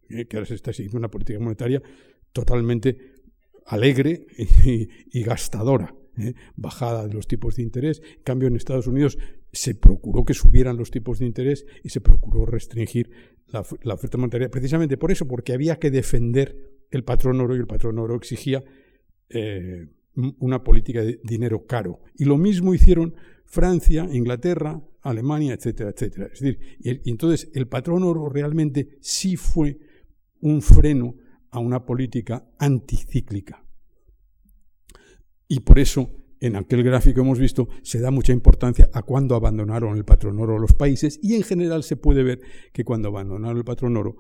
¿eh? 0.10 0.26
que 0.26 0.38
ahora 0.38 0.48
se 0.48 0.56
está 0.56 0.74
siguiendo 0.74 0.98
una 0.98 1.10
política 1.10 1.40
monetaria 1.40 1.82
totalmente 2.32 2.98
alegre 3.66 4.26
y, 5.12 5.24
gastadora, 5.24 5.94
¿eh? 6.20 6.36
bajada 6.56 7.08
de 7.08 7.14
los 7.14 7.28
tipos 7.28 7.56
de 7.56 7.64
interés. 7.64 8.02
En 8.18 8.24
cambio, 8.24 8.48
en 8.48 8.56
Estados 8.56 8.88
Unidos 8.88 9.18
se 9.52 9.76
procuró 9.76 10.26
que 10.26 10.34
subieran 10.34 10.78
los 10.78 10.92
tipos 10.92 11.20
de 11.20 11.26
interés 11.26 11.66
y 11.84 11.90
se 11.90 12.02
procuró 12.02 12.46
restringir 12.46 13.10
la, 13.48 13.62
oferta 13.94 14.18
monetaria, 14.18 14.50
precisamente 14.50 14.98
por 14.98 15.12
eso, 15.12 15.28
porque 15.28 15.54
había 15.54 15.80
que 15.80 15.92
defender 15.92 16.56
el 16.92 17.04
patrón 17.04 17.42
oro 17.42 17.56
y 17.56 17.60
el 17.60 17.68
patrón 17.68 18.00
oro 18.00 18.16
exigía 18.16 18.64
eh, 19.30 19.88
una 20.40 20.64
política 20.64 21.02
de 21.02 21.20
dinero 21.24 21.66
caro. 21.66 22.02
Y 22.16 22.26
lo 22.26 22.38
mismo 22.38 22.74
hicieron 22.74 23.16
Francia, 23.46 24.08
Inglaterra, 24.12 24.82
Alemania, 25.02 25.54
etcétera, 25.54 25.92
etcétera. 25.92 26.30
Es 26.32 26.40
decir, 26.40 26.60
y, 26.80 27.10
entonces 27.10 27.50
el 27.54 27.68
patrón 27.68 28.04
oro 28.04 28.30
realmente 28.30 28.98
sí 29.02 29.36
fue 29.36 29.80
un 30.42 30.62
freno 30.62 31.16
a 31.52 31.60
una 31.60 31.86
política 31.86 32.48
anticíclica. 32.60 33.66
Y 35.50 35.60
por 35.62 35.80
eso 35.80 36.10
en 36.40 36.56
aquel 36.56 36.84
gráfico 36.84 37.22
hemos 37.22 37.40
visto, 37.40 37.68
se 37.82 38.00
da 38.00 38.12
mucha 38.12 38.32
importancia 38.32 38.90
a 38.94 39.02
cuándo 39.02 39.36
abandonaron 39.36 39.98
el 39.98 40.06
patrón 40.06 40.40
oro 40.40 40.58
los 40.58 40.74
países 40.74 41.20
y 41.22 41.36
en 41.36 41.44
general 41.44 41.84
se 41.84 41.98
puede 41.98 42.24
ver 42.24 42.40
que 42.72 42.86
cuando 42.86 43.10
abandonaron 43.10 43.58
el 43.58 43.66
patrón 43.66 43.98
oro 43.98 44.16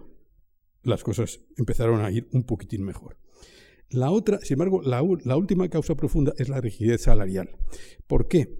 las 0.83 1.03
cosas 1.03 1.39
empezaron 1.55 2.01
a 2.01 2.11
ir 2.11 2.27
un 2.33 2.43
poquitín 2.43 2.83
mejor. 2.83 3.17
La 3.89 4.11
otra, 4.11 4.39
sin 4.41 4.55
embargo, 4.55 4.81
la, 4.83 5.03
la 5.23 5.37
última 5.37 5.67
causa 5.69 5.95
profunda 5.95 6.33
es 6.37 6.49
la 6.49 6.61
rigidez 6.61 7.03
salarial. 7.03 7.49
¿Por 8.05 8.27
qué? 8.27 8.59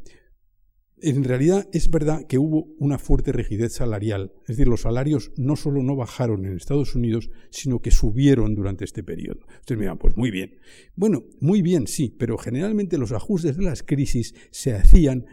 En 1.02 1.24
realidad 1.24 1.68
es 1.72 1.90
verdad 1.90 2.26
que 2.28 2.38
hubo 2.38 2.68
una 2.78 2.98
fuerte 2.98 3.32
rigidez 3.32 3.74
salarial, 3.74 4.34
es 4.42 4.58
decir, 4.58 4.68
los 4.68 4.82
salarios 4.82 5.32
no 5.38 5.56
solo 5.56 5.84
no 5.84 5.96
bajaron 5.96 6.46
en 6.46 6.56
Estados 6.56 6.96
Unidos, 6.96 7.30
sino 7.50 7.82
que 7.82 7.92
subieron 7.92 8.56
durante 8.56 8.86
este 8.86 9.04
periodo. 9.04 9.40
Ustedes 9.60 9.80
miran, 9.80 9.98
pues 9.98 10.18
muy 10.18 10.32
bien. 10.32 10.60
Bueno, 10.96 11.24
muy 11.40 11.62
bien, 11.62 11.88
sí, 11.88 12.16
pero 12.18 12.38
generalmente 12.38 12.98
los 12.98 13.12
ajustes 13.12 13.58
de 13.58 13.64
las 13.64 13.84
crisis 13.84 14.36
se 14.52 14.74
hacían 14.74 15.26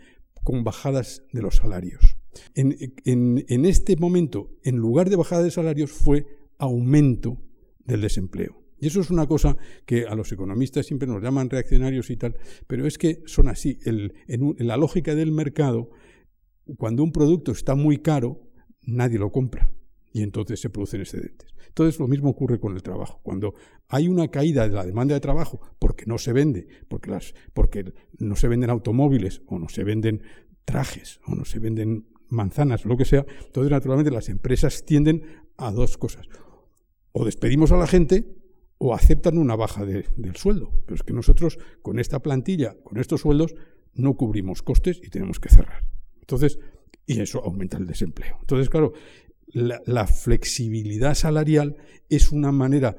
con 0.45 0.64
bajadas 0.64 1.25
de 1.33 1.43
los 1.43 1.57
salarios. 1.57 2.17
En, 2.55 2.77
en 3.05 3.64
este 3.64 3.97
momento, 3.97 4.51
en 4.62 4.77
lugar 4.77 5.11
de 5.11 5.17
bajada 5.17 5.43
de 5.43 5.51
salarios, 5.51 5.91
fue 5.91 6.27
aumento 6.59 7.43
del 7.85 8.03
desempleo. 8.03 8.66
Y 8.79 8.89
eso 8.89 9.01
es 9.01 9.11
una 9.11 9.27
cosa 9.27 9.57
que 9.87 10.07
a 10.07 10.14
los 10.14 10.31
economistas 10.33 10.87
siempre 10.87 11.09
nos 11.09 11.22
llaman 11.22 11.49
reaccionarios 11.49 12.11
y 12.11 12.16
tal, 12.16 12.37
pero 12.66 12.87
es 12.87 12.99
que 12.99 13.22
son 13.27 13.49
así. 13.49 13.79
en, 13.85 14.12
la 14.59 14.77
lógica 14.77 15.14
del 15.14 15.33
mercado, 15.33 15.91
cuando 16.77 17.03
un 17.03 17.12
producto 17.12 17.53
está 17.53 17.74
muy 17.74 17.99
caro, 17.99 18.43
nadie 18.83 19.18
lo 19.18 19.31
compra 19.31 19.70
y 20.12 20.22
entonces 20.22 20.61
se 20.61 20.70
producen 20.70 21.03
excedentes. 21.03 21.55
Entonces 21.68 22.01
lo 22.01 22.09
mismo 22.09 22.31
ocurre 22.31 22.59
con 22.59 22.74
el 22.74 22.83
trabajo. 22.83 23.20
Cuando 23.22 23.55
hay 23.89 24.09
una 24.09 24.29
caída 24.29 24.66
de 24.66 24.74
la 24.74 24.85
demanda 24.85 25.14
de 25.14 25.20
trabajo 25.20 25.61
porque 25.79 26.07
no 26.07 26.16
se 26.16 26.33
vende, 26.33 26.68
porque, 26.89 27.93
no 28.18 28.35
se 28.35 28.49
venden 28.49 28.70
automóviles 28.70 29.43
o 29.47 29.59
no 29.59 29.68
se 29.68 29.85
venden 29.85 30.22
trajes 30.64 31.20
o 31.27 31.35
no 31.35 31.45
se 31.45 31.59
venden 31.59 32.09
manzanas, 32.29 32.87
lo 32.87 32.97
que 32.97 33.05
sea, 33.05 33.27
entonces 33.45 33.70
naturalmente 33.70 34.11
las 34.11 34.31
empresas 34.31 34.85
tienden 34.87 35.22
a 35.59 35.70
dos 35.70 35.99
cosas. 35.99 36.27
O 37.12 37.24
despedimos 37.24 37.70
a 37.72 37.77
la 37.77 37.87
gente 37.87 38.37
o 38.79 38.95
aceptan 38.95 39.39
una 39.39 39.57
baja 39.57 39.85
del 39.85 40.37
sueldo. 40.37 40.72
Pero 40.85 40.97
es 40.97 41.03
que 41.03 41.12
nosotros 41.12 41.59
con 41.83 41.99
esta 41.99 42.20
plantilla, 42.20 42.77
con 42.83 42.99
estos 42.99 43.22
sueldos, 43.22 43.55
no 43.95 44.14
cubrimos 44.14 44.62
costes 44.62 45.01
y 45.03 45.09
tenemos 45.09 45.41
que 45.41 45.49
cerrar. 45.49 45.85
Entonces, 46.20 46.59
y 47.07 47.20
eso 47.20 47.43
aumenta 47.45 47.79
el 47.79 47.87
desempleo. 47.87 48.37
Entonces, 48.41 48.68
claro, 48.68 48.93
la, 49.47 49.81
la 49.87 50.07
flexibilidad 50.07 51.14
salarial 51.14 51.77
es 52.09 52.33
una 52.33 52.53
manera 52.53 52.97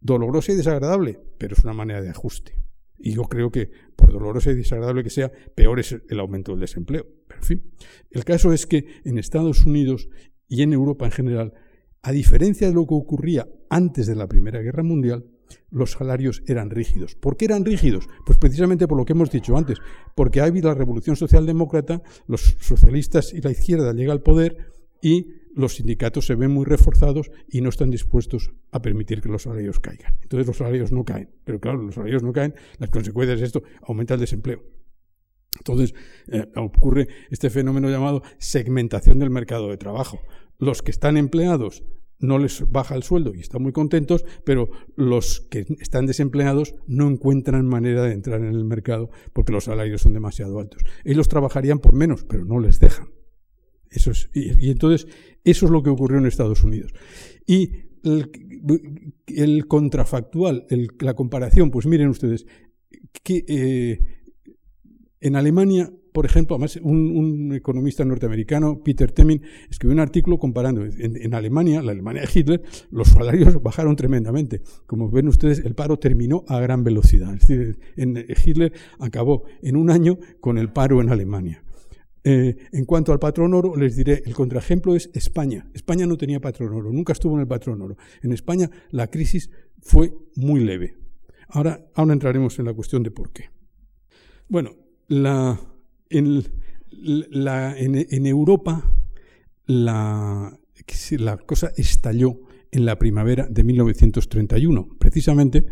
dolorosa 0.00 0.52
y 0.52 0.56
desagradable, 0.56 1.20
pero 1.38 1.54
es 1.54 1.64
una 1.64 1.74
manera 1.74 2.00
de 2.00 2.08
ajuste. 2.08 2.54
Y 2.96 3.14
yo 3.14 3.24
creo 3.24 3.50
que, 3.50 3.70
por 3.96 4.12
dolorosa 4.12 4.50
y 4.50 4.54
desagradable 4.54 5.02
que 5.02 5.10
sea, 5.10 5.32
peor 5.54 5.80
es 5.80 5.96
el 6.08 6.20
aumento 6.20 6.52
del 6.52 6.60
desempleo. 6.60 7.06
Pero 7.26 7.40
en 7.40 7.46
fin, 7.46 7.70
el 8.10 8.24
caso 8.24 8.52
es 8.52 8.66
que 8.66 9.00
en 9.04 9.18
Estados 9.18 9.64
Unidos 9.66 10.08
y 10.48 10.62
en 10.62 10.72
Europa 10.72 11.06
en 11.06 11.12
general 11.12 11.54
a 12.02 12.12
diferencia 12.12 12.68
de 12.68 12.74
lo 12.74 12.86
que 12.86 12.94
ocurría 12.94 13.48
antes 13.70 14.06
de 14.06 14.16
la 14.16 14.26
Primera 14.28 14.60
Guerra 14.60 14.82
Mundial, 14.82 15.24
los 15.70 15.92
salarios 15.92 16.42
eran 16.46 16.70
rígidos. 16.70 17.14
¿Por 17.14 17.36
qué 17.36 17.46
eran 17.46 17.64
rígidos? 17.64 18.08
Pues 18.26 18.36
precisamente 18.38 18.86
por 18.86 18.98
lo 18.98 19.04
que 19.04 19.12
hemos 19.12 19.30
dicho 19.30 19.56
antes, 19.56 19.78
porque 20.14 20.40
ha 20.40 20.44
habido 20.44 20.68
la 20.68 20.74
revolución 20.74 21.16
socialdemócrata, 21.16 22.02
los 22.26 22.56
socialistas 22.60 23.32
y 23.32 23.40
la 23.40 23.50
izquierda 23.50 23.92
llega 23.92 24.12
al 24.12 24.22
poder 24.22 24.72
y 25.00 25.28
los 25.54 25.76
sindicatos 25.76 26.26
se 26.26 26.34
ven 26.34 26.50
muy 26.50 26.64
reforzados 26.64 27.30
y 27.48 27.60
no 27.60 27.70
están 27.70 27.90
dispuestos 27.90 28.52
a 28.70 28.82
permitir 28.82 29.20
que 29.20 29.28
los 29.28 29.42
salarios 29.42 29.80
caigan. 29.80 30.16
Entonces 30.22 30.46
los 30.46 30.56
salarios 30.56 30.92
no 30.92 31.04
caen. 31.04 31.30
Pero 31.44 31.60
claro, 31.60 31.82
los 31.82 31.94
salarios 31.94 32.22
no 32.22 32.32
caen, 32.32 32.54
las 32.78 32.90
consecuencias 32.90 33.40
de 33.40 33.46
esto 33.46 33.62
aumenta 33.82 34.14
el 34.14 34.20
desempleo. 34.20 34.62
Entonces 35.58 35.94
eh, 36.28 36.46
ocurre 36.56 37.08
este 37.30 37.50
fenómeno 37.50 37.90
llamado 37.90 38.22
segmentación 38.38 39.18
del 39.18 39.30
mercado 39.30 39.68
de 39.68 39.76
trabajo 39.76 40.20
los 40.58 40.82
que 40.82 40.90
están 40.90 41.16
empleados 41.16 41.82
no 42.20 42.38
les 42.38 42.70
baja 42.70 42.94
el 42.94 43.02
sueldo 43.02 43.34
y 43.34 43.40
están 43.40 43.62
muy 43.62 43.72
contentos, 43.72 44.24
pero 44.44 44.70
los 44.96 45.40
que 45.40 45.66
están 45.80 46.06
desempleados 46.06 46.74
no 46.86 47.08
encuentran 47.08 47.66
manera 47.66 48.02
de 48.02 48.12
entrar 48.12 48.40
en 48.40 48.54
el 48.54 48.64
mercado 48.64 49.10
porque 49.32 49.52
los 49.52 49.64
salarios 49.64 50.02
son 50.02 50.12
demasiado 50.12 50.58
altos. 50.60 50.82
Ellos 51.04 51.28
trabajarían 51.28 51.78
por 51.78 51.94
menos, 51.94 52.24
pero 52.24 52.44
no 52.44 52.60
les 52.60 52.78
dejan. 52.78 53.08
Eso 53.90 54.12
es, 54.12 54.30
y, 54.32 54.70
entonces, 54.70 55.08
eso 55.42 55.66
es 55.66 55.72
lo 55.72 55.82
que 55.82 55.90
ocurrió 55.90 56.18
en 56.18 56.26
Estados 56.26 56.62
Unidos. 56.62 56.92
Y 57.46 57.72
el, 59.26 59.66
contrafactual, 59.66 60.66
la 61.00 61.14
comparación, 61.14 61.70
pues 61.70 61.86
miren 61.86 62.08
ustedes, 62.08 62.46
que 63.24 63.44
eh, 63.48 64.19
en 65.20 65.36
Alemania 65.36 65.92
por 66.12 66.26
ejemplo, 66.26 66.56
además 66.56 66.78
un, 66.82 67.52
economista 67.54 68.04
norteamericano, 68.04 68.82
Peter 68.82 69.12
Temin, 69.12 69.42
escribió 69.70 69.94
un 69.94 70.00
artículo 70.00 70.38
comparando 70.38 70.84
en, 70.84 71.34
Alemania, 71.34 71.82
la 71.82 71.92
Alemania 71.92 72.22
de 72.22 72.28
Hitler, 72.32 72.62
los 72.90 73.08
salarios 73.08 73.62
bajaron 73.62 73.96
tremendamente. 73.96 74.62
Como 74.86 75.10
ven 75.10 75.28
ustedes, 75.28 75.60
el 75.60 75.74
paro 75.74 75.98
terminó 75.98 76.44
a 76.48 76.60
gran 76.60 76.84
velocidad. 76.84 77.34
Es 77.34 77.46
decir, 77.46 77.78
en, 77.96 78.16
Hitler 78.44 78.72
acabó 78.98 79.44
en 79.62 79.76
un 79.76 79.90
año 79.90 80.18
con 80.40 80.58
el 80.58 80.72
paro 80.72 81.00
en 81.00 81.10
Alemania. 81.10 81.62
Eh, 82.22 82.56
en 82.72 82.84
cuanto 82.84 83.12
al 83.12 83.18
patrón 83.18 83.54
oro, 83.54 83.76
les 83.76 83.96
diré, 83.96 84.22
el 84.26 84.34
contraejemplo 84.34 84.94
es 84.94 85.10
España. 85.14 85.70
España 85.72 86.06
no 86.06 86.18
tenía 86.18 86.40
patrón 86.40 86.74
oro, 86.74 86.92
nunca 86.92 87.12
estuvo 87.12 87.34
en 87.34 87.40
el 87.40 87.48
patrón 87.48 87.80
oro. 87.80 87.96
En 88.22 88.32
España 88.32 88.70
la 88.90 89.06
crisis 89.06 89.50
fue 89.80 90.12
muy 90.36 90.60
leve. 90.60 90.96
Ahora, 91.48 91.86
ahora 91.94 92.12
entraremos 92.12 92.58
en 92.58 92.66
la 92.66 92.74
cuestión 92.74 93.02
de 93.02 93.10
por 93.10 93.32
qué. 93.32 93.44
Bueno, 94.48 94.76
la, 95.10 95.60
en, 96.08 96.44
la, 96.92 97.76
en, 97.76 98.26
Europa 98.26 98.82
la, 99.66 100.56
la 101.18 101.36
cosa 101.38 101.72
estalló 101.76 102.40
en 102.70 102.86
la 102.86 102.96
primavera 102.96 103.48
de 103.50 103.64
1931, 103.64 104.88
precisamente 104.98 105.66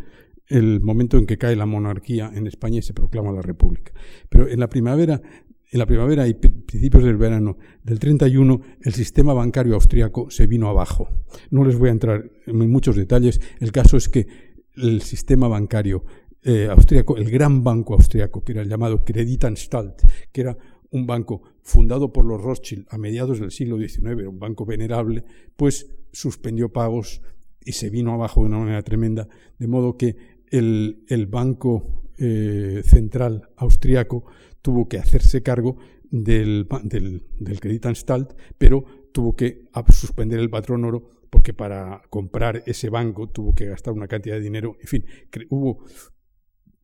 el 0.49 0.81
momento 0.81 1.19
en 1.19 1.27
que 1.27 1.39
cae 1.39 1.55
la 1.55 1.67
monarquía 1.67 2.33
en 2.35 2.49
España 2.49 2.81
y 2.81 2.83
se 2.83 2.95
proclama 2.95 3.31
la 3.31 3.43
República. 3.43 3.93
Pero 4.29 4.49
en 4.49 4.59
la 4.59 4.69
primavera, 4.69 5.23
en 5.71 5.79
la 5.79 5.87
primavera 5.87 6.27
y 6.27 6.35
principios 6.35 7.05
del 7.05 7.17
verano 7.17 7.59
del 7.85 8.01
31, 8.01 8.61
el 8.83 8.93
sistema 8.93 9.35
bancario 9.35 9.75
austriaco 9.75 10.31
se 10.31 10.49
vino 10.49 10.69
abajo. 10.69 11.11
No 11.51 11.65
les 11.65 11.79
voy 11.79 11.91
a 11.91 11.93
entrar 11.93 12.29
en 12.47 12.71
muchos 12.71 12.97
detalles. 12.97 13.41
El 13.61 13.71
caso 13.71 13.97
es 13.97 14.09
que 14.09 14.27
el 14.75 15.03
sistema 15.03 15.47
bancario 15.47 16.05
eh, 16.43 16.69
austriaco, 16.71 17.17
el 17.17 17.31
gran 17.31 17.65
banco 17.65 17.95
austriaco, 17.95 18.43
que 18.45 18.53
era 18.53 18.63
el 18.63 18.69
llamado 18.69 19.05
Kreditanstalt, 19.05 20.03
que 20.33 20.41
era 20.41 20.57
un 20.91 21.07
banco 21.07 21.43
fundado 21.63 22.13
por 22.13 22.25
los 22.25 22.41
Rothschild 22.41 22.87
a 22.91 22.99
mediados 22.99 23.41
del 23.41 23.51
siglo 23.51 23.77
XIX, 23.77 24.27
un 24.27 24.39
banco 24.39 24.65
venerable, 24.65 25.25
pues 25.57 25.91
suspendió 26.13 26.73
pagos 26.73 27.21
y 27.65 27.73
se 27.73 27.91
vino 27.91 28.13
abajo 28.13 28.43
de 28.43 28.49
una 28.49 28.59
manera 28.59 28.83
tremenda, 28.83 29.29
de 29.59 29.67
modo 29.67 29.97
que 29.97 30.17
el, 30.51 31.27
Banco 31.29 32.05
eh, 32.17 32.83
Central 32.85 33.51
Austriaco 33.57 34.25
tuvo 34.63 34.89
que 34.89 34.99
hacerse 34.99 35.43
cargo 35.43 35.77
del, 36.11 36.67
del, 36.85 37.25
del 37.39 37.61
Kreditanstalt, 37.61 38.33
pero 38.57 38.85
tuvo 39.13 39.37
que 39.37 39.69
suspender 39.91 40.39
el 40.39 40.49
patrón 40.49 40.85
oro 40.85 41.11
porque 41.31 41.53
para 41.53 42.03
comprar 42.09 42.63
ese 42.67 42.89
banco 42.89 43.29
tuvo 43.29 43.55
que 43.55 43.67
gastar 43.67 43.93
una 43.93 44.09
cantidad 44.09 44.37
de 44.37 44.41
dinero. 44.43 44.77
En 44.81 44.87
fin, 44.87 45.05
hubo 45.51 45.85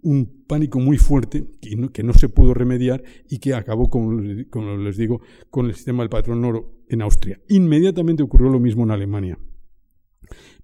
un 0.05 0.45
pánico 0.47 0.79
muy 0.79 0.99
fuerte 0.99 1.47
que 1.61 2.03
no, 2.03 2.13
se 2.15 2.29
pudo 2.29 2.55
remediar 2.55 3.03
y 3.29 3.39
que 3.39 3.55
acabó, 3.55 3.89
como, 3.89 4.13
les 4.13 4.97
digo, 4.97 5.21
con 5.51 5.67
el 5.67 5.75
sistema 5.75 6.03
del 6.03 6.11
patrón 6.11 6.45
oro 6.45 6.85
en 6.89 7.03
Austria. 7.03 7.41
Inmediatamente 7.49 8.23
ocurrió 8.23 8.51
lo 8.51 8.61
mismo 8.61 8.85
en 8.85 8.91
Alemania. 8.91 9.39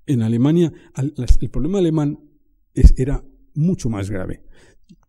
En 0.07 0.23
Alemania, 0.23 0.73
el 0.97 1.51
problema 1.51 1.79
alemán 1.79 2.19
era 2.97 3.25
mucho 3.55 3.89
más 3.89 4.11
grave 4.11 4.43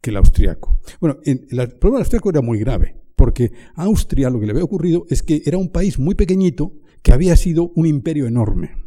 que 0.01 0.09
el 0.09 0.17
austriaco. 0.17 0.79
Bueno, 0.99 1.19
el, 1.23 1.47
problema 1.79 1.99
austriaco 1.99 2.29
era 2.29 2.41
muy 2.41 2.59
grave, 2.59 2.95
porque 3.15 3.51
a 3.75 3.83
Austria 3.83 4.29
lo 4.29 4.39
que 4.39 4.45
le 4.45 4.53
había 4.53 4.63
ocurrido 4.63 5.05
es 5.09 5.21
que 5.21 5.41
era 5.45 5.57
un 5.57 5.71
país 5.71 5.99
muy 5.99 6.15
pequeñito 6.15 6.73
que 7.01 7.11
había 7.11 7.35
sido 7.35 7.71
un 7.75 7.85
imperio 7.85 8.27
enorme. 8.27 8.77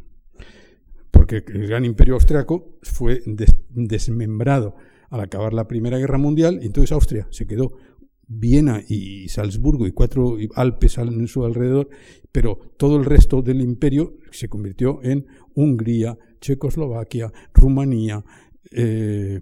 Porque 1.11 1.45
el 1.47 1.67
gran 1.67 1.85
imperio 1.85 2.15
austriaco 2.15 2.79
fue 2.83 3.23
desmembrado 3.71 4.77
al 5.11 5.21
acabar 5.21 5.53
la 5.53 5.67
Primera 5.67 5.99
Guerra 5.99 6.19
Mundial, 6.19 6.61
y 6.63 6.67
entonces 6.67 6.93
Austria 6.93 7.27
se 7.31 7.47
quedó 7.47 7.73
Viena 8.27 8.83
y 8.89 9.29
Salzburgo 9.29 9.87
y 9.87 9.93
cuatro 9.93 10.37
Alpes 10.55 10.99
en 10.99 11.29
su 11.29 11.45
alrededor, 11.45 11.89
pero 12.33 12.59
todo 12.79 12.97
el 12.97 13.05
resto 13.05 13.43
del 13.43 13.61
imperio 13.61 14.17
se 14.31 14.49
convirtió 14.49 15.03
en 15.03 15.27
Hungría, 15.55 16.17
Checoslovaquia, 16.41 17.33
Rumanía, 17.53 18.25
eh, 18.73 19.41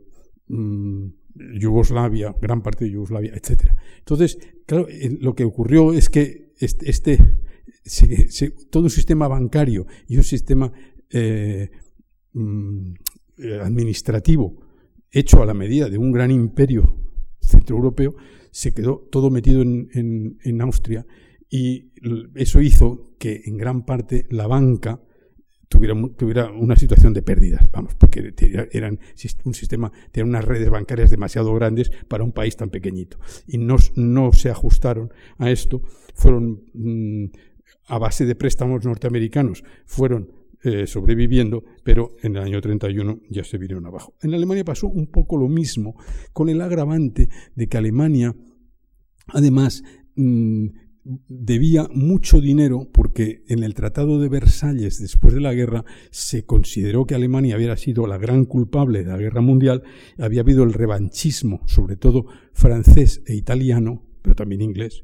mm, 0.49 1.07
Yugoslavia, 1.59 2.35
gran 2.41 2.63
parte 2.63 2.85
de 2.85 2.91
Yugoslavia, 2.91 3.33
etc. 3.35 3.71
Entonces, 3.99 4.39
claro, 4.67 4.87
lo 5.21 5.35
que 5.35 5.45
ocurrió 5.45 5.93
es 5.93 6.11
que 6.11 6.53
este, 6.59 6.91
este 6.91 7.19
todo 8.71 8.85
un 8.85 8.91
sistema 8.91 9.29
bancario 9.29 9.87
y 10.07 10.17
un 10.17 10.25
sistema 10.25 10.73
eh, 11.11 11.71
mm, 12.33 12.93
administrativo 13.63 14.61
hecho 15.13 15.43
a 15.43 15.47
la 15.47 15.55
medida 15.55 15.89
de 15.89 15.99
un 15.99 16.11
gran 16.11 16.31
imperio 16.31 16.97
centroeuropeo, 17.41 18.17
se 18.51 18.73
quedó 18.73 19.09
todo 19.11 19.31
metido 19.31 19.63
en, 19.63 20.61
Austria 20.61 21.07
y 21.49 21.93
eso 22.35 22.61
hizo 22.61 23.15
que 23.19 23.43
en 23.45 23.57
gran 23.57 23.85
parte 23.85 24.27
la 24.31 24.47
banca 24.47 25.01
tuviera, 25.69 26.51
una 26.51 26.77
situación 26.77 27.15
de 27.15 27.23
pérdidas, 27.23 27.71
vamos, 27.71 27.95
porque 27.95 28.35
eran 28.73 29.01
un 29.45 29.55
sistema, 29.55 29.91
tenían 30.11 30.29
unas 30.29 30.45
redes 30.45 30.69
bancarias 30.69 31.11
demasiado 31.11 31.55
grandes 31.55 31.91
para 32.09 32.25
un 32.25 32.33
país 32.33 32.57
tan 32.57 32.69
pequeñito. 32.69 33.19
Y 33.47 33.57
no, 33.57 33.77
no 33.97 34.33
se 34.33 34.51
ajustaron 34.51 35.13
a 35.39 35.51
esto, 35.51 35.83
fueron 36.15 36.63
mm, 36.75 37.25
a 37.87 37.99
base 37.99 38.27
de 38.27 38.35
préstamos 38.35 38.85
norteamericanos, 38.85 39.65
fueron 39.87 40.41
eh, 40.65 40.87
sobreviviendo, 40.87 41.65
pero 41.83 42.17
en 42.23 42.37
el 42.37 42.43
año 42.43 42.61
31 42.61 43.21
ya 43.29 43.43
se 43.43 43.59
vinieron 43.59 43.87
abajo. 43.87 44.15
En 44.23 44.33
Alemania 44.33 44.65
pasó 44.65 44.87
un 44.87 45.09
poco 45.09 45.37
lo 45.37 45.49
mismo, 45.49 45.97
con 46.33 46.49
el 46.49 46.61
agravante 46.61 47.29
de 47.57 47.69
que 47.69 47.79
Alemania, 47.79 48.35
además, 49.27 49.83
mm, 50.15 50.69
debía 51.05 51.89
mucho 51.93 52.41
dinero 52.41 52.89
porque 52.93 53.43
en 53.49 53.65
el 53.65 53.75
Tratado 53.75 54.21
de 54.21 54.29
Versalles, 54.29 55.01
después 55.01 55.35
de 55.35 55.41
la 55.41 55.53
guerra, 55.53 55.85
se 56.11 56.45
consideró 56.45 57.07
que 57.07 57.17
Alemania 57.17 57.57
había 57.57 57.77
sido 57.77 58.07
la 58.07 58.19
gran 58.19 58.45
culpable 58.45 59.03
de 59.03 59.11
la 59.11 59.19
guerra 59.19 59.41
mundial, 59.41 59.83
había 60.19 60.43
habido 60.43 60.63
el 60.63 60.73
revanchismo, 60.73 61.63
sobre 61.67 61.97
todo 61.97 62.27
francés 62.53 63.23
e 63.27 63.35
italiano, 63.35 64.07
pero 64.23 64.37
también 64.37 64.63
inglés, 64.63 65.03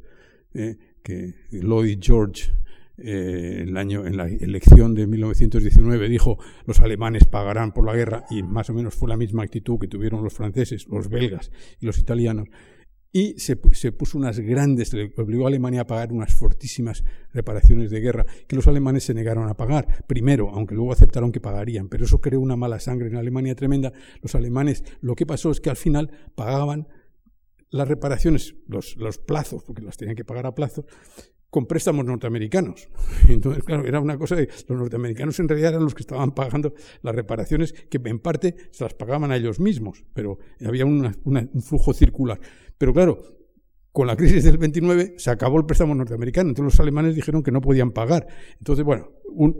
eh, 0.54 0.76
que 1.02 1.34
Lloyd 1.50 1.98
George 2.00 2.52
eh, 2.98 3.64
el 3.66 3.76
año, 3.76 4.06
en 4.06 4.16
la 4.16 4.26
elección 4.26 4.94
de 4.94 5.06
1919 5.06 6.08
dijo 6.08 6.38
los 6.66 6.80
alemanes 6.80 7.24
pagarán 7.24 7.72
por 7.72 7.86
la 7.86 7.94
guerra 7.94 8.24
y 8.30 8.42
más 8.42 8.70
o 8.70 8.74
menos 8.74 8.94
fue 8.94 9.08
la 9.08 9.16
misma 9.16 9.42
actitud 9.42 9.78
que 9.78 9.88
tuvieron 9.88 10.22
los 10.22 10.34
franceses, 10.34 10.86
los 10.88 11.08
belgas 11.08 11.50
y 11.80 11.86
los 11.86 11.98
italianos 11.98 12.48
y 13.10 13.38
se, 13.38 13.56
puso 13.56 14.18
unas 14.18 14.38
grandes, 14.38 14.92
obligó 15.16 15.44
a 15.44 15.48
Alemania 15.48 15.82
a 15.82 15.86
pagar 15.86 16.12
unas 16.12 16.34
fortísimas 16.34 17.04
reparaciones 17.32 17.90
de 17.90 18.00
guerra 18.00 18.26
que 18.46 18.56
los 18.56 18.66
alemanes 18.66 19.04
se 19.04 19.14
negaron 19.14 19.48
a 19.48 19.56
pagar, 19.56 20.04
primero, 20.06 20.50
aunque 20.50 20.74
luego 20.74 20.92
aceptaron 20.92 21.32
que 21.32 21.40
pagarían, 21.40 21.88
pero 21.88 22.04
eso 22.04 22.20
creó 22.20 22.40
una 22.40 22.56
mala 22.56 22.78
sangre 22.80 23.08
en 23.08 23.16
Alemania 23.16 23.54
tremenda. 23.54 23.92
Los 24.20 24.34
alemanes, 24.34 24.84
lo 25.00 25.14
que 25.14 25.24
pasó 25.24 25.50
es 25.50 25.60
que 25.60 25.70
al 25.70 25.76
final 25.76 26.10
pagaban 26.34 26.88
las 27.70 27.88
reparaciones, 27.88 28.56
los, 28.66 28.96
los 28.96 29.18
plazos, 29.18 29.62
porque 29.64 29.82
las 29.82 29.96
tenían 29.96 30.16
que 30.16 30.24
pagar 30.24 30.46
a 30.46 30.54
plazos, 30.54 30.84
con 31.50 31.66
préstamos 31.66 32.04
norteamericanos. 32.04 32.88
Entonces, 33.28 33.64
claro, 33.64 33.86
era 33.86 34.00
una 34.00 34.18
cosa 34.18 34.36
de 34.36 34.48
los 34.68 34.78
norteamericanos 34.78 35.38
en 35.40 35.48
realidad 35.48 35.70
eran 35.70 35.84
los 35.84 35.94
que 35.94 36.02
estaban 36.02 36.32
pagando 36.32 36.74
las 37.02 37.14
reparaciones 37.14 37.72
que 37.72 38.00
en 38.04 38.18
parte 38.18 38.54
se 38.70 38.84
las 38.84 38.94
pagaban 38.94 39.30
a 39.30 39.36
ellos 39.36 39.60
mismos, 39.60 40.04
pero 40.14 40.38
había 40.64 40.84
un 40.84 41.14
flujo 41.62 41.92
circular. 41.92 42.40
Pero 42.76 42.92
claro, 42.92 43.37
con 43.92 44.06
la 44.06 44.16
crisis 44.16 44.44
del 44.44 44.58
29 44.58 45.14
se 45.16 45.30
acabó 45.30 45.58
el 45.58 45.66
préstamo 45.66 45.94
norteamericano, 45.94 46.50
entonces 46.50 46.74
los 46.74 46.80
alemanes 46.80 47.14
dijeron 47.14 47.42
que 47.42 47.50
no 47.50 47.60
podían 47.60 47.90
pagar. 47.90 48.26
Entonces, 48.58 48.84
bueno, 48.84 49.08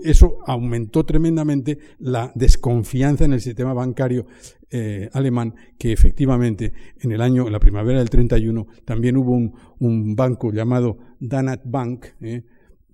eso 0.05 0.39
aumentó 0.47 1.05
tremendamente 1.05 1.79
la 1.99 2.33
desconfianza 2.35 3.25
en 3.25 3.33
el 3.33 3.41
sistema 3.41 3.73
bancario 3.73 4.27
eh, 4.71 5.09
alemán, 5.13 5.55
que 5.79 5.93
efectivamente 5.93 6.73
en 7.01 7.13
el 7.13 7.21
año, 7.21 7.47
en 7.47 7.53
la 7.53 7.61
primavera 7.61 7.99
del 7.99 8.11
31, 8.11 8.67
también 8.85 9.17
hubo 9.17 9.33
un, 9.33 10.15
banco 10.15 10.53
llamado 10.53 10.99
Danat 11.21 11.63
Bank, 11.65 12.07
eh, 12.21 12.43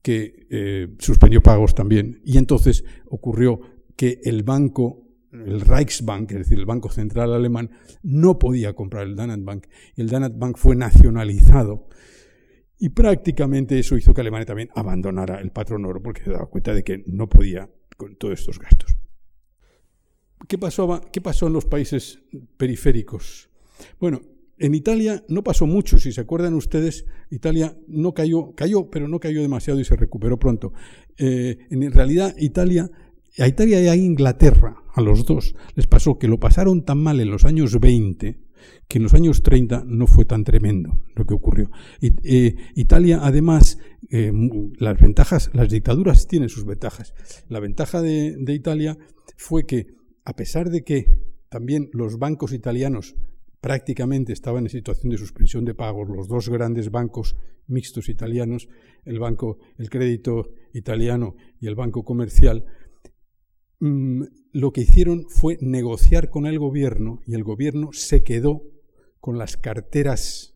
que 0.02 0.46
eh, 0.50 0.94
suspendió 0.98 1.42
pagos 1.42 1.74
también, 1.74 2.20
y 2.24 2.38
entonces 2.38 2.84
ocurrió 3.06 3.60
que 3.96 4.20
el 4.24 4.42
banco 4.42 5.03
el 5.34 5.60
Reichsbank, 5.60 6.30
es 6.32 6.38
decir, 6.38 6.58
el 6.58 6.66
Banco 6.66 6.90
Central 6.90 7.32
Alemán, 7.32 7.70
no 8.02 8.38
podía 8.38 8.74
comprar 8.74 9.06
el 9.06 9.14
Bank 9.14 9.66
y 9.96 10.02
el 10.02 10.08
Bank 10.08 10.56
fue 10.56 10.76
nacionalizado. 10.76 11.88
Y 12.78 12.90
prácticamente 12.90 13.78
eso 13.78 13.96
hizo 13.96 14.12
que 14.12 14.20
Alemania 14.20 14.46
también 14.46 14.70
abandonara 14.74 15.40
el 15.40 15.50
patrón 15.50 15.84
oro 15.84 16.02
porque 16.02 16.24
se 16.24 16.30
daba 16.30 16.46
cuenta 16.46 16.74
de 16.74 16.82
que 16.82 17.02
no 17.06 17.28
podía 17.28 17.70
con 17.96 18.16
todos 18.16 18.40
estos 18.40 18.58
gastos. 18.58 18.96
¿Qué 20.48 20.58
pasó, 20.58 21.00
¿Qué 21.12 21.20
pasó 21.20 21.46
en 21.46 21.52
los 21.52 21.64
países 21.64 22.22
periféricos? 22.56 23.48
Bueno, 23.98 24.20
en 24.58 24.74
Italia 24.74 25.24
no 25.28 25.42
pasó 25.42 25.66
mucho, 25.66 25.98
si 25.98 26.12
se 26.12 26.20
acuerdan 26.20 26.54
ustedes, 26.54 27.06
Italia 27.30 27.76
no 27.88 28.12
cayó, 28.12 28.54
cayó, 28.54 28.90
pero 28.90 29.08
no 29.08 29.18
cayó 29.18 29.40
demasiado 29.40 29.80
y 29.80 29.84
se 29.84 29.96
recuperó 29.96 30.38
pronto. 30.38 30.72
Eh, 31.16 31.58
en 31.70 31.92
realidad, 31.92 32.34
Italia 32.38 32.90
a 33.42 33.48
Italia 33.48 33.82
y 33.82 33.88
a 33.88 33.96
Inglaterra, 33.96 34.76
a 34.94 35.00
los 35.00 35.26
dos, 35.26 35.54
les 35.74 35.86
pasó 35.86 36.18
que 36.18 36.28
lo 36.28 36.38
pasaron 36.38 36.84
tan 36.84 37.02
mal 37.02 37.20
en 37.20 37.30
los 37.30 37.44
años 37.44 37.78
20 37.78 38.40
que 38.88 38.98
en 38.98 39.02
los 39.02 39.12
años 39.12 39.42
30 39.42 39.84
no 39.86 40.06
fue 40.06 40.24
tan 40.24 40.44
tremendo 40.44 41.02
lo 41.14 41.26
que 41.26 41.34
ocurrió. 41.34 41.70
Eh, 42.00 42.56
Italia, 42.74 43.20
además, 43.22 43.78
eh, 44.10 44.32
las 44.78 44.98
ventajas, 44.98 45.50
las 45.52 45.68
dictaduras 45.68 46.26
tienen 46.26 46.48
sus 46.48 46.64
ventajas. 46.64 47.12
La 47.48 47.60
ventaja 47.60 48.00
de, 48.00 48.36
de 48.38 48.54
Italia 48.54 48.96
fue 49.36 49.66
que, 49.66 49.88
a 50.24 50.34
pesar 50.34 50.70
de 50.70 50.82
que 50.82 51.20
también 51.50 51.90
los 51.92 52.18
bancos 52.18 52.52
italianos 52.52 53.16
prácticamente 53.60 54.32
estaban 54.32 54.64
en 54.64 54.70
situación 54.70 55.10
de 55.10 55.18
suspensión 55.18 55.64
de 55.64 55.74
pagos, 55.74 56.08
los 56.08 56.28
dos 56.28 56.48
grandes 56.48 56.90
bancos 56.90 57.36
mixtos 57.66 58.08
italianos, 58.08 58.68
el 59.04 59.18
banco, 59.18 59.58
el 59.78 59.88
crédito 59.88 60.50
italiano 60.74 61.34
y 61.60 61.66
el 61.66 61.74
banco 61.74 62.04
comercial, 62.04 62.64
Mm, 63.80 64.24
lo 64.52 64.72
que 64.72 64.82
hicieron 64.82 65.26
fue 65.28 65.58
negociar 65.60 66.30
con 66.30 66.46
el 66.46 66.58
gobierno 66.58 67.20
y 67.26 67.34
el 67.34 67.44
gobierno 67.44 67.92
se 67.92 68.22
quedó 68.22 68.62
con 69.20 69.38
las 69.38 69.56
carteras, 69.56 70.54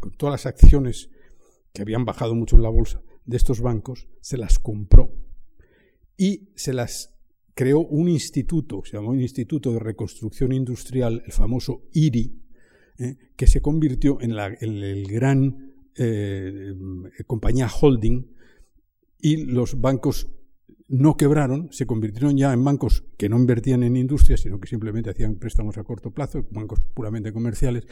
con 0.00 0.12
todas 0.12 0.32
las 0.32 0.46
acciones 0.46 1.10
que 1.72 1.82
habían 1.82 2.04
bajado 2.04 2.34
mucho 2.34 2.56
en 2.56 2.62
la 2.62 2.68
bolsa 2.68 3.02
de 3.24 3.36
estos 3.36 3.60
bancos, 3.60 4.08
se 4.20 4.36
las 4.36 4.58
compró. 4.58 5.14
Y 6.16 6.50
se 6.54 6.72
las 6.72 7.14
creó 7.54 7.80
un 7.80 8.08
instituto, 8.08 8.82
se 8.84 8.96
llamó 8.96 9.10
un 9.10 9.20
Instituto 9.20 9.72
de 9.72 9.78
Reconstrucción 9.78 10.52
Industrial, 10.52 11.22
el 11.24 11.32
famoso 11.32 11.82
IRI, 11.92 12.40
eh, 12.98 13.16
que 13.36 13.46
se 13.46 13.60
convirtió 13.60 14.20
en, 14.20 14.36
la, 14.36 14.50
gran 14.50 15.74
eh, 15.96 16.74
compañía 17.26 17.68
holding 17.68 18.26
y 19.20 19.36
los 19.36 19.80
bancos 19.80 20.28
no 20.92 21.16
quebraron, 21.16 21.72
se 21.72 21.86
convirtieron 21.86 22.36
ya 22.36 22.52
en 22.52 22.62
bancos 22.62 23.04
que 23.16 23.30
no 23.30 23.38
invertían 23.38 23.82
en 23.82 23.96
industria, 23.96 24.36
sino 24.36 24.60
que 24.60 24.68
simplemente 24.68 25.08
hacían 25.08 25.36
préstamos 25.36 25.78
a 25.78 25.84
corto 25.84 26.10
plazo, 26.10 26.46
bancos 26.50 26.80
puramente 26.92 27.32
comerciales, 27.32 27.86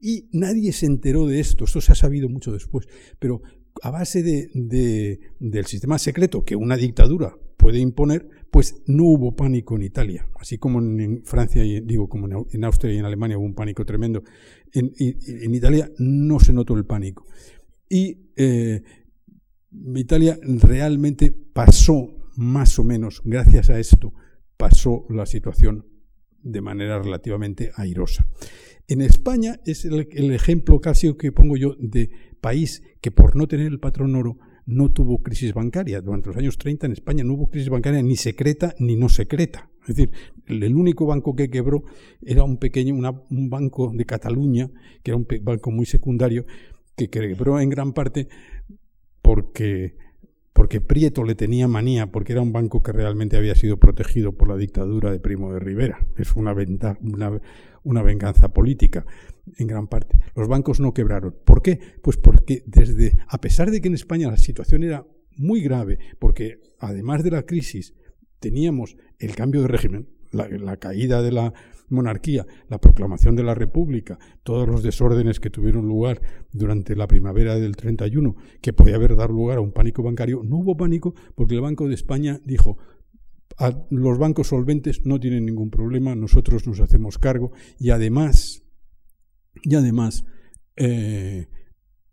y 0.00 0.30
nadie 0.32 0.72
se 0.72 0.86
enteró 0.86 1.26
de 1.26 1.38
esto, 1.38 1.64
esto 1.64 1.82
se 1.82 1.92
ha 1.92 1.94
sabido 1.94 2.30
mucho 2.30 2.52
después, 2.52 2.88
pero 3.18 3.42
a 3.82 3.90
base 3.90 4.22
de, 4.22 5.20
del 5.38 5.66
sistema 5.66 5.98
secreto 5.98 6.46
que 6.46 6.56
una 6.56 6.78
dictadura 6.78 7.36
puede 7.58 7.78
imponer, 7.78 8.26
pues 8.50 8.82
no 8.86 9.04
hubo 9.04 9.36
pánico 9.36 9.76
en 9.76 9.82
Italia, 9.82 10.26
así 10.40 10.56
como 10.56 10.80
en 10.80 11.24
Francia, 11.26 11.62
y, 11.62 11.82
digo, 11.82 12.08
como 12.08 12.46
en 12.50 12.64
Austria 12.64 12.94
y 12.94 12.96
en 12.96 13.04
Alemania 13.04 13.36
hubo 13.36 13.44
un 13.44 13.54
pánico 13.54 13.84
tremendo, 13.84 14.24
en, 14.72 14.94
en 14.98 15.54
Italia 15.54 15.90
no 15.98 16.40
se 16.40 16.54
notó 16.54 16.74
el 16.74 16.86
pánico. 16.86 17.26
Y 17.90 18.30
eh, 18.34 18.82
Italia 19.94 20.38
realmente 20.42 21.30
pasó 21.30 22.16
más 22.36 22.78
o 22.78 22.84
menos, 22.84 23.22
gracias 23.24 23.70
a 23.70 23.78
esto, 23.78 24.12
pasó 24.56 25.06
la 25.08 25.26
situación 25.26 25.86
de 26.42 26.60
manera 26.60 26.98
relativamente 27.00 27.72
airosa. 27.74 28.26
En 28.88 29.00
España 29.00 29.58
es 29.64 29.84
el, 29.84 30.32
ejemplo 30.32 30.80
casi 30.80 31.12
que 31.14 31.32
pongo 31.32 31.56
yo 31.56 31.74
de 31.78 32.10
país 32.40 32.82
que 33.00 33.10
por 33.10 33.34
no 33.34 33.48
tener 33.48 33.66
el 33.66 33.80
patrón 33.80 34.14
oro 34.14 34.38
no 34.64 34.92
tuvo 34.92 35.22
crisis 35.22 35.54
bancaria. 35.54 36.00
Durante 36.00 36.28
los 36.28 36.36
años 36.36 36.56
30 36.56 36.86
en 36.86 36.92
España 36.92 37.24
no 37.24 37.34
hubo 37.34 37.50
crisis 37.50 37.68
bancaria 37.68 38.02
ni 38.02 38.16
secreta 38.16 38.74
ni 38.78 38.94
no 38.94 39.08
secreta. 39.08 39.70
Es 39.82 39.96
decir, 39.96 40.12
el, 40.46 40.74
único 40.74 41.06
banco 41.06 41.34
que 41.34 41.50
quebró 41.50 41.84
era 42.22 42.44
un 42.44 42.58
pequeño, 42.58 42.94
un 42.94 43.50
banco 43.50 43.92
de 43.94 44.04
Cataluña, 44.04 44.70
que 45.02 45.12
era 45.12 45.16
un 45.16 45.26
banco 45.42 45.70
muy 45.70 45.86
secundario, 45.86 46.46
que 46.96 47.08
quebró 47.08 47.60
en 47.60 47.68
gran 47.68 47.92
parte 47.92 48.28
porque 49.22 49.96
porque 50.56 50.80
Prieto 50.80 51.22
le 51.22 51.34
tenía 51.34 51.68
manía, 51.68 52.10
porque 52.10 52.32
era 52.32 52.40
un 52.40 52.50
banco 52.50 52.82
que 52.82 52.90
realmente 52.90 53.36
había 53.36 53.54
sido 53.54 53.76
protegido 53.76 54.32
por 54.32 54.48
la 54.48 54.56
dictadura 54.56 55.12
de 55.12 55.20
Primo 55.20 55.52
de 55.52 55.60
Rivera. 55.60 56.06
Es 56.16 56.34
una, 56.34 56.54
una, 57.84 58.02
venganza 58.02 58.54
política, 58.54 59.04
en 59.58 59.66
gran 59.66 59.86
parte. 59.86 60.18
Los 60.34 60.48
bancos 60.48 60.80
no 60.80 60.94
quebraron. 60.94 61.36
¿Por 61.44 61.60
qué? 61.60 61.78
Pues 62.02 62.16
porque 62.16 62.64
desde, 62.66 63.18
a 63.28 63.38
pesar 63.38 63.70
de 63.70 63.82
que 63.82 63.88
en 63.88 63.94
España 63.94 64.30
la 64.30 64.38
situación 64.38 64.82
era 64.82 65.06
muy 65.36 65.60
grave, 65.60 65.98
porque 66.18 66.58
además 66.78 67.22
de 67.22 67.32
la 67.32 67.44
crisis 67.44 67.92
teníamos 68.40 68.96
el 69.18 69.36
cambio 69.36 69.60
de 69.60 69.68
régimen, 69.68 70.08
la 70.32 70.76
caída 70.76 71.22
de 71.22 71.32
la, 71.32 71.52
monarquía, 71.88 72.46
la 72.68 72.78
proclamación 72.78 73.36
de 73.36 73.44
la 73.44 73.54
República, 73.54 74.18
todos 74.42 74.68
los 74.68 74.82
desórdenes 74.82 75.40
que 75.40 75.50
tuvieron 75.50 75.86
lugar 75.86 76.20
durante 76.52 76.96
la 76.96 77.06
primavera 77.06 77.56
del 77.56 77.76
31, 77.76 78.34
que 78.60 78.72
podía 78.72 78.96
haber 78.96 79.16
dado 79.16 79.32
lugar 79.32 79.58
a 79.58 79.60
un 79.60 79.72
pánico 79.72 80.02
bancario, 80.02 80.42
no 80.44 80.58
hubo 80.58 80.76
pánico 80.76 81.14
porque 81.34 81.54
el 81.54 81.60
Banco 81.60 81.88
de 81.88 81.94
España 81.94 82.40
dijo, 82.44 82.78
los 83.90 84.18
bancos 84.18 84.48
solventes 84.48 85.06
no 85.06 85.18
tienen 85.18 85.46
ningún 85.46 85.70
problema, 85.70 86.14
nosotros 86.14 86.66
nos 86.66 86.80
hacemos 86.80 87.18
cargo 87.18 87.52
y 87.78 87.90
además 87.90 88.62
Y 89.62 89.74
además, 89.74 90.24
eh, 90.76 91.48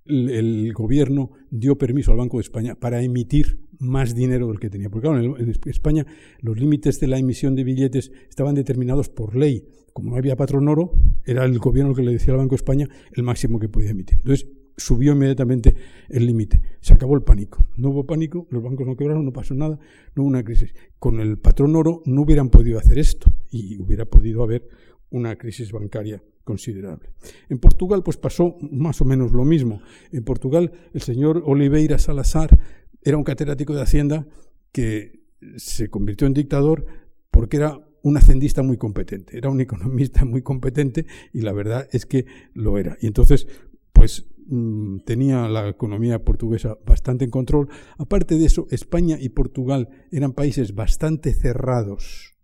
el, 0.05 0.73
gobierno 0.73 1.31
dio 1.49 1.77
permiso 1.77 2.11
al 2.11 2.17
Banco 2.17 2.37
de 2.37 2.41
España 2.41 2.75
para 2.75 3.01
emitir 3.01 3.59
más 3.79 4.15
dinero 4.15 4.47
del 4.47 4.59
que 4.59 4.69
tenía. 4.69 4.89
Porque 4.89 5.07
claro, 5.07 5.37
en, 5.37 5.53
España 5.65 6.05
los 6.39 6.59
límites 6.59 6.99
de 6.99 7.07
la 7.07 7.17
emisión 7.17 7.55
de 7.55 7.63
billetes 7.63 8.11
estaban 8.29 8.55
determinados 8.55 9.09
por 9.09 9.35
ley. 9.35 9.65
Como 9.93 10.11
no 10.11 10.17
había 10.17 10.35
patrón 10.35 10.67
oro, 10.67 10.93
era 11.25 11.45
el 11.45 11.59
gobierno 11.59 11.91
el 11.91 11.95
que 11.95 12.03
le 12.03 12.13
decía 12.13 12.33
al 12.33 12.39
Banco 12.39 12.53
de 12.53 12.57
España 12.57 12.89
el 13.11 13.23
máximo 13.23 13.59
que 13.59 13.69
podía 13.69 13.91
emitir. 13.91 14.17
Entonces 14.17 14.47
subió 14.77 15.13
inmediatamente 15.13 15.75
el 16.09 16.25
límite. 16.25 16.61
Se 16.81 16.93
acabó 16.93 17.15
el 17.15 17.21
pánico. 17.21 17.67
No 17.77 17.89
hubo 17.89 18.05
pánico, 18.05 18.47
los 18.49 18.63
bancos 18.63 18.87
no 18.87 18.95
quebraron, 18.95 19.25
no 19.25 19.31
pasó 19.31 19.53
nada, 19.53 19.79
no 20.15 20.23
hubo 20.23 20.29
una 20.29 20.43
crisis. 20.43 20.73
Con 20.99 21.19
el 21.19 21.37
patrón 21.37 21.75
oro 21.75 22.01
no 22.05 22.21
hubieran 22.23 22.49
podido 22.49 22.79
hacer 22.79 22.97
esto 22.97 23.31
y 23.51 23.79
hubiera 23.79 24.05
podido 24.05 24.43
haber 24.43 24.67
una 25.13 25.37
crisis 25.37 25.71
bancaria 25.71 26.21
considerable. 26.43 27.09
En 27.49 27.59
Portugal 27.59 28.03
pues 28.03 28.17
pasó 28.17 28.57
más 28.59 28.99
o 28.99 29.05
menos 29.05 29.31
lo 29.31 29.45
mismo. 29.45 29.81
En 30.11 30.23
Portugal 30.23 30.71
el 30.93 31.01
señor 31.01 31.43
Oliveira 31.45 31.97
Salazar 31.97 32.59
era 33.01 33.17
un 33.17 33.23
catedrático 33.23 33.73
de 33.73 33.81
Hacienda 33.81 34.27
que 34.71 35.23
se 35.57 35.89
convirtió 35.89 36.27
en 36.27 36.33
dictador 36.33 36.85
porque 37.31 37.57
era 37.57 37.79
un 38.01 38.17
hacendista 38.17 38.63
muy 38.63 38.77
competente, 38.77 39.37
era 39.37 39.49
un 39.49 39.61
economista 39.61 40.25
muy 40.25 40.41
competente 40.41 41.05
y 41.31 41.41
la 41.41 41.53
verdad 41.53 41.87
es 41.91 42.05
que 42.05 42.25
lo 42.53 42.77
era. 42.77 42.97
Y 42.99 43.07
entonces, 43.07 43.47
pues 43.93 44.25
mm, 44.47 44.99
tenía 44.99 45.47
la 45.47 45.69
economía 45.69 46.23
portuguesa 46.23 46.77
bastante 46.85 47.23
en 47.23 47.31
control. 47.31 47.69
Aparte 47.97 48.37
de 48.37 48.45
eso, 48.45 48.67
España 48.71 49.17
y 49.19 49.29
Portugal 49.29 49.89
eran 50.11 50.33
países 50.33 50.75
bastante 50.75 51.33
cerrados, 51.33 52.35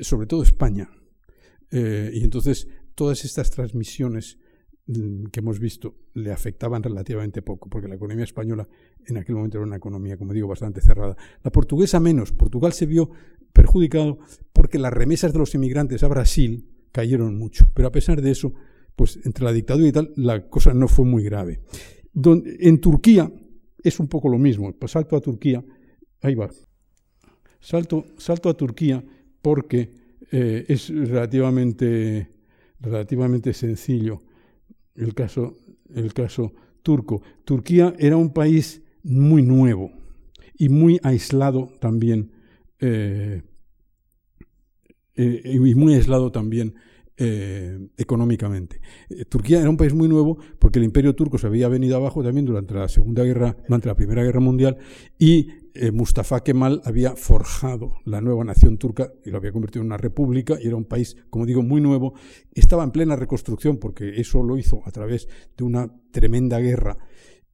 sobre 0.00 0.26
todo 0.26 0.42
España. 0.42 0.90
Eh, 1.70 2.10
y 2.14 2.24
entonces 2.24 2.68
todas 2.94 3.24
estas 3.24 3.50
transmisiones 3.50 4.38
mm, 4.86 5.26
que 5.26 5.40
hemos 5.40 5.58
visto 5.58 5.96
le 6.14 6.32
afectaban 6.32 6.82
relativamente 6.82 7.42
poco, 7.42 7.68
porque 7.68 7.88
la 7.88 7.96
economía 7.96 8.24
española 8.24 8.68
en 9.06 9.16
aquel 9.18 9.36
momento 9.36 9.58
era 9.58 9.66
una 9.66 9.76
economía, 9.76 10.16
como 10.16 10.32
digo, 10.32 10.48
bastante 10.48 10.80
cerrada. 10.80 11.16
La 11.42 11.50
portuguesa 11.50 12.00
menos. 12.00 12.32
Portugal 12.32 12.72
se 12.72 12.86
vio 12.86 13.10
perjudicado 13.52 14.18
porque 14.52 14.78
las 14.78 14.92
remesas 14.92 15.32
de 15.32 15.38
los 15.38 15.54
inmigrantes 15.54 16.02
a 16.02 16.08
Brasil 16.08 16.68
cayeron 16.92 17.36
mucho. 17.38 17.70
Pero 17.74 17.88
a 17.88 17.92
pesar 17.92 18.20
de 18.22 18.30
eso, 18.30 18.54
pues 18.96 19.18
entre 19.24 19.44
la 19.44 19.52
dictadura 19.52 19.88
y 19.88 19.92
tal, 19.92 20.12
la 20.16 20.48
cosa 20.48 20.74
no 20.74 20.88
fue 20.88 21.04
muy 21.04 21.22
grave. 21.22 21.60
en 22.14 22.80
Turquía 22.80 23.32
es 23.82 24.00
un 24.00 24.08
poco 24.08 24.28
lo 24.28 24.38
mismo. 24.38 24.72
Pues 24.72 24.92
salto 24.92 25.16
a 25.16 25.20
Turquía. 25.20 25.64
Ahí 26.20 26.34
va. 26.34 26.50
Salto, 27.60 28.06
salto 28.18 28.48
a 28.48 28.56
Turquía 28.56 29.04
porque 29.42 29.90
eh, 30.30 30.66
es 30.68 30.90
relativamente 30.90 32.28
relativamente 32.80 33.52
sencillo 33.54 34.20
el 34.94 35.14
caso, 35.14 35.56
el 35.94 36.12
caso 36.12 36.52
turco. 36.82 37.22
Turquía 37.44 37.94
era 37.98 38.16
un 38.16 38.32
país 38.32 38.82
muy 39.02 39.42
nuevo 39.42 39.90
y 40.56 40.68
muy 40.68 41.00
aislado 41.02 41.72
también, 41.80 42.32
eh, 42.80 43.42
eh, 45.16 45.42
y 45.44 45.74
muy 45.74 45.94
aislado 45.94 46.30
también 46.30 46.74
económicamente. 47.96 48.80
Turquía 49.28 49.58
era 49.58 49.68
un 49.68 49.76
país 49.76 49.92
muy 49.92 50.06
nuevo 50.06 50.38
porque 50.60 50.78
el 50.78 50.84
imperio 50.84 51.16
turco 51.16 51.36
se 51.36 51.48
había 51.48 51.66
venido 51.66 51.96
abajo 51.96 52.22
también 52.22 52.46
durante 52.46 52.74
la 52.74 52.86
Segunda 52.86 53.24
Guerra, 53.24 53.56
durante 53.66 53.88
la 53.88 53.96
Primera 53.96 54.22
Guerra 54.22 54.38
Mundial 54.38 54.76
y 55.18 55.48
eh, 55.78 55.92
Mustafa 55.92 56.42
Kemal 56.42 56.82
había 56.84 57.16
forjado 57.16 57.94
la 58.04 58.20
nueva 58.20 58.44
nación 58.44 58.78
turca 58.78 59.12
y 59.24 59.30
lo 59.30 59.38
había 59.38 59.52
convertido 59.52 59.82
en 59.82 59.86
una 59.86 59.96
república 59.96 60.58
y 60.60 60.66
era 60.66 60.76
un 60.76 60.84
país, 60.84 61.16
como 61.30 61.46
digo, 61.46 61.62
muy 61.62 61.80
nuevo. 61.80 62.14
Estaba 62.52 62.84
en 62.84 62.90
plena 62.90 63.16
reconstrucción 63.16 63.78
porque 63.78 64.20
eso 64.20 64.42
lo 64.42 64.58
hizo 64.58 64.82
a 64.84 64.90
través 64.90 65.28
de 65.56 65.64
una 65.64 65.90
tremenda 66.10 66.58
guerra 66.58 66.98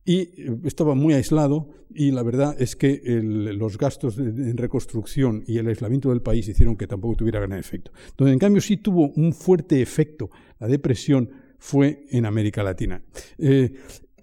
y 0.04 0.18
eh, 0.20 0.58
estaba 0.64 0.94
muy 0.94 1.14
aislado 1.14 1.68
y 1.94 2.10
la 2.10 2.22
verdad 2.22 2.56
es 2.58 2.74
que 2.76 3.00
los 3.04 3.78
gastos 3.78 4.18
en 4.18 4.56
reconstrucción 4.56 5.44
y 5.46 5.58
el 5.58 5.68
aislamiento 5.68 6.08
del 6.10 6.22
país 6.22 6.48
hicieron 6.48 6.76
que 6.76 6.86
tampoco 6.86 7.16
tuviera 7.16 7.38
gran 7.40 7.58
efecto. 7.58 7.92
Donde 8.16 8.32
en 8.32 8.38
cambio 8.38 8.60
sí 8.60 8.78
tuvo 8.78 9.10
un 9.10 9.32
fuerte 9.32 9.80
efecto 9.80 10.30
la 10.58 10.68
depresión 10.68 11.30
fue 11.58 12.06
en 12.10 12.26
América 12.26 12.62
Latina. 12.62 13.02
Eh, 13.38 13.74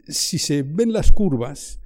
si 0.08 0.40
se 0.40 0.64
ven 0.64 0.92
las 0.94 1.12
curvas, 1.12 1.81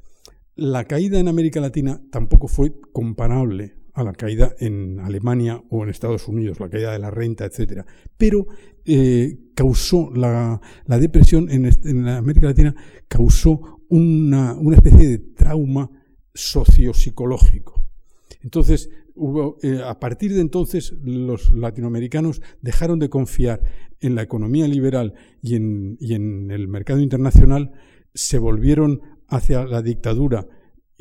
la 0.56 0.86
caída 0.86 1.20
en 1.20 1.28
América 1.28 1.60
Latina 1.60 2.01
tampoco 2.12 2.47
fue 2.47 2.74
comparable 2.91 3.76
a 3.93 4.03
la 4.03 4.14
caída 4.14 4.53
en 4.60 4.99
Alemania 4.99 5.64
o 5.70 5.84
en 5.84 5.89
Estados 5.89 6.28
Unidos, 6.28 6.60
la 6.60 6.70
caída 6.70 6.91
de 6.91 6.99
la 6.99 7.12
renta, 7.12 7.45
etc. 7.45 7.86
Pero 8.18 8.47
eh, 8.84 9.38
causó 9.56 10.12
la, 10.14 10.62
depresión 10.86 11.49
en, 11.49 12.08
América 12.08 12.47
Latina, 12.47 12.76
causó 13.08 13.82
una, 13.89 14.58
especie 14.74 15.08
de 15.08 15.18
trauma 15.20 15.89
sociopsicológico. 16.34 17.88
Entonces, 18.41 18.89
eh, 19.64 19.82
a 19.84 19.97
partir 19.99 20.34
de 20.34 20.41
entonces, 20.41 20.93
los 21.01 21.51
latinoamericanos 21.53 22.41
dejaron 22.62 22.99
de 22.99 23.10
confiar 23.10 23.62
en 24.01 24.16
la 24.16 24.24
economía 24.24 24.68
liberal 24.68 25.14
y 25.41 25.56
en, 25.56 25.97
y 26.01 26.16
en 26.16 26.51
el 26.51 26.68
mercado 26.68 26.99
internacional, 26.99 27.72
se 28.14 28.39
volvieron 28.39 29.01
hacia 29.28 29.66
la 29.66 29.82
dictadura 29.82 30.48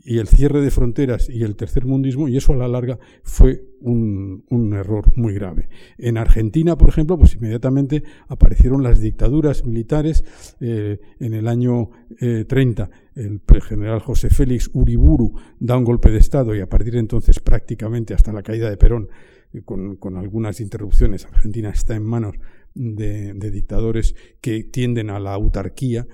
y 0.05 0.19
el 0.19 0.29
cierre 0.29 0.61
de 0.61 0.71
fronteras 0.71 1.31
y 1.31 1.43
el 1.45 1.57
tercer 1.57 1.87
mundismo, 1.87 2.29
y 2.29 2.37
eso 2.37 2.53
a 2.53 2.57
la 2.57 2.69
larga 2.69 2.99
fue 3.23 3.65
un, 3.81 4.45
error 4.75 5.13
muy 5.17 5.35
grave. 5.35 5.69
En 5.99 6.19
Argentina, 6.19 6.77
por 6.77 6.89
ejemplo, 6.91 7.17
pues 7.17 7.35
inmediatamente 7.35 8.03
aparecieron 8.29 8.83
las 8.83 9.01
dictaduras 9.01 9.65
militares. 9.65 10.25
Eh, 10.61 11.01
en 11.21 11.35
el 11.35 11.49
año 11.49 11.91
30, 12.19 12.91
eh, 13.15 13.39
el 13.47 13.63
general 13.63 14.01
José 14.01 14.31
Félix 14.31 14.71
Uriburu 14.75 15.35
da 15.59 15.77
un 15.77 15.85
golpe 15.85 16.11
de 16.11 16.19
Estado 16.19 16.55
y 16.55 16.61
a 16.61 16.69
partir 16.69 16.95
de 16.95 17.01
entonces 17.01 17.41
prácticamente 17.41 18.15
hasta 18.15 18.33
la 18.33 18.43
caída 18.43 18.69
de 18.69 18.77
Perón, 18.77 19.09
eh, 19.53 19.63
con, 19.63 20.17
algunas 20.17 20.61
interrupciones, 20.61 21.25
Argentina 21.25 21.71
está 21.71 21.95
en 21.95 22.05
manos 22.05 22.37
de, 22.75 23.33
dictadores 23.51 24.17
que 24.41 24.65
tienden 24.65 25.09
a 25.11 25.21
la 25.21 25.33
autarquía. 25.33 26.07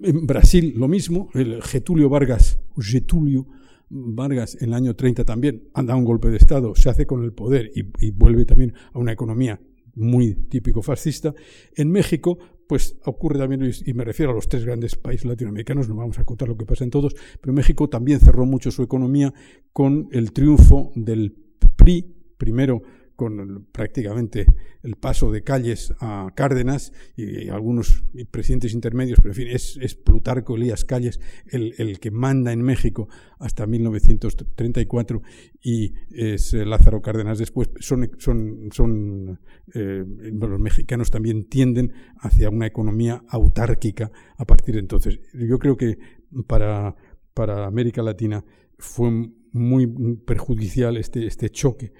En 0.00 0.26
Brasil 0.26 0.74
lo 0.76 0.86
mismo, 0.86 1.28
el 1.34 1.60
Getulio 1.60 2.08
Vargas, 2.08 2.60
Getulio 2.78 3.46
Vargas 3.90 4.56
en 4.60 4.68
el 4.68 4.74
año 4.74 4.94
30 4.94 5.24
también 5.24 5.70
anda 5.74 5.96
un 5.96 6.04
golpe 6.04 6.28
de 6.28 6.36
Estado, 6.36 6.74
se 6.76 6.88
hace 6.88 7.04
con 7.04 7.24
el 7.24 7.32
poder 7.32 7.72
y, 7.74 8.10
vuelve 8.12 8.44
también 8.44 8.74
a 8.92 8.98
una 8.98 9.12
economía 9.12 9.60
muy 9.94 10.34
típico 10.34 10.82
fascista. 10.82 11.34
En 11.74 11.90
México, 11.90 12.38
pues 12.68 12.96
ocurre 13.06 13.38
también, 13.38 13.72
y 13.86 13.92
me 13.92 14.04
refiero 14.04 14.30
a 14.30 14.34
los 14.36 14.48
tres 14.48 14.64
grandes 14.64 14.94
países 14.94 15.26
latinoamericanos, 15.26 15.88
no 15.88 15.96
vamos 15.96 16.20
a 16.20 16.24
contar 16.24 16.46
lo 16.48 16.56
que 16.56 16.64
pasa 16.66 16.84
en 16.84 16.90
todos, 16.90 17.16
pero 17.40 17.52
México 17.52 17.88
también 17.88 18.20
cerró 18.20 18.46
mucho 18.46 18.70
su 18.70 18.84
economía 18.84 19.34
con 19.72 20.08
el 20.12 20.32
triunfo 20.32 20.92
del 20.94 21.34
PRI, 21.76 22.14
primero 22.36 22.82
con 23.18 23.66
prácticamente 23.72 24.46
el 24.84 24.94
paso 24.94 25.32
de 25.32 25.42
Calles 25.42 25.92
a 25.98 26.30
Cárdenas 26.36 26.92
y, 27.16 27.48
algunos 27.48 28.04
presidentes 28.30 28.72
intermedios, 28.72 29.18
pero 29.20 29.32
en 29.32 29.34
fin, 29.34 29.48
es, 29.48 29.96
Plutarco 29.96 30.54
Elías 30.54 30.84
Calles 30.84 31.18
el, 31.46 31.98
que 31.98 32.12
manda 32.12 32.52
en 32.52 32.62
México 32.62 33.08
hasta 33.40 33.66
1934 33.66 35.20
y 35.60 35.94
es 36.12 36.52
Lázaro 36.52 37.02
Cárdenas 37.02 37.40
después. 37.40 37.70
Son, 37.80 38.08
son, 38.18 38.68
son 38.70 39.40
eh, 39.74 40.04
los 40.06 40.60
mexicanos 40.60 41.10
también 41.10 41.48
tienden 41.48 41.92
hacia 42.20 42.50
una 42.50 42.66
economía 42.66 43.24
autárquica 43.30 44.12
a 44.36 44.44
partir 44.44 44.76
de 44.76 44.80
entonces. 44.80 45.18
Yo 45.34 45.58
creo 45.58 45.76
que 45.76 45.98
para, 46.46 46.94
para 47.34 47.66
América 47.66 48.00
Latina 48.00 48.44
fue 48.78 49.10
muy 49.50 49.88
perjudicial 50.24 50.96
este, 50.96 51.26
este 51.26 51.50
choque 51.50 51.92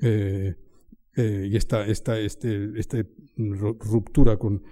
eh, 0.00 0.54
eh, 1.16 1.48
y 1.50 1.56
esta, 1.56 1.86
esta 1.86 2.18
este, 2.18 3.06
ruptura 3.36 4.38
con, 4.38 4.62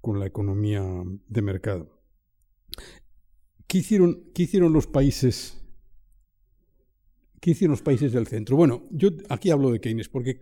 con, 0.00 0.18
la 0.18 0.26
economía 0.26 0.82
de 1.28 1.42
mercado. 1.42 2.02
¿Qué 3.66 3.78
hicieron, 3.78 4.30
qué 4.34 4.44
hicieron 4.44 4.72
los 4.72 4.86
países? 4.86 5.58
¿Qué 7.40 7.50
hicieron 7.50 7.72
los 7.72 7.82
países 7.82 8.12
del 8.12 8.28
centro? 8.28 8.56
Bueno, 8.56 8.86
yo 8.92 9.10
aquí 9.28 9.50
hablo 9.50 9.72
de 9.72 9.80
Keynes, 9.80 10.08
porque 10.08 10.40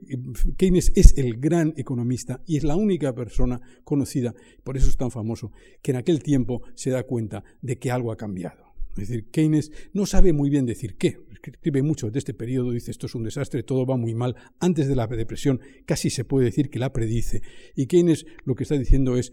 Keynes 0.58 0.92
es 0.94 1.16
el 1.16 1.38
gran 1.38 1.72
economista 1.78 2.42
y 2.46 2.58
es 2.58 2.64
la 2.64 2.76
única 2.76 3.14
persona 3.14 3.60
conocida, 3.84 4.34
por 4.64 4.76
eso 4.76 4.90
es 4.90 4.98
tan 4.98 5.10
famoso, 5.10 5.50
que 5.80 5.92
en 5.92 5.96
aquel 5.96 6.22
tiempo 6.22 6.62
se 6.74 6.90
da 6.90 7.04
cuenta 7.04 7.42
de 7.62 7.78
que 7.78 7.90
algo 7.90 8.12
ha 8.12 8.18
cambiado. 8.18 8.69
Es 8.96 9.08
decir, 9.08 9.30
Keynes 9.30 9.72
no 9.92 10.06
sabe 10.06 10.32
muy 10.32 10.50
bien 10.50 10.66
decir 10.66 10.96
qué. 10.96 11.18
Escribe 11.42 11.82
mucho 11.82 12.10
de 12.10 12.18
este 12.18 12.34
periodo, 12.34 12.70
dice 12.70 12.90
esto 12.90 13.06
es 13.06 13.14
un 13.14 13.22
desastre, 13.22 13.62
todo 13.62 13.86
va 13.86 13.96
muy 13.96 14.14
mal. 14.14 14.36
Antes 14.58 14.88
de 14.88 14.96
la 14.96 15.06
depresión 15.06 15.60
casi 15.86 16.10
se 16.10 16.24
puede 16.24 16.46
decir 16.46 16.70
que 16.70 16.78
la 16.78 16.92
predice. 16.92 17.42
Y 17.74 17.86
Keynes 17.86 18.26
lo 18.44 18.54
que 18.54 18.64
está 18.64 18.76
diciendo 18.76 19.16
es 19.16 19.32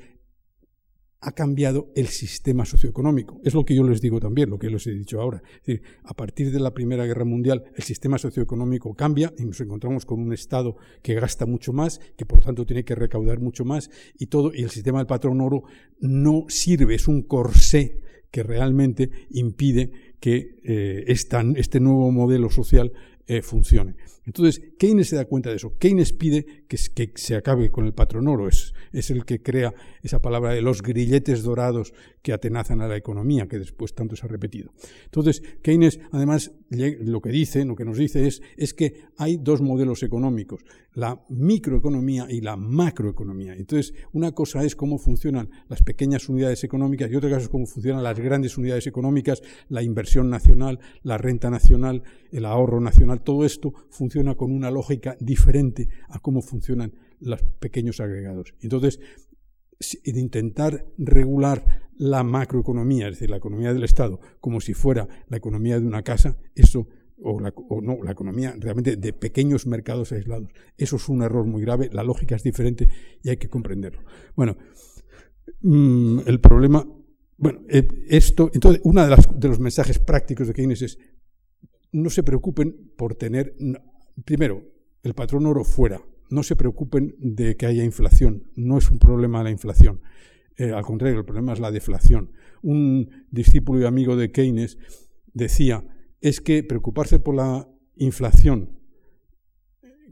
ha 1.19 1.31
cambiado 1.31 1.91
el 1.95 2.07
sistema 2.07 2.65
socioeconómico. 2.65 3.41
Es 3.43 3.53
lo 3.53 3.65
que 3.65 3.75
yo 3.75 3.83
les 3.83 4.01
digo 4.01 4.19
también, 4.19 4.49
lo 4.49 4.59
que 4.59 4.69
les 4.69 4.85
he 4.87 4.91
dicho 4.91 5.19
ahora. 5.19 5.41
Es 5.61 5.65
decir, 5.65 5.81
a 6.03 6.13
partir 6.13 6.51
de 6.51 6.59
la 6.59 6.73
Primera 6.73 7.05
Guerra 7.05 7.25
Mundial, 7.25 7.63
el 7.75 7.83
sistema 7.83 8.17
socioeconómico 8.17 8.93
cambia 8.93 9.33
y 9.37 9.45
nos 9.45 9.59
encontramos 9.59 10.05
con 10.05 10.19
un 10.19 10.33
Estado 10.33 10.77
que 11.01 11.15
gasta 11.15 11.45
mucho 11.45 11.73
más, 11.73 11.99
que 12.15 12.25
por 12.25 12.41
tanto 12.41 12.65
tiene 12.65 12.85
que 12.85 12.95
recaudar 12.95 13.39
mucho 13.39 13.65
más 13.65 13.89
y 14.17 14.27
todo, 14.27 14.53
y 14.53 14.63
el 14.63 14.69
sistema 14.69 14.99
del 14.99 15.07
patrón 15.07 15.41
oro 15.41 15.63
no 15.99 16.45
sirve, 16.49 16.95
es 16.95 17.07
un 17.07 17.23
corsé 17.23 17.99
que 18.31 18.43
realmente 18.43 19.09
impide 19.29 19.91
que 20.19 20.59
eh, 20.63 21.05
este 21.07 21.79
nuevo 21.79 22.11
modelo 22.11 22.49
social 22.49 22.91
eh, 23.29 23.41
funcione. 23.41 23.95
Entonces, 24.25 24.61
Keynes 24.77 25.09
se 25.09 25.17
da 25.17 25.25
cuenta 25.25 25.49
de 25.49 25.57
eso. 25.57 25.77
Keynes 25.77 26.13
pide 26.13 26.65
que, 26.67 26.77
se 27.15 27.35
acabe 27.35 27.69
con 27.71 27.85
el 27.85 27.93
patrón 27.93 28.29
oro. 28.29 28.47
Es, 28.47 28.73
es, 28.93 29.09
el 29.09 29.25
que 29.25 29.41
crea 29.41 29.73
esa 30.01 30.21
palabra 30.21 30.53
de 30.53 30.61
los 30.61 30.81
grilletes 30.81 31.43
dorados 31.43 31.93
que 32.21 32.31
atenazan 32.33 32.81
a 32.81 32.87
la 32.87 32.95
economía, 32.95 33.47
que 33.47 33.59
después 33.59 33.93
tanto 33.93 34.15
se 34.15 34.25
ha 34.25 34.29
repetido. 34.29 34.71
Entonces, 35.05 35.41
Keynes, 35.61 35.99
además, 36.11 36.51
lo 36.69 37.21
que 37.21 37.29
dice, 37.29 37.65
lo 37.65 37.75
que 37.75 37.85
nos 37.85 37.97
dice 37.97 38.27
es, 38.27 38.41
es 38.55 38.73
que 38.73 39.03
hay 39.17 39.37
dos 39.37 39.61
modelos 39.61 40.03
económicos, 40.03 40.63
la 40.97 41.23
microeconomía 41.29 42.25
y 42.27 42.41
la 42.41 42.55
macroeconomía. 42.57 43.53
Entonces, 43.53 43.93
una 44.13 44.31
cosa 44.31 44.63
es 44.63 44.75
cómo 44.75 44.97
funcionan 44.97 45.51
las 45.69 45.83
pequeñas 45.83 46.27
unidades 46.27 46.63
económicas 46.63 47.11
y 47.11 47.15
otra 47.15 47.29
cosa 47.29 47.43
es 47.43 47.49
cómo 47.49 47.67
funcionan 47.67 48.01
las 48.01 48.19
grandes 48.19 48.57
unidades 48.57 48.87
económicas, 48.87 49.43
la 49.69 49.83
inversión 49.83 50.31
nacional, 50.31 50.79
la 51.03 51.19
renta 51.19 51.51
nacional, 51.51 52.01
el 52.31 52.45
ahorro 52.45 52.81
nacional, 52.81 53.21
todo 53.21 53.45
esto 53.45 53.75
funciona 53.91 54.33
con 54.33 54.51
una 54.51 54.71
lógica 54.71 55.15
diferente 55.19 55.87
a 56.09 56.17
cómo 56.17 56.41
funcionan 56.41 56.93
los 57.19 57.43
pequeños 57.43 57.99
agregados. 57.99 58.55
Entonces, 58.59 58.99
intentar 60.03 60.83
regular 60.97 61.91
la 61.95 62.23
macroeconomía, 62.23 63.07
es 63.07 63.17
decir, 63.17 63.29
la 63.29 63.37
economía 63.37 63.71
del 63.71 63.83
Estado, 63.83 64.19
como 64.41 64.61
si 64.61 64.73
fuera 64.73 65.07
la 65.27 65.37
economía 65.37 65.79
de 65.79 65.85
una 65.85 66.01
casa, 66.01 66.39
eso 66.55 66.87
o, 67.21 67.81
no, 67.81 68.03
la 68.03 68.11
economía 68.11 68.55
realmente 68.57 68.95
de 68.95 69.13
pequeños 69.13 69.65
mercados 69.65 70.11
aislados. 70.11 70.49
Eso 70.77 70.97
es 70.97 71.09
un 71.09 71.21
error 71.21 71.45
muy 71.45 71.61
grave, 71.61 71.89
la 71.91 72.03
lógica 72.03 72.35
es 72.35 72.43
diferente 72.43 72.87
y 73.23 73.29
hay 73.29 73.37
que 73.37 73.49
comprenderlo. 73.49 74.03
Bueno, 74.35 74.57
mm, 75.61 76.19
el 76.25 76.39
problema, 76.39 76.87
bueno, 77.37 77.61
eh, 77.69 77.87
esto, 78.09 78.51
entonces, 78.53 78.81
uno 78.83 79.07
de, 79.07 79.15
de 79.35 79.47
los 79.47 79.59
mensajes 79.59 79.99
prácticos 79.99 80.47
de 80.47 80.53
Keynes 80.53 80.81
es, 80.81 80.99
no 81.91 82.09
se 82.09 82.23
preocupen 82.23 82.91
por 82.95 83.15
tener, 83.15 83.55
primero, 84.25 84.63
el 85.03 85.13
patrón 85.13 85.45
oro 85.45 85.63
fuera. 85.63 86.01
No 86.29 86.43
se 86.43 86.55
preocupen 86.55 87.15
de 87.19 87.55
que 87.55 87.65
haya 87.65 87.83
inflación. 87.83 88.51
No 88.55 88.77
es 88.77 88.91
un 88.91 88.99
problema 88.99 89.43
la 89.43 89.51
inflación. 89.51 90.01
Eh, 90.57 90.71
al 90.71 90.83
contrario, 90.83 91.19
el 91.19 91.25
problema 91.25 91.53
es 91.53 91.59
la 91.59 91.71
deflación. 91.71 92.31
Un 92.61 93.25
discípulo 93.31 93.79
y 93.79 93.85
amigo 93.85 94.17
de 94.17 94.31
Keynes 94.31 94.77
decía, 95.33 95.85
es 96.21 96.41
que 96.41 96.63
preocuparse 96.63 97.19
por 97.19 97.35
la 97.35 97.67
inflación, 97.95 98.79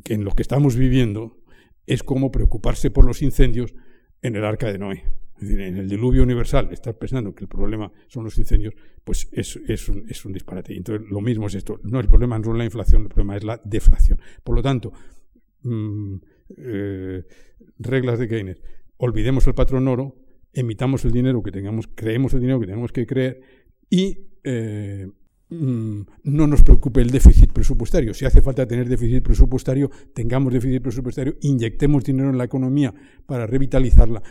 que 0.04 0.14
en 0.14 0.24
lo 0.24 0.32
que 0.32 0.42
estamos 0.42 0.76
viviendo, 0.76 1.42
es 1.86 2.04
como 2.04 2.32
preocuparse 2.32 2.92
por 2.92 3.06
los 3.06 3.22
incendios 3.22 3.74
en 4.22 4.36
el 4.36 4.46
arca 4.46 4.72
de 4.72 4.80
Noé. 4.80 5.04
Es 5.36 5.42
decir, 5.42 5.60
en 5.62 5.78
el 5.78 5.90
diluvio 5.90 6.24
universal, 6.24 6.70
estar 6.72 6.98
pensando 6.98 7.36
que 7.36 7.44
el 7.44 7.50
problema 7.50 7.92
son 8.08 8.24
los 8.24 8.38
incendios, 8.38 8.74
pues 9.04 9.28
es, 9.34 9.60
es, 9.68 9.90
un, 9.90 10.34
disparate. 10.34 10.76
Entonces, 10.76 11.08
lo 11.10 11.20
mismo 11.20 11.48
es 11.48 11.56
esto. 11.56 11.80
No, 11.84 12.00
el 12.00 12.08
problema 12.08 12.40
no 12.40 12.52
es 12.54 12.58
la 12.58 12.64
inflación, 12.64 13.04
el 13.04 13.10
problema 13.10 13.36
es 13.36 13.44
la 13.44 13.62
deflación. 13.64 14.20
Por 14.44 14.56
lo 14.56 14.62
tanto, 14.62 14.94
mm, 15.64 16.16
eh, 16.58 17.24
reglas 17.80 18.20
de 18.20 18.28
Keynes. 18.30 18.62
Olvidemos 18.98 19.46
el 19.48 19.54
patrón 19.54 19.90
oro, 19.90 20.16
emitamos 20.54 21.04
el 21.04 21.12
dinero 21.12 21.44
que 21.44 21.52
tengamos, 21.52 21.90
creemos 21.94 22.34
el 22.34 22.40
dinero 22.40 22.60
que 22.62 22.68
tenemos 22.68 22.94
que 22.94 23.06
creer 23.06 23.42
y 23.90 24.30
eh, 24.44 25.08
no 25.50 26.48
nos 26.48 26.64
preocupe 26.64 27.02
el 27.02 27.12
déficit 27.12 27.52
presupuestario. 27.52 28.14
Si 28.14 28.26
hace 28.26 28.42
falta 28.42 28.68
tener 28.68 28.90
déficit 28.90 29.24
presupuestario, 29.24 29.92
tengamos 30.14 30.52
déficit 30.54 30.82
presupuestario, 30.82 31.38
inyectemos 31.42 32.04
dinero 32.04 32.30
en 32.30 32.38
la 32.38 32.46
economía 32.46 32.94
para 33.26 33.46
revitalizarla 33.46 34.24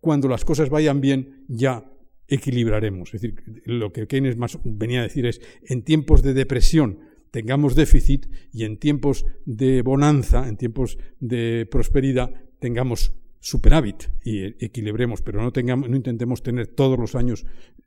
cuando 0.00 0.28
las 0.28 0.44
cosas 0.44 0.70
vayan 0.70 1.00
bien, 1.00 1.44
ya 1.48 1.84
equilibraremos. 2.28 3.14
Es 3.14 3.22
decir, 3.22 3.42
lo 3.64 3.92
que 3.92 4.06
Keynes 4.06 4.36
más 4.36 4.58
venía 4.64 5.00
a 5.00 5.04
decir 5.04 5.26
es, 5.26 5.40
en 5.62 5.82
tiempos 5.82 6.22
de 6.22 6.34
depresión 6.34 7.00
tengamos 7.30 7.74
déficit 7.74 8.26
y 8.52 8.64
en 8.64 8.78
tiempos 8.78 9.26
de 9.44 9.82
bonanza, 9.82 10.48
en 10.48 10.56
tiempos 10.56 10.98
de 11.20 11.66
prosperidad, 11.70 12.32
tengamos 12.58 13.12
superávit 13.40 14.04
y 14.24 14.44
equilibremos, 14.64 15.22
pero 15.22 15.42
no, 15.42 15.52
tengamos, 15.52 15.88
no 15.88 15.96
intentemos 15.96 16.42
tener 16.42 16.68
todos 16.68 16.98
los 16.98 17.14
años 17.14 17.46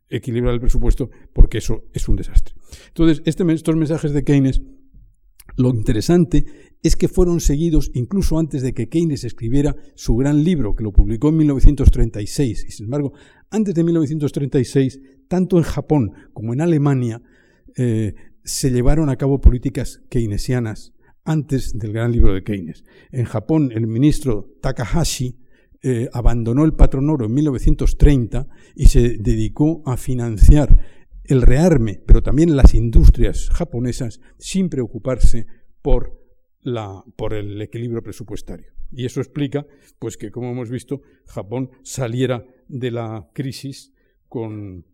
equilibrar 0.10 0.54
el 0.54 0.60
presupuesto 0.60 1.10
porque 1.34 1.58
eso 1.58 1.86
es 1.93 2.08
un 2.08 2.16
desastre. 2.16 2.56
Entonces, 2.88 3.22
este, 3.26 3.52
estos 3.52 3.76
mensajes 3.76 4.14
de 4.14 4.24
Keynes, 4.24 4.62
lo 5.58 5.70
interesante 5.70 6.45
es 6.82 6.95
que 6.95 7.08
fueron 7.08 7.39
seguidos 7.39 7.91
incluso 7.93 8.39
antes 8.39 8.62
de 8.62 8.74
que 8.74 8.89
Keynes 8.89 9.24
escribiera 9.24 9.76
su 9.95 10.16
gran 10.16 10.43
libro, 10.43 10.76
que 10.76 10.84
lo 10.84 10.91
publicó 10.91 11.30
en 11.30 11.38
1936. 11.38 12.66
Y 12.68 12.72
sin 12.72 12.86
embargo, 12.86 13.14
antes 13.49 13.74
de 13.76 13.84
1936, 13.84 14.99
tanto 15.28 15.58
en 15.58 15.64
Japón 15.64 16.12
como 16.34 16.54
en 16.54 16.62
Alemania, 16.62 17.22
eh, 17.76 18.16
se 18.43 18.72
llevaron 18.72 19.10
a 19.10 19.18
cabo 19.18 19.39
políticas 19.39 20.02
keynesianas 20.10 20.93
antes 21.24 21.78
del 21.78 21.93
gran 21.93 22.12
libro 22.12 22.34
de 22.34 22.43
Keynes. 22.43 22.84
En 23.12 23.26
Japón, 23.26 23.72
el 23.74 23.88
ministro 23.88 24.49
Takahashi 24.62 25.38
eh, 25.84 26.09
abandonó 26.13 26.63
el 26.63 26.73
patrón 26.73 27.09
oro 27.09 27.25
en 27.25 27.34
1930 27.34 28.47
y 28.75 28.86
se 28.86 29.17
dedicó 29.17 29.82
a 29.86 29.97
financiar 29.97 30.79
el 31.23 31.41
rearme, 31.41 32.01
pero 32.05 32.21
también 32.21 32.55
las 32.55 32.73
industrias 32.73 33.49
japonesas, 33.49 34.19
sin 34.38 34.69
preocuparse 34.69 35.47
por 35.82 36.19
la, 36.61 37.03
por 37.15 37.34
el 37.34 37.59
equilibrio 37.61 38.03
presupuestario. 38.03 38.67
Y 38.91 39.05
eso 39.05 39.21
explica 39.21 39.65
pues, 39.97 40.17
que, 40.17 40.32
como 40.32 40.51
hemos 40.51 40.69
visto, 40.69 41.01
Japón 41.25 41.71
saliera 41.82 42.45
de 42.67 42.91
la 42.91 43.29
crisis 43.34 43.93
con, 44.27 44.86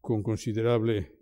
con, 0.00 0.22
considerable, 0.22 1.12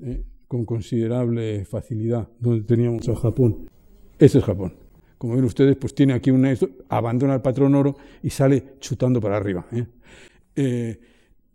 eh, 0.00 0.24
con 0.46 0.64
considerable 0.64 1.64
facilidad. 1.64 2.28
Donde 2.38 2.64
teníamos 2.64 3.08
a 3.08 3.16
Japón. 3.16 3.70
Ese 4.18 4.38
es 4.38 4.44
Japón. 4.44 4.85
Como 5.18 5.34
ven 5.34 5.44
ustedes, 5.44 5.76
pues 5.76 5.94
tiene 5.94 6.12
aquí 6.12 6.30
una... 6.30 6.54
Abandona 6.88 7.34
el 7.34 7.42
patrón 7.42 7.74
oro 7.74 7.96
y 8.22 8.30
sale 8.30 8.74
chutando 8.80 9.20
para 9.20 9.36
arriba. 9.36 9.66
¿eh? 9.72 9.86
Eh, 10.54 11.00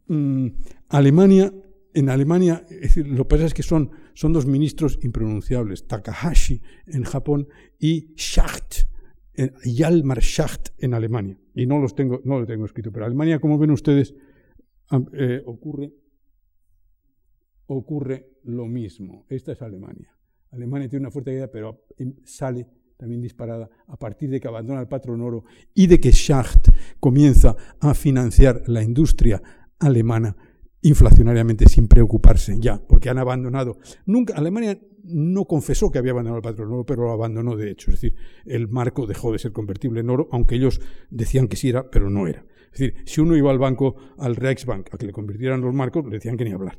mm, 0.07 0.47
Alemania 0.89 1.53
en 1.93 2.09
Alemania, 2.09 2.66
lo 2.95 3.24
que 3.24 3.30
pasa 3.30 3.45
es 3.45 3.53
que 3.53 3.64
son, 3.64 3.91
son 4.14 4.34
dos 4.34 4.45
ministros 4.45 4.99
impronunciables, 5.03 5.88
Takahashi 5.88 6.62
en 6.88 7.03
Japón 7.03 7.47
y 7.80 8.14
Schacht, 8.16 8.86
Yalmar 9.66 10.22
Schacht 10.22 10.70
en 10.78 10.93
Alemania. 10.93 11.38
Y 11.53 11.66
no 11.66 11.80
los 11.80 11.95
tengo, 11.95 12.22
no 12.24 12.39
lo 12.39 12.45
tengo 12.45 12.66
escrito, 12.66 12.91
pero 12.91 13.05
Alemania, 13.05 13.39
como 13.39 13.57
ven 13.57 13.72
ustedes, 13.72 14.16
eh, 15.14 15.41
ocurre, 15.45 15.91
ocurre 17.68 18.28
lo 18.43 18.66
mismo. 18.68 19.26
Esta 19.30 19.51
es 19.51 19.62
Alemania. 19.62 20.16
Alemania 20.51 20.89
tiene 20.89 21.03
una 21.03 21.12
fuerte 21.12 21.32
idea, 21.34 21.49
pero 21.49 21.86
sale 22.24 22.68
también 23.02 23.20
disparada 23.20 23.68
a 23.88 23.97
partir 23.97 24.30
de 24.30 24.39
que 24.39 24.47
abandona 24.47 24.80
el 24.80 24.88
patrón 24.88 25.22
oro 25.22 25.43
y 25.74 25.88
de 25.88 25.99
que 25.99 26.12
Schacht 26.12 26.68
comienza 26.99 27.56
a 27.80 27.95
financiar 27.95 28.62
la 28.68 28.84
industria 28.84 29.41
alemana 29.80 30.36
inflacionariamente 30.84 31.68
sin 31.68 31.88
preocuparse 31.88 32.60
ya, 32.60 32.80
porque 32.88 33.10
han 33.10 33.18
abandonado. 33.18 33.80
Nunca, 34.06 34.36
Alemania 34.36 34.80
no 35.04 35.45
confesó 35.45 35.89
que 35.89 35.97
había 35.97 36.12
abandonado 36.12 36.38
el 36.38 36.43
patrón 36.43 36.74
oro, 36.74 36.86
pero 36.86 37.06
lo 37.06 37.12
abandonó 37.12 37.56
de 37.56 37.72
hecho. 37.72 37.89
Es 37.89 37.99
decir, 37.99 38.16
el 38.45 38.68
marco 38.68 39.08
dejó 39.08 39.32
de 39.32 39.39
ser 39.39 39.52
convertible 39.52 40.02
en 40.02 40.12
oro, 40.12 40.30
aunque 40.32 40.54
ellos 40.54 40.80
decían 41.10 41.47
que 41.47 41.58
sí 41.58 41.70
era, 41.70 41.89
pero 41.89 42.12
no 42.12 42.28
era. 42.28 42.45
Es 42.72 42.80
decir, 42.80 42.93
si 43.06 43.20
uno 43.20 43.36
iba 43.36 43.49
al 43.49 43.58
banco, 43.58 43.95
al 44.20 44.36
Reichsbank, 44.36 44.93
a 44.93 44.97
que 44.99 45.08
le 45.08 45.12
convirtieran 45.12 45.62
los 45.62 45.74
marcos, 45.74 46.06
le 46.06 46.12
decían 46.12 46.38
que 46.38 46.45
ni 46.45 46.52
hablar. 46.52 46.78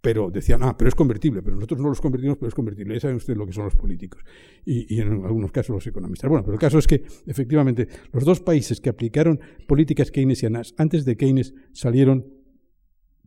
Pero 0.00 0.30
decían, 0.30 0.62
ah, 0.62 0.76
pero 0.78 0.88
es 0.88 0.94
convertible, 0.94 1.42
pero 1.42 1.56
nosotros 1.56 1.80
no 1.80 1.88
los 1.88 2.00
convertimos, 2.00 2.36
pero 2.38 2.48
es 2.48 2.54
convertible. 2.54 2.94
Ya 2.94 3.00
saben 3.00 3.16
ustedes 3.16 3.36
lo 3.36 3.46
que 3.46 3.52
son 3.52 3.64
los 3.64 3.74
políticos 3.74 4.22
y, 4.64 5.00
en 5.00 5.24
algunos 5.24 5.50
casos 5.50 5.74
los 5.74 5.86
economistas. 5.86 6.28
Bueno, 6.28 6.44
pero 6.44 6.54
el 6.54 6.60
caso 6.60 6.78
es 6.78 6.86
que, 6.86 7.04
efectivamente, 7.26 7.88
los 8.12 8.24
dos 8.24 8.40
países 8.40 8.80
que 8.80 8.90
aplicaron 8.90 9.40
políticas 9.66 10.10
keynesianas 10.10 10.74
antes 10.78 11.04
de 11.04 11.16
Keynes 11.16 11.52
salieron 11.72 12.26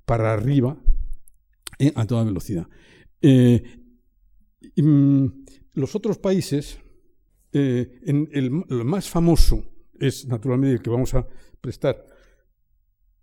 para 0.06 0.34
arriba 0.34 0.82
eh, 1.78 1.92
a 1.96 2.06
toda 2.06 2.24
velocidad. 2.24 2.68
Eh, 3.22 3.64
mm, 4.78 5.26
los 5.74 5.96
otros 5.96 6.18
países, 6.18 6.80
eh, 7.54 8.00
en 8.04 8.30
el, 8.32 8.52
más 8.52 9.10
famoso 9.10 9.66
es 10.00 10.28
naturalmente 10.28 10.76
el 10.76 10.82
que 10.82 10.90
vamos 10.90 11.14
a 11.14 11.28
prestar 11.60 12.06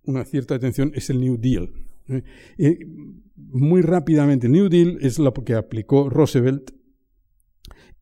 una 0.05 0.25
cierta 0.25 0.55
atención, 0.55 0.93
es 0.95 1.11
el 1.11 1.21
New 1.21 1.37
Deal. 1.39 1.88
Muy 3.37 3.83
rápidamente, 3.83 4.47
el 4.47 4.53
New 4.53 4.69
Deal 4.69 4.99
es 5.01 5.19
lo 5.19 5.33
que 5.33 5.55
aplicó 5.55 6.09
Roosevelt 6.11 6.73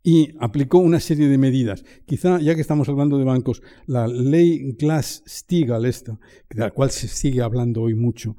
y 0.06 0.36
aplicó 0.38 0.78
una 0.78 1.00
serie 1.00 1.28
de 1.28 1.36
medidas. 1.36 1.84
Quizá, 2.04 2.40
ya 2.40 2.54
que 2.54 2.60
estamos 2.60 2.88
hablando 2.88 3.18
de 3.18 3.24
bancos, 3.24 3.60
la 3.86 4.06
ley 4.06 4.76
Glass-Steagall, 4.78 5.84
esta, 5.84 6.20
de 6.48 6.60
la 6.60 6.70
cual 6.70 6.92
se 6.92 7.08
sigue 7.08 7.42
hablando 7.42 7.82
hoy 7.82 7.94
mucho, 7.94 8.36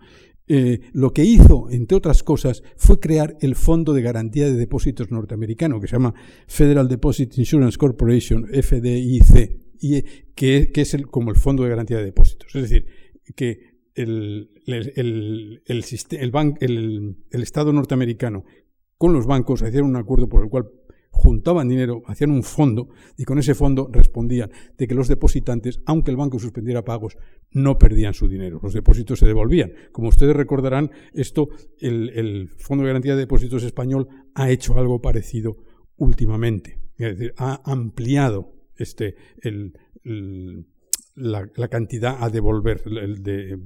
eh, 0.47 0.79
lo 0.93 1.11
que 1.11 1.25
hizo, 1.25 1.69
entre 1.69 1.97
otras 1.97 2.23
cosas, 2.23 2.63
fue 2.77 3.01
crear 3.01 3.35
el 3.41 3.55
Fondo 3.55 3.91
de 3.91 4.01
Garantía 4.01 4.45
de 4.45 4.55
Depósitos 4.55 5.11
norteamericano, 5.11 5.81
que 5.81 5.87
se 5.87 5.97
llama 5.97 6.13
Federal 6.47 6.87
Deposit 6.87 7.37
Insurance 7.37 7.77
Corporation, 7.77 8.47
FDIC, 8.47 9.59
y, 9.81 9.95
eh, 9.95 10.05
que, 10.33 10.71
es 10.73 10.97
como 11.11 11.31
el 11.31 11.35
Fondo 11.35 11.63
de 11.63 11.69
Garantía 11.69 11.97
de 11.97 12.05
Depósitos. 12.05 12.55
Es 12.55 12.61
decir, 12.61 12.85
que 13.35 13.76
el, 13.97 14.49
el, 14.65 15.61
el 17.31 17.43
Estado 17.43 17.73
norteamericano 17.73 18.45
con 18.97 19.13
los 19.13 19.25
bancos 19.27 19.61
hicieron 19.61 19.89
un 19.89 19.95
acuerdo 19.95 20.27
por 20.27 20.43
el 20.43 20.49
cual 20.49 20.69
juntaban 21.09 21.67
dinero, 21.67 22.03
hacían 22.05 22.31
un 22.31 22.43
fondo 22.43 22.89
y 23.17 23.23
con 23.23 23.39
ese 23.39 23.55
fondo 23.55 23.89
respondían 23.91 24.51
de 24.77 24.87
que 24.87 24.93
los 24.93 25.07
depositantes, 25.07 25.81
aunque 25.85 26.11
el 26.11 26.17
banco 26.17 26.37
suspendiera 26.37 26.85
pagos, 26.85 27.17
no 27.51 27.77
perdían 27.77 28.13
su 28.13 28.27
dinero. 28.27 28.59
Los 28.61 28.73
depósitos 28.73 29.19
se 29.19 29.25
devolvían. 29.25 29.73
Como 29.91 30.09
ustedes 30.09 30.35
recordarán, 30.35 30.91
esto, 31.13 31.49
el, 31.79 32.49
Fondo 32.57 32.83
de 32.83 32.89
Garantía 32.89 33.13
de 33.13 33.21
Depósitos 33.21 33.63
español 33.63 34.07
ha 34.35 34.51
hecho 34.51 34.77
algo 34.77 35.01
parecido 35.01 35.57
últimamente. 35.95 36.79
Es 36.97 37.17
decir, 37.17 37.33
ha 37.37 37.61
ampliado 37.71 38.53
este, 38.75 39.15
la, 41.17 41.67
cantidad 41.67 42.23
a 42.23 42.29
devolver 42.29 42.83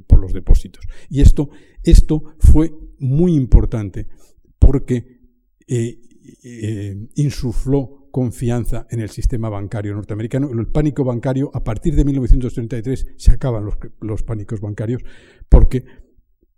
por 0.08 0.20
los 0.20 0.34
depósitos. 0.34 0.86
Y 1.10 1.22
esto, 1.22 1.50
esto 1.84 2.36
fue 2.40 2.74
muy 3.00 3.36
importante 3.36 4.08
porque 4.58 5.20
eh, 5.68 6.00
eh, 6.44 7.08
insufló 7.16 8.08
confianza 8.12 8.88
en 8.90 9.00
el 9.00 9.10
sistema 9.10 9.50
bancario 9.50 9.94
norteamericano. 9.94 10.50
El 10.52 10.68
pánico 10.68 11.04
bancario, 11.04 11.52
a 11.54 11.64
partir 11.64 11.96
de 11.96 12.06
1933, 12.06 13.14
se 13.18 13.32
acaban 13.32 13.68
los, 14.02 14.24
pánicos 14.24 14.62
bancarios 14.62 15.04
porque 15.50 15.86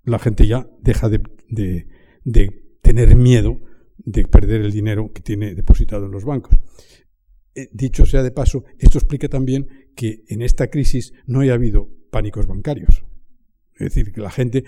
la 0.04 0.20
gente 0.20 0.48
ya 0.48 0.68
deja 0.82 1.10
de, 1.10 1.88
tener 2.82 3.16
miedo 3.16 3.62
de 3.98 4.26
perder 4.26 4.62
el 4.62 4.72
dinero 4.72 5.12
que 5.14 5.22
tiene 5.22 5.56
depositado 5.56 6.06
en 6.06 6.12
los 6.12 6.26
bancos. 6.26 6.58
Eh, 7.56 7.70
dicho 7.72 8.06
sea 8.06 8.24
de 8.24 8.32
paso, 8.32 8.66
esto 8.80 8.98
explica 8.98 9.30
también 9.30 9.68
que 9.96 10.24
en 10.28 10.42
esta 10.42 10.68
crisis 10.68 11.14
no 11.26 11.42
haya 11.42 11.54
habido 11.54 11.90
pánicos 12.10 12.48
bancarios. 12.48 13.06
Es 13.74 13.96
decir, 13.96 14.14
que 14.14 14.22
la 14.22 14.30
gente, 14.30 14.64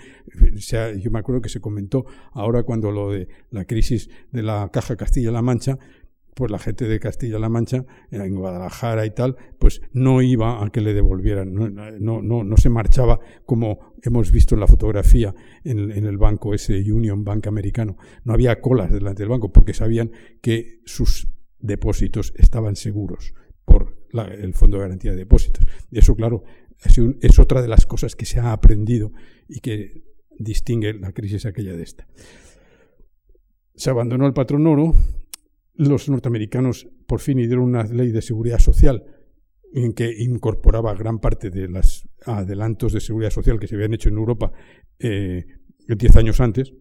yo 0.98 1.10
me 1.10 1.18
acuerdo 1.18 1.40
que 1.40 1.48
se 1.48 1.60
comentó 1.60 2.06
ahora 2.32 2.64
cuando 2.64 2.90
lo 2.90 3.12
de 3.12 3.28
la 3.50 3.64
crisis 3.64 4.10
de 4.32 4.42
la 4.42 4.68
Caja 4.72 4.96
Castilla-La 4.96 5.42
Mancha, 5.42 5.78
pues 6.34 6.50
la 6.50 6.58
gente 6.58 6.86
de 6.86 7.00
Castilla-La 7.00 7.48
Mancha, 7.48 7.86
en 8.10 8.34
Guadalajara 8.34 9.06
y 9.06 9.10
tal, 9.10 9.36
pues 9.58 9.80
no 9.92 10.20
iba 10.20 10.62
a 10.62 10.70
que 10.70 10.82
le 10.82 10.92
devolvieran, 10.92 11.54
no, 11.54 11.70
no, 12.20 12.44
no, 12.44 12.56
se 12.58 12.68
marchaba 12.68 13.20
como 13.46 13.94
hemos 14.02 14.30
visto 14.32 14.54
en 14.54 14.60
la 14.60 14.66
fotografía 14.66 15.34
en, 15.64 15.90
el 15.90 16.18
banco 16.18 16.52
ese 16.52 16.74
Union 16.92 17.24
Bank 17.24 17.46
americano. 17.46 17.96
No 18.24 18.34
había 18.34 18.60
colas 18.60 18.92
delante 18.92 19.22
del 19.22 19.30
banco 19.30 19.50
porque 19.50 19.72
sabían 19.72 20.10
que 20.42 20.80
sus 20.84 21.28
depósitos 21.58 22.34
estaban 22.36 22.76
seguros 22.76 23.32
por 24.12 24.32
el 24.32 24.54
Fondo 24.54 24.76
de 24.76 24.84
Garantía 24.84 25.12
de 25.12 25.18
Depósitos. 25.18 25.64
Eso, 25.90 26.14
claro, 26.14 26.44
es, 27.20 27.38
otra 27.38 27.62
de 27.62 27.68
las 27.68 27.86
cosas 27.86 28.16
que 28.16 28.26
se 28.26 28.40
ha 28.40 28.52
aprendido 28.52 29.12
y 29.48 29.60
que 29.60 30.04
distingue 30.38 30.94
la 30.94 31.12
crisis 31.12 31.46
aquella 31.46 31.74
de 31.74 31.82
esta. 31.82 32.06
Se 33.74 33.90
abandonó 33.90 34.26
el 34.26 34.32
patrón 34.32 34.66
oro, 34.66 34.94
los 35.74 36.08
norteamericanos 36.08 36.88
por 37.06 37.20
fin 37.20 37.38
dieron 37.38 37.64
una 37.64 37.84
ley 37.84 38.10
de 38.10 38.22
seguridad 38.22 38.58
social 38.58 39.04
en 39.74 39.92
que 39.92 40.10
incorporaba 40.22 40.94
gran 40.94 41.18
parte 41.18 41.50
de 41.50 41.68
los 41.68 42.08
adelantos 42.24 42.92
de 42.92 43.00
seguridad 43.00 43.30
social 43.30 43.58
que 43.58 43.66
se 43.66 43.74
habían 43.74 43.92
hecho 43.92 44.08
en 44.08 44.16
Europa 44.16 44.52
eh, 44.98 45.44
diez 45.86 46.16
años 46.16 46.40
antes, 46.40 46.72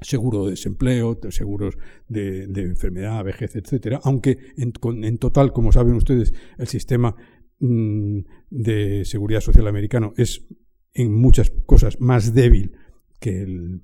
seguro 0.00 0.44
de 0.44 0.50
desempleo, 0.50 1.18
seguros 1.30 1.76
de, 2.08 2.44
enfermedad, 2.44 3.24
vejez, 3.24 3.56
etcétera, 3.56 4.00
aunque 4.04 4.38
en, 4.56 5.18
total, 5.18 5.52
como 5.52 5.72
saben 5.72 5.94
ustedes, 5.94 6.34
el 6.58 6.66
sistema 6.66 7.16
Mm, 7.58 8.20
de 8.50 9.06
seguridad 9.06 9.40
social 9.40 9.66
americano 9.66 10.12
es 10.18 10.46
en 10.92 11.14
muchas 11.14 11.50
cosas 11.64 11.98
más 12.00 12.34
débil 12.34 12.72
que 13.18 13.40
el 13.42 13.82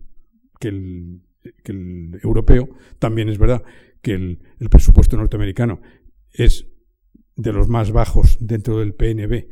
europeo, 2.23 2.69
también 2.99 3.31
es 3.31 3.39
verdad 3.39 3.63
que 4.03 4.13
el, 4.13 4.41
presupuesto 4.71 5.17
norteamericano 5.17 5.81
es 6.33 6.67
de 7.35 7.53
los 7.53 7.69
más 7.69 7.93
bajos 7.93 8.37
dentro 8.41 8.79
del 8.79 8.95
PNB 8.95 9.49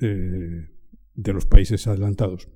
eh, 0.00 0.68
de 1.14 1.32
los 1.32 1.46
países 1.46 1.86
adelantados. 1.88 2.48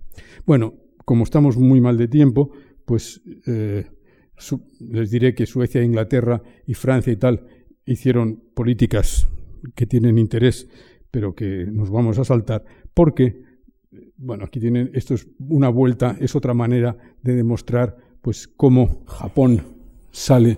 Bueno, 0.47 0.75
como 1.05 1.25
estamos 1.25 1.57
muy 1.57 1.81
mal 1.81 1.99
de 1.99 2.09
tiempo, 2.09 2.53
pues 2.85 3.23
eh, 3.47 3.87
les 4.81 5.11
diré 5.11 5.35
que 5.35 5.47
Suecia, 5.47 5.83
Inglaterra 5.83 6.43
y 6.67 6.75
Francia 6.75 7.13
y 7.13 7.17
tal 7.17 7.47
hicieron 7.87 8.43
políticas 8.55 9.29
que 9.75 9.87
tienen 9.87 10.19
interés, 10.19 10.69
pero 11.11 11.35
que 11.35 11.67
nos 11.67 11.91
vamos 11.91 12.19
a 12.19 12.25
saltar, 12.25 12.65
porque, 12.93 13.43
bueno, 14.17 14.45
aquí 14.45 14.61
tienen, 14.61 14.91
esto 14.95 15.15
es 15.15 15.29
una 15.49 15.69
vuelta, 15.69 16.17
es 16.21 16.35
otra 16.35 16.55
manera 16.55 16.97
de 17.23 17.35
demostrar, 17.35 17.97
pues, 18.21 18.49
cómo 18.49 19.05
Japón 19.07 19.63
sale 20.11 20.57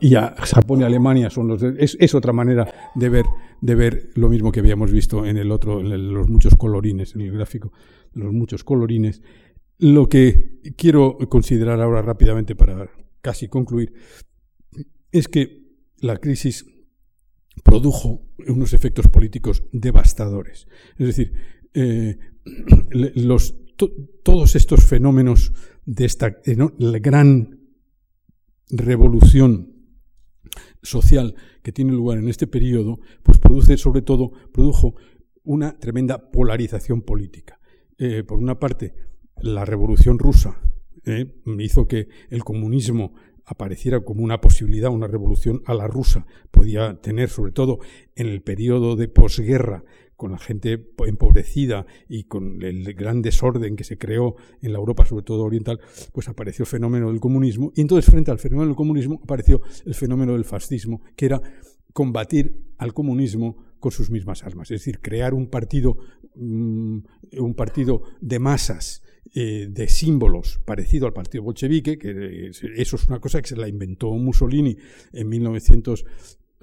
y 0.00 0.14
Japón 0.14 0.80
y 0.80 0.84
Alemania 0.84 1.28
son 1.30 1.48
los 1.48 1.62
es, 1.62 2.14
otra 2.14 2.32
manera 2.32 2.90
de 2.94 3.08
ver 3.08 3.26
de 3.60 3.74
ver 3.74 4.10
lo 4.14 4.30
mismo 4.30 4.50
que 4.50 4.60
habíamos 4.60 4.90
visto 4.90 5.26
en 5.26 5.36
el 5.36 5.50
otro 5.50 5.80
en 5.80 6.12
los 6.12 6.28
muchos 6.28 6.54
colorines 6.54 7.14
en 7.14 7.20
el 7.22 7.32
gráfico 7.32 7.72
los 8.14 8.32
muchos 8.32 8.64
colorines 8.64 9.22
lo 9.80 10.08
que 10.08 10.60
quiero 10.76 11.18
considerar 11.28 11.80
ahora 11.80 12.02
rápidamente 12.02 12.54
para 12.54 12.90
casi 13.22 13.48
concluir 13.48 13.92
es 15.10 15.26
que 15.26 15.60
la 15.98 16.18
crisis 16.18 16.66
produjo 17.64 18.28
unos 18.46 18.72
efectos 18.72 19.08
políticos 19.08 19.64
devastadores. 19.72 20.68
Es 20.98 21.06
decir, 21.06 21.32
eh, 21.74 22.18
todos 24.22 24.54
estos 24.54 24.84
fenómenos 24.84 25.52
de 25.86 26.04
esta 26.04 26.36
gran 26.44 27.58
revolución 28.68 29.74
social 30.82 31.34
que 31.62 31.72
tiene 31.72 31.92
lugar 31.92 32.18
en 32.18 32.28
este 32.28 32.46
periodo, 32.46 33.00
pues 33.22 33.38
produce 33.38 33.76
sobre 33.76 34.02
todo, 34.02 34.32
produjo 34.52 34.94
una 35.42 35.78
tremenda 35.78 36.30
polarización 36.30 37.02
política. 37.02 37.60
Eh, 37.98 38.24
por 38.24 38.38
una 38.38 38.58
parte, 38.58 38.94
la 39.42 39.64
revolución 39.64 40.18
rusa 40.18 40.60
eh, 41.04 41.32
hizo 41.58 41.86
que 41.86 42.08
el 42.30 42.44
comunismo 42.44 43.14
apareciera 43.44 44.00
como 44.00 44.22
una 44.22 44.40
posibilidad, 44.40 44.90
una 44.90 45.08
revolución 45.08 45.62
a 45.66 45.74
la 45.74 45.88
rusa, 45.88 46.26
podía 46.50 47.00
tener, 47.00 47.28
sobre 47.28 47.52
todo 47.52 47.80
en 48.14 48.28
el 48.28 48.42
periodo 48.42 48.96
de 48.96 49.08
posguerra, 49.08 49.82
con 50.20 50.32
la 50.32 50.38
gente 50.38 50.86
empobrecida 51.06 51.86
y 52.06 52.24
con 52.24 52.62
el 52.62 52.92
gran 52.92 53.22
desorden 53.22 53.74
que 53.74 53.84
se 53.84 53.96
creó 53.96 54.36
en 54.60 54.72
la 54.74 54.78
Europa, 54.78 55.06
sobre 55.06 55.24
todo 55.24 55.44
oriental, 55.44 55.80
pues 56.12 56.28
apareció 56.28 56.64
el 56.64 56.66
fenómeno 56.66 57.08
del 57.08 57.20
comunismo. 57.20 57.72
Y 57.74 57.80
entonces, 57.80 58.10
frente 58.10 58.30
al 58.30 58.38
fenómeno 58.38 58.66
del 58.66 58.76
comunismo, 58.76 59.18
apareció 59.24 59.62
el 59.86 59.94
fenómeno 59.94 60.34
del 60.34 60.44
fascismo, 60.44 61.00
que 61.16 61.24
era 61.24 61.40
combatir 61.94 62.54
al 62.76 62.92
comunismo 62.92 63.64
con 63.80 63.92
sus 63.92 64.10
mismas 64.10 64.44
armas, 64.44 64.70
es 64.70 64.80
decir, 64.80 65.00
crear 65.00 65.32
un 65.32 65.48
partido, 65.48 65.96
mm, 66.36 66.98
un 67.38 67.54
partido 67.54 68.02
de 68.20 68.38
masas 68.38 69.02
eh, 69.34 69.68
de 69.70 69.88
símbolos 69.88 70.60
parecido 70.64 71.06
al 71.06 71.12
partido 71.12 71.44
bolchevique, 71.44 71.98
que 71.98 72.50
eso 72.50 72.96
es 72.96 73.08
una 73.08 73.20
cosa 73.20 73.40
que 73.40 73.48
se 73.48 73.56
la 73.56 73.68
inventó 73.68 74.10
Mussolini 74.10 74.76
en 75.12 75.28
1900 75.28 76.04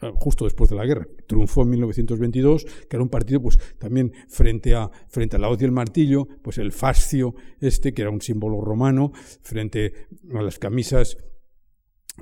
ah, 0.01 0.11
justo 0.15 0.45
después 0.45 0.69
de 0.69 0.75
la 0.75 0.85
guerra, 0.85 1.07
triunfó 1.27 1.61
en 1.63 1.69
1922, 1.69 2.65
que 2.65 2.95
era 2.95 3.03
un 3.03 3.09
partido 3.09 3.41
pues 3.41 3.57
también 3.79 4.11
frente 4.27 4.75
a 4.75 4.89
frente 5.07 5.37
a 5.37 5.39
la 5.39 5.49
hoz 5.49 5.61
y 5.61 5.65
el 5.65 5.71
martillo, 5.71 6.27
pues 6.41 6.57
el 6.57 6.71
fascio 6.71 7.35
este 7.61 7.93
que 7.93 8.01
era 8.01 8.11
un 8.11 8.21
símbolo 8.21 8.61
romano, 8.61 9.11
frente 9.41 9.93
a 10.33 10.41
las 10.41 10.59
camisas 10.59 11.17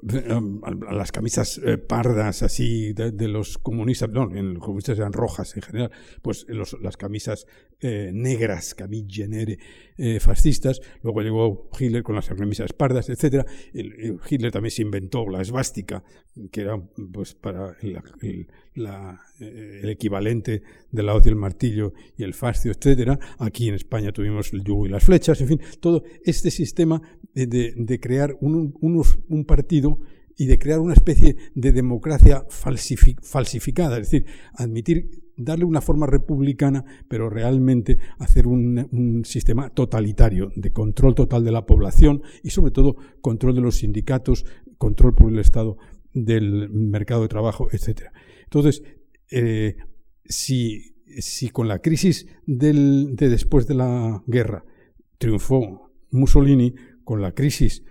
las 0.02 1.12
camisas 1.12 1.60
eh, 1.64 1.78
pardas 1.78 2.44
así 2.44 2.94
de, 2.94 3.28
los 3.28 3.58
comunistas, 3.58 4.10
no, 4.10 4.30
en 4.36 4.56
los 4.56 4.64
comunistas 4.64 4.98
eran 4.98 5.14
rojas 5.14 5.56
en 5.56 5.62
general, 5.62 5.92
pues 6.22 6.46
las 6.82 6.98
camisas 6.98 7.48
eh, 7.80 8.12
negras, 8.14 8.76
camille 8.76 9.28
nere, 9.28 9.58
eh, 9.98 10.20
fascistas, 10.20 10.82
luego 11.02 11.22
llegó 11.22 11.70
Hitler 11.80 12.04
con 12.04 12.16
las 12.16 12.28
camisas 12.28 12.74
pardas, 12.74 13.10
etcétera. 13.10 13.46
Hitler 13.74 14.52
también 14.52 14.72
se 14.72 14.82
inventó 14.82 15.28
la 15.30 15.42
esvástica, 15.42 16.04
que 16.52 16.62
era 16.62 16.78
pues 17.12 17.34
para 17.34 17.76
el, 17.82 18.48
el 18.76 19.90
equivalente 19.90 20.62
de 20.92 21.04
la 21.04 21.16
hoz 21.16 21.26
y 21.26 21.30
el 21.30 21.36
martillo 21.36 21.94
y 22.18 22.24
el 22.24 22.34
fascio, 22.34 22.72
etcétera. 22.72 23.18
Aquí 23.40 23.70
en 23.70 23.76
España 23.76 24.12
tuvimos 24.12 24.52
el 24.54 24.64
yugo 24.64 24.86
y 24.86 24.90
las 24.90 25.04
flechas, 25.04 25.40
en 25.42 25.48
fin, 25.48 25.62
todo 25.80 26.04
este 26.24 26.52
sistema 26.52 27.02
de, 27.36 28.00
crear 28.00 28.38
un, 28.42 28.74
un 28.82 29.46
partido 29.46 30.00
y 30.38 30.46
de 30.48 30.60
crear 30.60 30.80
una 30.80 30.94
especie 30.94 31.38
de 31.54 31.72
democracia 31.72 32.46
falsificada, 32.50 33.98
es 33.98 34.12
decir, 34.12 34.26
admitir, 34.54 35.10
darle 35.38 35.66
una 35.66 35.82
forma 35.82 36.08
republicana, 36.08 36.84
pero 37.08 37.30
realmente 37.30 37.98
hacer 38.20 38.48
un, 38.48 39.24
sistema 39.26 39.70
totalitario, 39.70 40.52
de 40.56 40.72
control 40.72 41.16
total 41.16 41.44
de 41.44 41.52
la 41.52 41.66
población 41.66 42.22
y 42.44 42.50
sobre 42.50 42.72
todo 42.72 42.96
control 43.22 43.56
de 43.56 43.62
los 43.62 43.78
sindicatos, 43.78 44.46
control 44.78 45.16
por 45.16 45.32
el 45.32 45.40
Estado 45.40 45.78
del 46.14 46.70
mercado 46.70 47.24
de 47.24 47.28
trabajo, 47.28 47.70
etc. 47.72 48.04
Entonces, 48.44 48.84
eh, 49.32 49.76
si, 50.26 50.96
si, 51.18 51.50
con 51.50 51.68
la 51.68 51.80
crisis 51.80 52.28
del, 52.46 53.16
de 53.16 53.30
después 53.30 53.68
de 53.68 53.76
la 53.76 54.24
guerra 54.28 54.66
triunfó 55.18 55.92
Mussolini, 56.12 56.74
con 57.06 57.22
la 57.22 57.32
crisis 57.32 57.84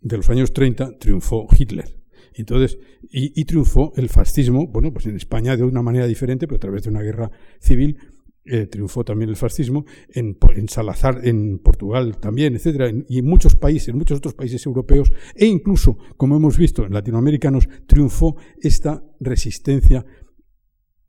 de 0.00 0.16
los 0.16 0.28
años 0.28 0.52
30 0.52 0.98
triunfó 0.98 1.46
Hitler. 1.56 2.02
Entonces, 2.34 2.78
y, 3.10 3.44
triunfó 3.44 3.92
el 3.96 4.08
fascismo, 4.08 4.66
bueno, 4.66 4.92
pues 4.92 5.06
en 5.06 5.16
España 5.16 5.56
de 5.56 5.64
una 5.64 5.82
manera 5.82 6.06
diferente, 6.06 6.46
pero 6.46 6.56
a 6.56 6.60
través 6.60 6.82
de 6.82 6.90
una 6.90 7.02
guerra 7.02 7.30
civil, 7.60 7.98
eh, 8.44 8.66
triunfó 8.66 9.04
también 9.04 9.28
el 9.28 9.36
fascismo, 9.36 9.84
en, 10.08 10.36
Salazar, 10.68 11.20
en 11.24 11.58
Portugal 11.58 12.16
también, 12.18 12.54
etcétera, 12.54 12.90
y 13.08 13.18
en 13.18 13.26
muchos 13.26 13.54
países, 13.54 13.88
en 13.88 13.98
muchos 13.98 14.18
otros 14.18 14.34
países 14.34 14.64
europeos, 14.64 15.12
e 15.34 15.46
incluso, 15.46 15.98
como 16.16 16.36
hemos 16.36 16.56
visto 16.56 16.86
en 16.86 16.94
latinoamericanos, 16.94 17.68
triunfó 17.86 18.36
esta 18.60 19.04
resistencia 19.20 20.04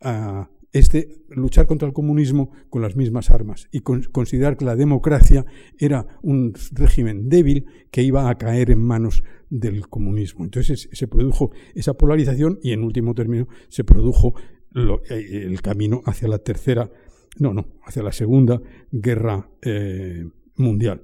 a, 0.02 0.50
este 0.74 1.24
luchar 1.30 1.68
contra 1.68 1.88
el 1.88 1.94
comunismo 1.94 2.52
con 2.70 2.82
las 2.82 2.96
mismas 2.96 3.30
armas 3.30 3.70
y 3.72 3.82
considerar 3.82 4.58
que 4.58 4.66
la 4.66 4.76
democracia 4.76 5.46
era 5.78 6.08
un 6.24 6.54
régimen 6.72 7.30
débil 7.30 7.66
que 7.92 8.02
iba 8.02 8.30
a 8.30 8.38
caer 8.38 8.72
en 8.72 8.80
manos 8.80 9.24
del 9.50 9.88
comunismo. 9.88 10.44
Entonces 10.44 10.90
se 10.92 11.08
produjo 11.08 11.52
esa 11.76 11.94
polarización 11.94 12.60
y 12.64 12.72
en 12.72 12.84
último 12.84 13.14
término 13.14 13.48
se 13.70 13.84
produjo 13.84 14.34
eh, 14.76 15.44
el 15.46 15.62
camino 15.62 16.02
hacia 16.06 16.28
la 16.28 16.40
tercera, 16.40 16.92
no, 17.38 17.54
no, 17.54 17.68
hacia 17.86 18.02
la 18.02 18.12
segunda 18.12 18.60
guerra 18.92 19.50
eh, 19.62 20.28
mundial. 20.56 21.04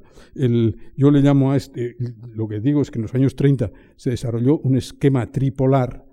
yo 0.95 1.11
le 1.11 1.21
llamo 1.21 1.51
a 1.51 1.57
este, 1.57 1.95
lo 2.35 2.47
que 2.47 2.59
digo 2.59 2.81
es 2.81 2.91
que 2.91 2.99
en 2.99 3.03
los 3.03 3.15
años 3.15 3.35
30 3.35 3.71
se 3.95 4.11
desarrolló 4.11 4.57
un 4.59 4.77
esquema 4.77 5.31
tripolar 5.31 6.08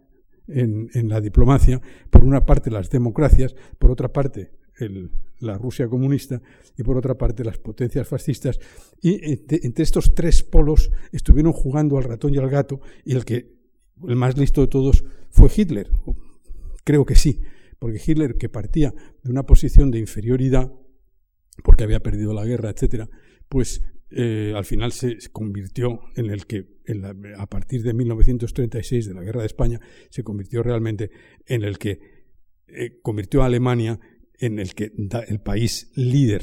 en, 0.49 1.09
la 1.09 1.21
diplomacia, 1.21 1.81
por 2.11 2.25
una 2.25 2.47
parte 2.47 2.71
las 2.71 2.91
democracias, 2.91 3.55
por 3.79 3.91
otra 3.91 4.13
parte 4.13 4.53
la 5.39 5.57
Rusia 5.57 5.89
comunista 5.89 6.43
y 6.77 6.83
por 6.83 6.97
otra 6.99 7.17
parte 7.17 7.45
las 7.45 7.59
potencias 7.59 8.07
fascistas. 8.07 8.59
Y 9.01 9.33
entre, 9.33 9.83
estos 9.83 10.15
tres 10.15 10.43
polos 10.43 10.91
estuvieron 11.13 11.53
jugando 11.53 11.99
al 11.99 12.05
ratón 12.05 12.35
y 12.35 12.39
al 12.39 12.51
gato 12.51 12.81
y 13.05 13.15
el 13.15 13.25
que 13.25 13.57
el 14.07 14.17
más 14.17 14.37
listo 14.37 14.61
de 14.61 14.69
todos 14.69 15.05
fue 15.31 15.49
Hitler. 15.55 15.91
Creo 16.85 17.05
que 17.05 17.15
sí, 17.15 17.43
porque 17.79 18.01
Hitler 18.05 18.37
que 18.37 18.49
partía 18.49 18.95
de 19.23 19.31
una 19.31 19.45
posición 19.45 19.91
de 19.91 19.99
inferioridad 19.99 20.73
porque 21.63 21.85
había 21.85 22.01
perdido 22.01 22.35
la 22.35 22.45
guerra, 22.45 22.71
etcétera, 22.71 23.09
pues 23.49 23.83
eh, 24.11 24.53
al 24.55 24.65
final 24.65 24.93
se 24.93 25.19
convirtió 25.33 26.01
en 26.15 26.31
el 26.31 26.47
que, 26.47 26.67
a 27.37 27.47
partir 27.47 27.83
de 27.83 27.93
1936, 27.93 29.07
de 29.07 29.15
la 29.15 29.23
Guerra 29.23 29.41
de 29.41 29.47
España, 29.47 29.81
se 30.11 30.23
convirtió 30.23 30.63
realmente 30.63 31.11
en 31.47 31.65
el 31.65 31.79
que 31.79 32.01
eh, 32.69 32.99
convirtió 33.03 33.43
a 33.43 33.47
Alemania 33.47 33.99
en 34.39 34.59
el 34.59 34.75
que 34.75 34.93
el 35.29 35.41
país 35.41 35.91
líder. 35.95 36.43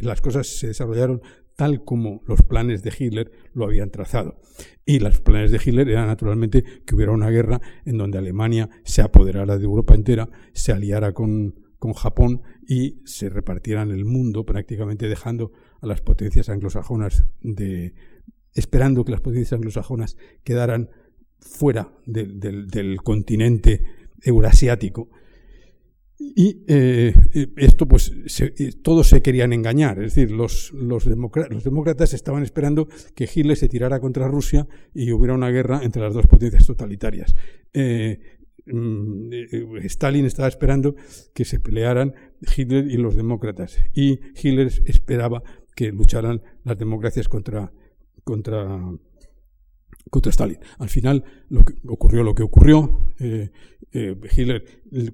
las 0.00 0.20
cosas 0.20 0.46
se 0.46 0.68
desarrollaron 0.68 1.20
tal 1.54 1.84
como 1.84 2.22
los 2.26 2.42
planes 2.42 2.82
de 2.82 2.92
Hitler 2.98 3.30
lo 3.52 3.66
habían 3.66 3.90
trazado. 3.90 4.40
Y 4.86 4.98
los 4.98 5.20
planes 5.20 5.50
de 5.52 5.60
Hitler 5.64 5.88
eran 5.88 6.06
naturalmente 6.06 6.64
que 6.86 6.94
hubiera 6.94 7.12
una 7.12 7.30
guerra 7.30 7.60
en 7.84 7.98
donde 7.98 8.18
Alemania 8.18 8.70
se 8.84 9.02
apoderara 9.02 9.58
de 9.58 9.64
Europa 9.64 9.94
entera, 9.94 10.28
se 10.54 10.72
aliara 10.72 11.12
con, 11.12 11.54
con 11.78 11.92
Japón 11.92 12.42
y 12.66 13.02
se 13.04 13.28
repartieran 13.28 13.90
el 13.90 14.04
mundo 14.04 14.46
prácticamente 14.46 15.08
dejando 15.08 15.52
a 15.82 15.86
las 15.86 16.00
potencias 16.00 16.48
anglosajonas 16.48 17.26
de 17.42 17.92
esperando 18.54 19.04
que 19.04 19.12
las 19.12 19.20
potencias 19.20 19.52
anglosajonas 19.54 20.16
quedaran 20.44 20.90
fuera 21.38 21.92
del, 22.06 22.98
continente 23.02 23.82
eurasiático. 24.22 25.10
Y 26.18 26.62
eh, 26.68 27.14
esto, 27.56 27.88
pues, 27.88 28.12
eh, 28.40 28.72
todos 28.80 29.08
se 29.08 29.22
querían 29.22 29.52
engañar. 29.52 29.98
Es 29.98 30.14
decir, 30.14 30.30
los, 30.30 30.72
los, 30.72 31.04
los, 31.06 31.64
demócratas 31.64 32.14
estaban 32.14 32.44
esperando 32.44 32.88
que 33.16 33.28
Hitler 33.32 33.56
se 33.56 33.68
tirara 33.68 33.98
contra 33.98 34.28
Rusia 34.28 34.68
y 34.94 35.10
hubiera 35.10 35.34
una 35.34 35.50
guerra 35.50 35.80
entre 35.82 36.02
las 36.02 36.14
dos 36.14 36.28
potencias 36.28 36.64
totalitarias. 36.64 37.34
Eh, 37.72 38.20
mm, 38.66 39.78
Stalin 39.82 40.26
estaba 40.26 40.46
esperando 40.46 40.94
que 41.34 41.44
se 41.44 41.58
pelearan 41.58 42.14
Hitler 42.56 42.88
y 42.88 42.98
los 42.98 43.16
demócratas. 43.16 43.78
Y 43.92 44.20
Hitler 44.40 44.70
esperaba 44.86 45.42
que 45.74 45.92
lucharan 45.92 46.42
las 46.64 46.78
democracias 46.78 47.28
contra, 47.28 47.72
contra, 48.24 48.80
contra 50.10 50.30
Stalin. 50.30 50.58
Al 50.78 50.88
final 50.88 51.24
lo 51.48 51.64
que, 51.64 51.74
ocurrió 51.86 52.22
lo 52.22 52.34
que 52.34 52.42
ocurrió. 52.42 53.14
Eh, 53.18 53.50
eh, 53.92 54.16
Hitler, 54.36 54.64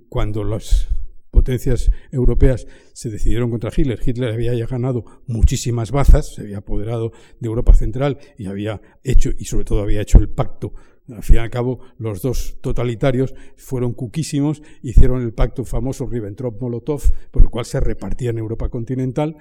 cuando 0.08 0.44
las 0.44 0.88
potencias 1.30 1.90
europeas 2.10 2.66
se 2.92 3.10
decidieron 3.10 3.50
contra 3.50 3.70
Hitler, 3.74 4.00
Hitler 4.04 4.32
había 4.32 4.54
ya 4.54 4.66
ganado 4.66 5.04
muchísimas 5.26 5.90
bazas, 5.90 6.34
se 6.34 6.42
había 6.42 6.58
apoderado 6.58 7.12
de 7.38 7.48
Europa 7.48 7.74
Central 7.74 8.18
y 8.38 8.46
había 8.46 8.80
hecho, 9.04 9.30
y 9.38 9.44
sobre 9.44 9.64
todo 9.64 9.82
había 9.82 10.00
hecho 10.00 10.18
el 10.18 10.28
pacto 10.28 10.72
al 11.14 11.22
fin 11.22 11.36
y 11.36 11.38
al 11.38 11.50
cabo, 11.50 11.80
los 11.98 12.22
dos 12.22 12.58
totalitarios 12.60 13.34
fueron 13.56 13.94
cuquísimos, 13.94 14.62
hicieron 14.82 15.22
el 15.22 15.32
pacto 15.32 15.64
famoso 15.64 16.06
Ribbentrop-Molotov, 16.06 17.30
por 17.30 17.42
el 17.42 17.48
cual 17.48 17.64
se 17.64 17.80
repartía 17.80 18.30
en 18.30 18.38
Europa 18.38 18.68
continental 18.68 19.36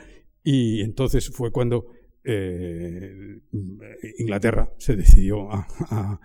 y 0.49 0.79
entonces 0.79 1.29
fue 1.29 1.51
cuando 1.51 1.87
eh, 2.23 3.41
Inglaterra 4.17 4.71
se 4.77 4.95
decidió 4.95 5.51
a, 5.51 6.21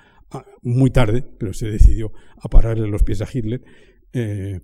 muy 0.62 0.90
tarde, 0.90 1.24
pero 1.38 1.52
se 1.52 1.68
decidió 1.68 2.12
a 2.36 2.48
pararle 2.48 2.86
los 2.86 3.02
pies 3.02 3.20
a 3.20 3.26
Hitler, 3.30 3.64
eh, 4.12 4.60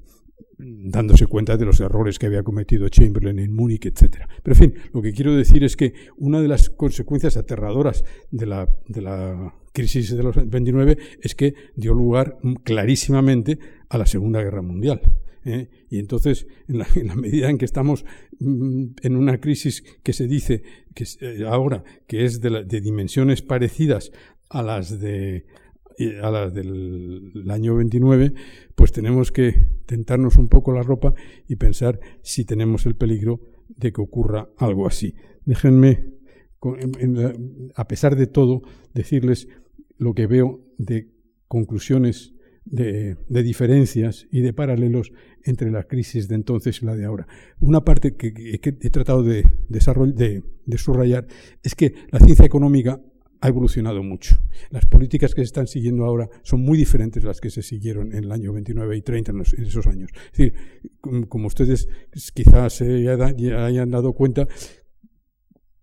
dándose 0.58 1.26
cuenta 1.26 1.56
de 1.56 1.64
los 1.64 1.80
errores 1.80 2.20
que 2.20 2.26
había 2.26 2.44
cometido 2.44 2.88
Chamberlain 2.88 3.40
en 3.40 3.52
Múnich, 3.52 3.86
etc. 3.86 4.28
Pero 4.44 4.54
en 4.54 4.60
fin, 4.60 4.74
lo 4.94 5.02
que 5.02 5.12
quiero 5.12 5.34
decir 5.34 5.64
es 5.64 5.76
que 5.76 5.92
una 6.18 6.40
de 6.40 6.46
las 6.46 6.70
consecuencias 6.70 7.36
aterradoras 7.36 8.04
de 8.30 8.46
la, 8.46 8.68
de 8.86 9.02
la 9.02 9.56
crisis 9.72 10.16
de 10.16 10.22
los 10.22 10.36
29 10.36 10.98
es 11.20 11.34
que 11.34 11.54
dio 11.74 11.94
lugar 11.94 12.38
clarísimamente 12.62 13.58
a 13.88 13.98
la 13.98 14.06
Segunda 14.06 14.40
Guerra 14.40 14.62
Mundial. 14.62 15.00
¿Eh? 15.48 15.70
Y 15.90 15.98
entonces, 15.98 16.46
en 16.68 16.78
la, 16.78 17.14
medida 17.16 17.50
en 17.50 17.58
que 17.58 17.64
estamos 17.64 18.04
mm, 18.38 18.84
en 19.02 19.16
una 19.16 19.40
crisis 19.40 19.82
que 20.02 20.12
se 20.12 20.26
dice 20.26 20.62
que 20.94 21.04
eh, 21.20 21.44
ahora 21.46 21.84
que 22.06 22.24
es 22.24 22.40
de, 22.40 22.64
dimensiones 22.80 23.42
parecidas 23.42 24.12
a 24.48 24.62
las 24.62 25.00
de 25.00 25.46
a 26.22 26.30
las 26.30 26.54
del 26.54 27.44
año 27.50 27.74
29, 27.74 28.32
pues 28.76 28.92
tenemos 28.92 29.32
que 29.32 29.66
tentarnos 29.84 30.36
un 30.36 30.46
poco 30.46 30.72
la 30.72 30.84
ropa 30.84 31.12
y 31.48 31.56
pensar 31.56 31.98
si 32.22 32.44
tenemos 32.44 32.86
el 32.86 32.94
peligro 32.94 33.40
de 33.66 33.92
que 33.92 34.00
ocurra 34.00 34.48
algo 34.58 34.86
así. 34.86 35.16
Déjenme, 35.44 36.04
a 37.74 37.88
pesar 37.88 38.14
de 38.14 38.28
todo, 38.28 38.62
decirles 38.94 39.48
lo 39.96 40.14
que 40.14 40.28
veo 40.28 40.60
de 40.78 41.08
conclusiones 41.48 42.34
de, 42.70 43.16
diferencias 43.42 44.26
y 44.30 44.40
de 44.40 44.52
paralelos 44.52 45.12
entre 45.44 45.70
la 45.70 45.84
crisis 45.84 46.28
de 46.28 46.34
entonces 46.34 46.82
y 46.82 46.86
la 46.86 46.94
de 46.94 47.04
ahora. 47.04 47.26
Una 47.60 47.80
parte 47.82 48.16
que, 48.16 48.32
he 48.62 48.90
tratado 48.90 49.22
de, 49.22 49.44
de, 49.68 50.78
subrayar 50.78 51.26
es 51.62 51.74
que 51.74 51.94
la 52.10 52.18
ciencia 52.18 52.44
económica 52.44 53.00
ha 53.40 53.48
evolucionado 53.48 54.02
mucho. 54.02 54.36
Las 54.70 54.84
políticas 54.86 55.34
que 55.34 55.42
se 55.42 55.46
están 55.46 55.66
siguiendo 55.66 56.04
ahora 56.04 56.28
son 56.42 56.60
muy 56.60 56.76
diferentes 56.76 57.22
de 57.22 57.28
las 57.28 57.40
que 57.40 57.50
se 57.50 57.62
siguieron 57.62 58.12
en 58.12 58.24
el 58.24 58.32
año 58.32 58.52
29 58.52 58.96
y 58.96 59.02
30 59.02 59.32
en, 59.32 59.40
esos 59.40 59.86
años. 59.86 60.10
Es 60.32 60.38
decir, 60.38 60.54
como 61.28 61.46
ustedes 61.46 61.88
quizás 62.34 62.74
se 62.74 63.08
hayan 63.08 63.90
dado 63.90 64.12
cuenta, 64.12 64.48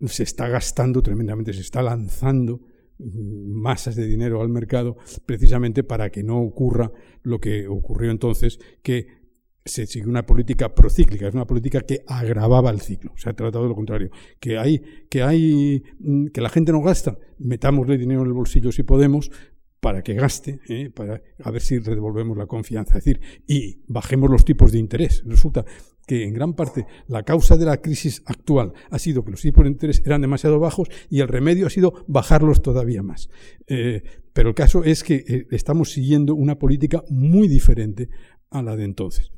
se 0.06 0.24
está 0.24 0.50
gastando 0.50 1.02
tremendamente, 1.02 1.54
se 1.54 1.62
está 1.62 1.82
lanzando 1.82 2.62
masas 3.00 3.96
de 3.96 4.06
dinero 4.06 4.42
al 4.42 4.50
mercado 4.50 4.98
precisamente 5.26 5.84
para 5.84 6.10
que 6.10 6.24
no 6.24 6.40
ocurra 6.40 6.92
lo 7.24 7.40
que 7.40 7.68
ocurrió 7.68 8.12
entonces, 8.12 8.60
que 8.82 9.26
se 9.66 9.88
sigue 9.88 10.08
una 10.08 10.26
política 10.26 10.76
procíclica, 10.76 11.28
es 11.28 11.34
una 11.34 11.48
política 11.48 11.82
que 11.82 12.04
agravaba 12.08 12.70
el 12.70 12.82
ciclo. 12.82 13.14
Se 13.18 13.30
ha 13.30 13.34
tratado 13.34 13.64
de 13.64 13.70
lo 13.70 13.76
contrario. 13.76 14.12
Que 14.40 14.60
hay, 14.60 14.82
que 15.10 15.24
hay, 15.24 15.84
mm, 16.00 16.28
que 16.28 16.42
la 16.42 16.50
gente 16.50 16.72
no 16.72 16.82
gasta, 16.82 17.18
metámosle 17.40 17.98
dinero 17.98 18.22
en 18.22 18.28
el 18.28 18.34
bolsillo 18.34 18.72
si 18.72 18.84
podemos, 18.84 19.32
para 19.80 20.04
que 20.04 20.14
gaste, 20.14 20.60
¿eh? 20.68 20.90
para 20.90 21.22
a 21.44 21.52
ver 21.52 21.62
si 21.62 21.80
devolvemos 21.80 22.38
la 22.38 22.48
confianza, 22.48 22.98
es 22.98 23.06
decir, 23.06 23.22
y 23.46 23.84
bajemos 23.88 24.32
los 24.32 24.46
tipos 24.46 24.72
de 24.72 24.80
interés. 24.80 25.24
Resulta 25.26 25.66
que 26.06 26.24
en 26.24 26.34
gran 26.34 26.54
parte 26.54 26.86
la 27.08 27.24
causa 27.24 27.58
de 27.58 27.66
la 27.66 27.82
crisis 27.82 28.22
actual 28.26 28.74
ha 28.90 29.00
sido 29.00 29.24
que 29.24 29.32
los 29.32 29.42
tipos 29.42 29.64
de 29.64 29.72
interés 29.72 30.02
eran 30.06 30.22
demasiado 30.22 30.60
bajos 30.60 30.90
y 31.10 31.20
el 31.20 31.28
remedio 31.28 31.68
ha 31.68 31.70
sido 31.70 32.06
bajarlos 32.08 32.62
todavía 32.62 33.04
más. 33.04 33.30
Eh, 33.68 34.04
pero 34.34 34.50
el 34.50 34.56
caso 34.56 34.84
es 34.84 35.04
que 35.04 35.24
eh, 35.28 35.48
estamos 35.52 35.92
siguiendo 35.92 36.36
una 36.36 36.60
política 36.60 37.04
muy 37.10 37.48
diferente 37.48 38.10
a 38.50 38.62
la 38.62 38.76
de 38.76 38.86
entonces. 38.86 39.32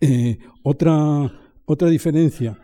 Eh, 0.00 0.38
otra, 0.62 1.32
otra 1.64 1.88
diferencia, 1.88 2.58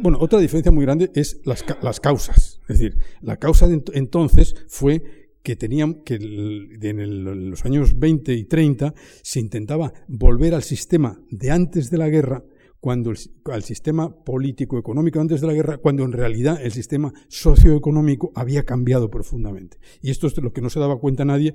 bueno, 0.00 0.18
otra 0.20 0.38
diferencia 0.38 0.72
muy 0.72 0.84
grande 0.84 1.10
es 1.14 1.40
las, 1.44 1.64
las 1.82 2.00
causas. 2.00 2.60
Es 2.68 2.78
decir, 2.78 2.98
la 3.20 3.36
causa 3.36 3.68
de 3.68 3.82
entonces 3.92 4.54
fue 4.68 5.23
que 5.44 5.56
tenían 5.56 6.02
que 6.04 6.14
en 6.14 7.50
los 7.50 7.64
años 7.66 7.98
20 7.98 8.32
y 8.32 8.44
30 8.44 8.94
se 9.22 9.40
intentaba 9.40 9.92
volver 10.08 10.54
al 10.54 10.62
sistema 10.62 11.20
de 11.30 11.50
antes 11.50 11.90
de 11.90 11.98
la 11.98 12.08
guerra 12.08 12.42
cuando 12.80 13.12
al 13.52 13.62
sistema 13.62 14.24
político 14.24 14.78
económico 14.78 15.20
antes 15.20 15.42
de 15.42 15.46
la 15.46 15.52
guerra, 15.52 15.78
cuando 15.78 16.02
en 16.04 16.12
realidad 16.12 16.58
el 16.62 16.72
sistema 16.72 17.12
socioeconómico 17.28 18.32
había 18.34 18.64
cambiado 18.64 19.10
profundamente. 19.10 19.78
Y 20.02 20.10
esto 20.10 20.26
es 20.26 20.36
lo 20.38 20.52
que 20.52 20.60
no 20.60 20.70
se 20.70 20.80
daba 20.80 20.98
cuenta 20.98 21.24
nadie, 21.24 21.54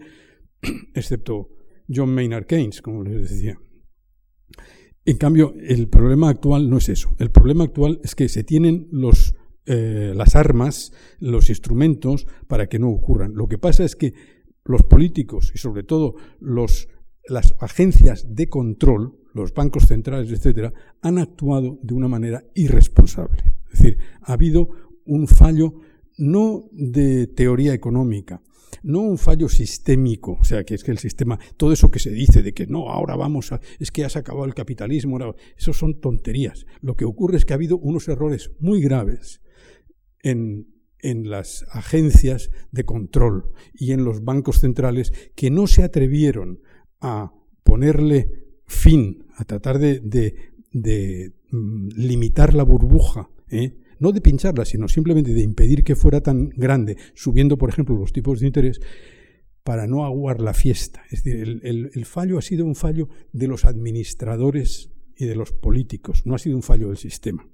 excepto 0.93 1.49
John 1.87 2.13
Maynard 2.13 2.45
Keynes, 2.45 2.81
como 2.81 3.03
les 3.03 3.29
decía. 3.29 3.59
En 5.05 5.17
cambio, 5.17 5.55
el 5.59 5.87
problema 5.87 6.29
actual 6.29 6.69
no 6.69 6.77
es 6.77 6.89
eso. 6.89 7.15
El 7.17 7.31
problema 7.31 7.63
actual 7.63 7.99
es 8.03 8.13
que 8.13 8.29
se 8.29 8.43
tienen 8.43 8.87
los, 8.91 9.35
eh, 9.65 10.13
las 10.15 10.35
armas, 10.35 10.93
los 11.19 11.49
instrumentos 11.49 12.27
para 12.47 12.67
que 12.67 12.79
no 12.79 12.89
ocurran. 12.89 13.33
Lo 13.35 13.47
que 13.47 13.57
pasa 13.57 13.83
es 13.83 13.95
que 13.95 14.13
los 14.65 14.83
políticos 14.83 15.51
y 15.53 15.57
sobre 15.57 15.83
todo 15.83 16.15
los, 16.39 16.89
las 17.27 17.55
agencias 17.59 18.35
de 18.35 18.49
control 18.49 19.19
los 19.33 19.53
bancos 19.53 19.87
centrales, 19.87 20.31
etcétera, 20.31 20.73
han 21.01 21.17
actuado 21.17 21.79
de 21.81 21.93
una 21.93 22.07
manera 22.07 22.43
irresponsable. 22.55 23.43
Es 23.71 23.79
decir, 23.79 23.97
ha 24.21 24.33
habido 24.33 24.69
un 25.05 25.27
fallo 25.27 25.75
no 26.17 26.65
de 26.71 27.27
teoría 27.27 27.73
económica, 27.73 28.41
no 28.83 29.01
un 29.01 29.17
fallo 29.17 29.49
sistémico, 29.49 30.37
o 30.39 30.43
sea, 30.43 30.63
que 30.63 30.75
es 30.75 30.83
que 30.83 30.91
el 30.91 30.97
sistema, 30.97 31.39
todo 31.57 31.71
eso 31.71 31.91
que 31.91 31.99
se 31.99 32.11
dice 32.11 32.41
de 32.43 32.53
que 32.53 32.67
no, 32.67 32.89
ahora 32.89 33.15
vamos 33.15 33.51
a, 33.51 33.61
es 33.79 33.91
que 33.91 34.03
has 34.03 34.15
acabado 34.15 34.45
el 34.45 34.53
capitalismo, 34.53 35.17
eso 35.57 35.73
son 35.73 35.99
tonterías. 35.99 36.65
Lo 36.81 36.95
que 36.95 37.05
ocurre 37.05 37.37
es 37.37 37.45
que 37.45 37.53
ha 37.53 37.55
habido 37.55 37.77
unos 37.77 38.07
errores 38.07 38.51
muy 38.59 38.81
graves 38.81 39.41
en, 40.23 40.67
las 41.01 41.65
agencias 41.71 42.51
de 42.71 42.83
control 42.83 43.51
y 43.73 43.93
en 43.93 44.03
los 44.03 44.23
bancos 44.23 44.59
centrales 44.59 45.13
que 45.35 45.49
no 45.49 45.65
se 45.65 45.83
atrevieron 45.83 46.59
a 46.99 47.33
ponerle 47.63 48.27
fin, 48.65 49.25
a 49.37 49.45
tratar 49.45 49.79
de, 49.79 50.35
mm, 51.51 51.87
limitar 51.95 52.53
la 52.53 52.63
burbuja, 52.63 53.29
¿eh? 53.49 53.77
no 53.99 54.11
de 54.11 54.21
pincharla, 54.21 54.65
sino 54.65 54.87
simplemente 54.87 55.33
de 55.33 55.41
impedir 55.41 55.83
que 55.83 55.95
fuera 55.95 56.21
tan 56.21 56.49
grande, 56.49 56.97
subiendo, 57.13 57.57
por 57.57 57.69
ejemplo, 57.69 57.97
los 57.97 58.13
tipos 58.13 58.39
de 58.39 58.47
interés, 58.47 58.79
para 59.63 59.87
no 59.87 60.05
aguar 60.05 60.41
la 60.41 60.53
fiesta. 60.53 61.03
Es 61.11 61.23
decir, 61.23 61.61
el, 61.63 62.05
fallo 62.05 62.37
ha 62.37 62.41
sido 62.41 62.65
un 62.65 62.75
fallo 62.75 63.09
de 63.33 63.47
los 63.47 63.65
administradores 63.65 64.89
y 65.15 65.25
de 65.25 65.35
los 65.35 65.51
políticos, 65.51 66.25
no 66.25 66.33
ha 66.33 66.39
sido 66.39 66.55
un 66.55 66.63
fallo 66.63 66.87
del 66.87 66.97
sistema. 66.97 67.47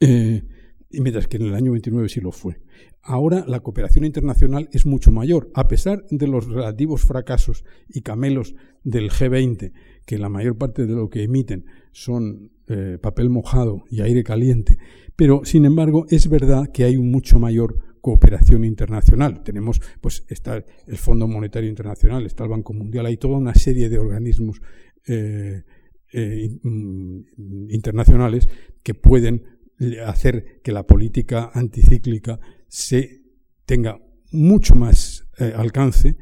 Eh, 0.00 0.42
mientras 0.90 1.28
que 1.28 1.36
en 1.36 1.44
el 1.44 1.54
año 1.54 1.72
29 1.72 2.08
sí 2.08 2.20
lo 2.20 2.32
fue. 2.32 2.58
Ahora 3.02 3.44
la 3.46 3.60
cooperación 3.60 4.04
internacional 4.04 4.68
es 4.72 4.86
mucho 4.86 5.12
mayor, 5.12 5.50
a 5.54 5.68
pesar 5.68 6.04
de 6.10 6.26
los 6.26 6.48
relativos 6.48 7.02
fracasos 7.02 7.64
y 7.88 8.02
camelos 8.02 8.54
del 8.82 9.10
G20, 9.10 9.72
que 10.04 10.18
la 10.18 10.28
mayor 10.28 10.56
parte 10.56 10.86
de 10.86 10.94
lo 10.94 11.08
que 11.08 11.22
emiten 11.22 11.66
son 11.92 12.50
eh, 12.68 12.98
papel 13.00 13.30
mojado 13.30 13.84
y 13.90 14.00
aire 14.00 14.24
caliente, 14.24 14.78
pero 15.14 15.42
sin 15.44 15.64
embargo 15.64 16.06
es 16.10 16.28
verdad 16.28 16.70
que 16.72 16.84
hay 16.84 16.96
un 16.96 17.10
mucho 17.10 17.38
mayor 17.38 17.96
cooperación 18.06 18.64
internacional. 18.64 19.42
Tenemos, 19.42 19.80
pues, 20.00 20.24
está 20.28 20.64
el 20.86 20.96
Fondo 20.96 21.26
Monetario 21.26 21.68
Internacional, 21.68 22.24
está 22.24 22.44
el 22.44 22.50
Banco 22.50 22.72
Mundial, 22.72 23.06
hay 23.06 23.16
toda 23.16 23.36
una 23.36 23.54
serie 23.54 23.88
de 23.88 23.98
organismos 23.98 24.60
eh, 25.08 25.64
eh, 26.12 26.50
mm, 26.62 27.70
internacionales 27.70 28.48
que 28.84 28.94
pueden 28.94 29.55
hacer 30.04 30.60
que 30.62 30.72
la 30.72 30.86
política 30.86 31.50
anticíclica 31.52 32.40
se 32.68 33.22
tenga 33.66 34.00
mucho 34.32 34.74
más 34.74 35.26
eh, 35.38 35.52
alcance 35.54 36.16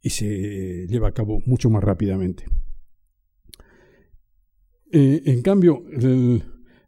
y 0.00 0.10
se 0.10 0.86
lleve 0.86 1.06
a 1.06 1.12
cabo 1.12 1.40
mucho 1.46 1.70
más 1.70 1.82
rápidamente. 1.82 2.44
Eh, 4.92 5.22
en 5.26 5.42
cambio, 5.42 5.84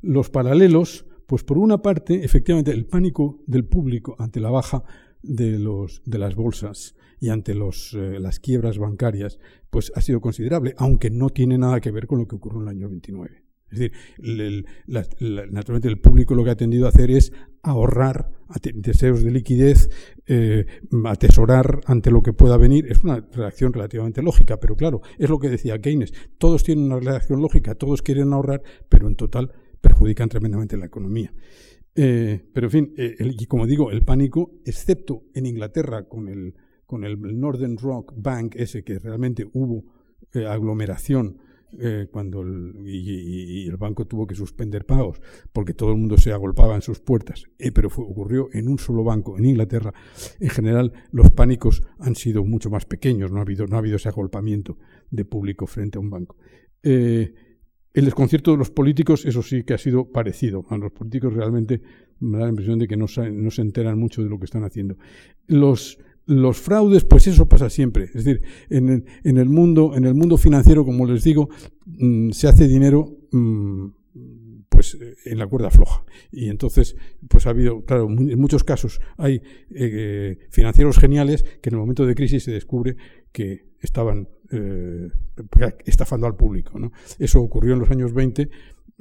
los 0.01 0.31
paralelos, 0.31 1.07
pues 1.27 1.45
por 1.45 1.59
una 1.59 1.83
parte, 1.83 2.25
efectivamente, 2.25 2.73
el 2.73 2.87
pánico 2.87 3.43
del 3.47 3.65
público 3.65 4.17
ante 4.19 4.41
la 4.41 4.51
baja 4.51 4.83
de, 5.23 5.59
los, 5.59 6.03
de 6.05 6.19
las 6.19 6.35
bolsas 6.35 6.97
y 7.21 7.29
ante 7.29 7.55
los, 7.55 7.95
eh, 7.95 8.19
las 8.19 8.41
quiebras 8.41 8.79
bancarias, 8.79 9.39
pues 9.71 9.93
ha 9.95 10.01
sido 10.01 10.21
considerable, 10.21 10.75
aunque 10.77 11.11
no 11.11 11.31
tiene 11.31 11.59
nada 11.59 11.81
que 11.81 11.93
ver 11.93 12.07
con 12.07 12.19
lo 12.19 12.27
que 12.27 12.35
ocurrió 12.35 12.61
en 12.61 12.69
el 12.69 12.77
año 12.77 12.89
29. 12.89 13.42
Es 13.73 13.79
decir, 13.79 13.93
naturalmente 15.51 15.89
el 15.89 15.99
público 15.99 16.35
lo 16.35 16.45
que 16.45 16.51
ha 16.51 16.57
tendido 16.57 16.87
a 16.87 16.91
hacer 16.91 17.11
es 17.11 17.33
ahorrar 17.63 18.31
deseos 18.75 19.23
de 19.23 19.31
liquidez, 19.31 19.89
eh, 20.27 20.67
atesorar 21.07 21.81
ante 21.87 22.11
lo 22.11 22.23
que 22.23 22.33
pueda 22.33 22.57
venir. 22.59 22.87
Es 22.91 23.03
una 23.03 23.25
reacción 23.33 23.73
relativamente 23.73 24.23
lógica, 24.23 24.61
pero 24.61 24.77
claro, 24.77 25.01
es 25.19 25.31
lo 25.31 25.39
que 25.39 25.49
decía 25.49 25.81
Keynes. 25.81 26.13
Todos 26.39 26.63
tienen 26.65 26.87
una 26.87 27.01
reacción 27.01 27.41
lógica, 27.41 27.75
todos 27.75 28.03
quieren 28.03 28.33
ahorrar, 28.33 28.63
pero 28.89 29.09
en 29.09 29.17
total 29.17 29.53
perjudican 29.81 30.29
tremendamente 30.29 30.77
la 30.77 30.87
economía. 30.87 31.33
Eh, 31.95 32.45
pero 32.53 32.67
en 32.67 32.71
fin, 32.71 32.95
eh, 32.97 33.17
y 33.21 33.47
como 33.47 33.67
digo, 33.67 33.91
el 33.91 34.03
pánico, 34.03 34.61
excepto 34.65 35.25
en 35.35 35.47
Inglaterra 35.47 36.09
con 36.09 36.29
el, 36.29 36.55
con 36.87 37.05
el 37.05 37.19
Northern 37.41 37.79
Rock 37.79 38.13
Bank, 38.17 38.55
ese 38.57 38.85
que 38.85 38.99
realmente 38.99 39.49
hubo 39.53 39.85
aglomeración 40.35 41.39
eh, 41.79 42.09
cuando 42.11 42.43
el, 42.43 42.75
y, 42.85 43.67
el 43.67 43.77
banco 43.77 44.07
tuvo 44.07 44.27
que 44.27 44.35
suspender 44.35 44.85
pagos 44.85 45.21
porque 45.53 45.75
todo 45.75 45.91
el 45.93 45.97
mundo 45.97 46.17
se 46.19 46.33
agolpaba 46.33 46.75
en 46.75 46.83
sus 46.83 47.01
puertas, 47.01 47.45
eh, 47.59 47.73
pero 47.73 47.89
ocurrió 47.89 48.49
en 48.53 48.69
un 48.69 48.79
solo 48.79 49.05
banco 49.05 49.39
en 49.39 49.47
Inglaterra. 49.47 49.93
En 50.39 50.51
general, 50.51 50.93
los 51.11 51.31
pánicos 51.31 51.83
han 51.99 52.15
sido 52.15 52.45
mucho 52.45 52.71
más 52.71 52.85
pequeños, 52.85 53.33
no 53.33 53.39
ha 53.39 53.43
habido, 53.43 53.67
no 53.67 53.77
ha 53.77 53.79
habido 53.79 53.97
ese 53.97 54.09
agolpamiento 54.09 54.77
de 55.11 55.25
público 55.25 55.67
frente 55.67 55.99
a 55.99 56.01
un 56.01 56.11
banco. 56.11 56.37
Eh, 56.83 57.33
el 57.95 58.05
desconcierto 58.07 58.53
de 58.53 58.57
los 58.57 58.71
políticos, 58.71 59.27
eso 59.27 59.43
sí 59.43 59.65
que 59.65 59.75
ha 59.75 59.79
sido 59.79 60.11
parecido. 60.11 60.65
A 60.71 60.79
los 60.79 60.93
políticos 60.93 61.35
realmente 61.35 61.83
me 62.21 62.39
da 62.39 62.45
la 62.45 62.51
impresión 62.51 62.79
de 62.79 62.89
que 62.89 62.97
no, 62.97 63.07
no 63.33 63.51
se 63.51 63.63
enteran 63.63 63.99
mucho 63.99 64.23
de 64.23 64.31
lo 64.31 64.39
que 64.39 64.47
están 64.47 64.65
haciendo. 64.65 64.97
Los, 65.47 65.99
los 66.27 66.59
fraudes, 66.59 67.05
pues 67.05 67.27
eso 67.27 67.49
pasa 67.49 67.71
siempre. 67.71 68.05
Es 68.05 68.25
decir, 68.25 68.43
en 68.71 68.89
el, 68.89 69.05
en 69.25 69.39
el 69.39 69.49
mundo, 69.49 69.93
en 69.97 70.05
el 70.05 70.15
mundo 70.15 70.37
financiero, 70.37 70.85
como 70.85 71.07
les 71.07 71.25
digo, 71.25 71.49
mm, 71.87 72.31
se 72.31 72.49
hace 72.49 72.69
dinero 72.69 73.17
mm, 73.33 73.87
pues 74.69 74.97
en 75.25 75.39
la 75.39 75.47
cuerda 75.47 75.71
floja. 75.71 76.05
Y 76.31 76.49
entonces, 76.49 76.97
pues 77.29 77.47
ha 77.47 77.51
habido, 77.51 77.85
claro, 77.85 78.09
en 78.09 78.41
muchos 78.41 78.65
casos 78.65 79.01
hay 79.17 79.43
eh, 79.71 80.39
financieros 80.51 80.99
geniales 80.99 81.45
que 81.61 81.69
en 81.69 81.75
el 81.75 81.81
momento 81.81 82.07
de 82.07 82.15
crisis 82.15 82.45
se 82.45 82.53
descubre 82.53 82.97
que 83.33 83.67
estaban 83.81 84.29
eh, 84.51 85.09
estafando 85.85 86.27
al 86.27 86.37
público. 86.37 86.79
Eso 87.19 87.41
ocurrió 87.41 87.75
en 87.75 87.81
los 87.81 87.91
años 87.91 88.15
20 88.15 88.49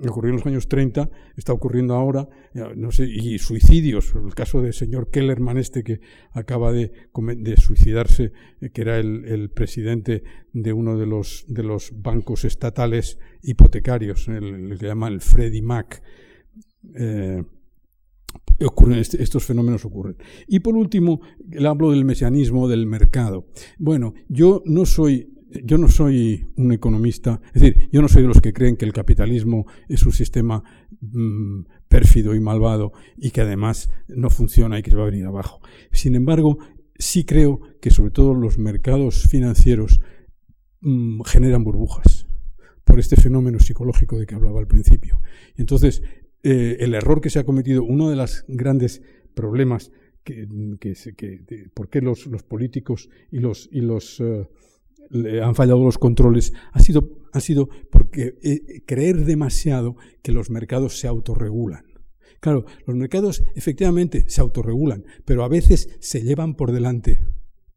ocurrió 0.10 0.32
en 0.32 0.38
los 0.38 0.46
años 0.46 0.68
30, 0.68 1.10
está 1.36 1.54
ocurriendo 1.54 1.96
ahora, 1.96 2.28
no 2.76 2.92
sé, 2.92 3.08
y 3.08 3.38
suicidios, 3.40 4.14
el 4.16 4.34
caso 4.34 4.62
del 4.62 4.74
señor 4.74 5.10
Kellerman 5.10 5.58
este 5.58 5.84
que 5.84 6.02
acaba 6.32 6.72
de, 6.72 6.92
de 7.38 7.58
suicidarse, 7.58 8.32
eh, 8.62 8.70
que 8.70 8.82
era 8.82 8.98
el, 8.98 9.50
presidente 9.52 10.24
de 10.54 10.74
uno 10.74 10.98
de 10.98 11.06
los, 11.06 11.46
de 11.48 11.64
los 11.64 11.92
bancos 12.02 12.46
estatales 12.46 13.20
hipotecarios, 13.44 14.28
el, 14.28 14.78
que 14.80 14.88
llama 14.88 15.08
el 15.08 15.22
Freddie 15.22 15.62
Mac. 15.62 16.02
Eh, 16.96 17.44
ocurren, 18.66 19.00
este, 19.00 19.22
estos 19.22 19.44
fenómenos 19.44 19.86
ocurren. 19.86 20.16
Y 20.48 20.60
por 20.60 20.76
último, 20.76 21.22
le 21.50 21.68
hablo 21.68 21.92
del 21.92 22.06
mesianismo 22.06 22.68
del 22.68 22.86
mercado. 22.86 23.48
Bueno, 23.78 24.14
yo 24.30 24.62
no 24.66 24.86
soy 24.86 25.41
yo 25.64 25.78
no 25.78 25.88
soy 25.88 26.52
un 26.56 26.72
economista, 26.72 27.42
es 27.54 27.62
decir, 27.62 27.90
yo 27.92 28.02
no 28.02 28.08
soy 28.08 28.22
de 28.22 28.28
los 28.28 28.42
que 28.42 28.54
creen 28.54 28.78
que 28.78 28.86
el 28.86 28.94
capitalismo 28.94 29.66
es 29.90 30.06
un 30.06 30.12
sistema 30.12 30.64
mm, 31.02 31.62
pérfido 31.88 32.36
y 32.36 32.40
malvado 32.40 32.94
y 33.18 33.32
que 33.32 33.42
además 33.42 33.90
no 34.08 34.30
funciona 34.30 34.80
y 34.80 34.84
que 34.84 34.92
se 34.92 34.98
va 34.98 35.04
a 35.04 35.10
venir 35.10 35.26
abajo. 35.26 35.62
Sin 35.92 36.16
embargo, 36.16 36.58
sí 36.98 37.26
creo 37.26 37.60
que 37.82 37.90
sobre 37.90 38.12
todo 38.12 38.34
los 38.34 38.58
mercados 38.58 39.28
financieros 39.30 40.00
mm, 40.82 41.22
generan 41.24 41.64
burbujas 41.64 42.28
por 42.84 43.00
este 43.00 43.16
fenómeno 43.16 43.60
psicológico 43.60 44.18
de 44.18 44.26
que 44.26 44.36
hablaba 44.36 44.60
al 44.60 44.68
principio. 44.68 45.22
Entonces, 45.56 46.02
eh, 46.44 46.78
el 46.80 46.94
error 46.94 47.22
que 47.22 47.30
se 47.30 47.40
ha 47.40 47.46
cometido, 47.46 47.84
uno 47.84 48.10
de 48.10 48.16
los 48.16 48.46
grandes 48.48 49.02
problemas 49.34 49.92
que, 50.24 50.48
que, 50.80 51.70
por 51.74 51.90
qué 51.90 52.02
los, 52.02 52.28
políticos 52.48 53.10
y 53.32 53.40
los, 53.40 53.70
y 53.72 53.82
los 53.82 54.20
eh, 54.20 54.48
le 55.10 55.42
han 55.42 55.56
fallado 55.56 55.84
los 55.84 55.98
controles 55.98 56.54
ha 56.72 56.80
sido, 56.80 57.10
ha 57.34 57.40
sido 57.40 57.70
porque 57.92 58.36
eh, 58.42 58.84
creer 58.86 59.26
demasiado 59.26 59.96
que 60.22 60.32
los 60.32 60.50
mercados 60.50 61.00
se 61.00 61.08
autorregulan. 61.08 61.86
Claro, 62.40 62.66
los 62.88 62.96
mercados 62.96 63.44
efectivamente 63.56 64.26
se 64.28 64.42
autorregulan, 64.42 65.06
pero 65.26 65.44
a 65.44 65.48
veces 65.48 65.90
se 66.00 66.24
llevan 66.24 66.56
por 66.56 66.72
delante 66.72 67.20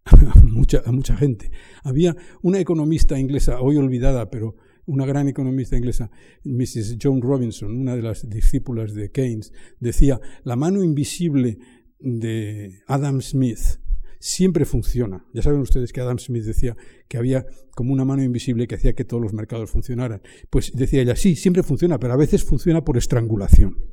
a 0.05 0.17
mucha, 0.47 0.83
a 0.85 0.93
mucha 0.93 1.17
gente. 1.17 1.51
Había 1.83 2.17
una 2.43 2.61
economista 2.61 3.19
inglesa, 3.19 3.61
hoy 3.61 3.77
olvidada, 3.77 4.31
pero 4.31 4.57
una 4.87 5.07
gran 5.07 5.29
economista 5.29 5.77
inglesa, 5.77 6.11
Mrs. 6.45 6.99
Joan 7.03 7.23
Robinson, 7.23 7.75
una 7.77 7.97
de 7.97 8.03
las 8.03 8.29
discípulas 8.29 8.95
de 8.95 9.11
Keynes, 9.11 9.53
decía, 9.81 10.21
la 10.45 10.57
mano 10.57 10.83
invisible 10.83 11.59
de 11.99 12.81
Adam 12.87 13.21
Smith 13.21 13.81
siempre 14.25 14.65
funciona. 14.65 15.27
Ya 15.35 15.43
saben 15.43 15.61
ustedes 15.61 15.93
que 15.93 16.01
Adam 16.01 16.19
Smith 16.19 16.45
decía 16.45 16.75
que 17.09 17.19
había 17.19 17.45
como 17.77 17.93
una 17.93 18.07
mano 18.07 18.23
invisible 18.23 18.67
que 18.67 18.77
hacía 18.77 18.95
que 18.95 19.05
todos 19.05 19.23
los 19.23 19.35
mercados 19.35 19.71
funcionaran. 19.71 20.23
Pues 20.49 20.73
decía 20.75 21.03
ella, 21.03 21.15
sí, 21.15 21.37
siempre 21.37 21.63
funciona, 21.63 22.01
pero 22.01 22.15
a 22.15 22.17
veces 22.17 22.43
funciona 22.43 22.83
por 22.83 22.97
estrangulación. 22.97 23.85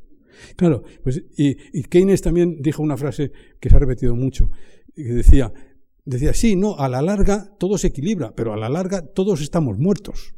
Claro, 0.55 0.83
pues, 1.03 1.21
y, 1.35 1.83
Keynes 1.83 2.21
también 2.21 2.61
dijo 2.61 2.81
una 2.81 2.95
frase 2.95 3.33
que 3.59 3.69
se 3.69 3.75
ha 3.75 3.79
repetido 3.79 4.15
mucho, 4.15 4.49
que 4.95 5.03
decía, 5.03 5.51
decía, 6.05 6.33
sí, 6.33 6.55
no, 6.55 6.77
a 6.77 6.87
la 6.87 7.01
larga 7.01 7.53
todo 7.59 7.77
se 7.77 7.87
equilibra, 7.87 8.33
pero 8.33 8.53
a 8.53 8.57
la 8.57 8.69
larga 8.69 9.01
todos 9.01 9.41
estamos 9.41 9.79
muertos. 9.79 10.33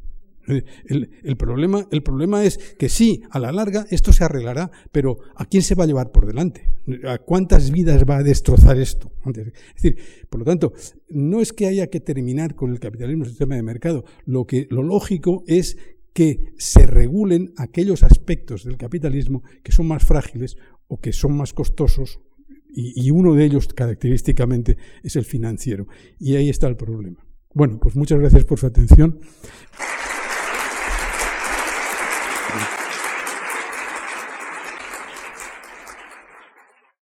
El, 0.46 1.36
problema, 1.36 1.86
el 1.90 2.02
problema 2.02 2.44
es 2.44 2.58
que 2.78 2.88
sí, 2.88 3.22
a 3.30 3.38
la 3.38 3.52
larga 3.52 3.86
esto 3.90 4.12
se 4.12 4.24
arreglará, 4.24 4.70
pero 4.92 5.18
¿a 5.36 5.46
quién 5.46 5.62
se 5.62 5.74
va 5.74 5.84
a 5.84 5.86
llevar 5.86 6.12
por 6.12 6.26
delante? 6.26 6.70
¿A 7.06 7.18
cuántas 7.18 7.70
vidas 7.70 8.04
va 8.08 8.18
a 8.18 8.22
destrozar 8.22 8.78
esto? 8.78 9.12
Es 9.26 9.82
decir, 9.82 9.96
por 10.28 10.40
lo 10.40 10.44
tanto, 10.44 10.72
no 11.08 11.40
es 11.40 11.52
que 11.52 11.66
haya 11.66 11.88
que 11.88 12.00
terminar 12.00 12.54
con 12.54 12.70
el 12.70 12.80
capitalismo 12.80 13.24
sistema 13.24 13.56
de 13.56 13.62
mercado, 13.62 14.04
lo, 14.26 14.46
que, 14.46 14.66
lo 14.70 14.82
lógico 14.82 15.44
es 15.46 15.78
que 16.12 16.52
se 16.58 16.86
regulen 16.86 17.52
aquellos 17.56 18.02
aspectos 18.02 18.64
del 18.64 18.76
capitalismo 18.76 19.42
que 19.62 19.72
son 19.72 19.88
más 19.88 20.04
frágiles 20.04 20.56
o 20.86 21.00
que 21.00 21.12
son 21.12 21.36
más 21.36 21.52
costosos 21.52 22.20
y 22.76 23.12
uno 23.12 23.34
de 23.34 23.44
ellos 23.44 23.68
característicamente 23.68 24.76
es 25.04 25.14
el 25.14 25.24
financiero. 25.24 25.86
Y 26.18 26.34
ahí 26.34 26.50
está 26.50 26.66
el 26.66 26.76
problema. 26.76 27.24
Bueno, 27.54 27.78
pues 27.80 27.94
muchas 27.94 28.18
gracias 28.18 28.44
por 28.44 28.58
su 28.58 28.66
atención. 28.66 29.20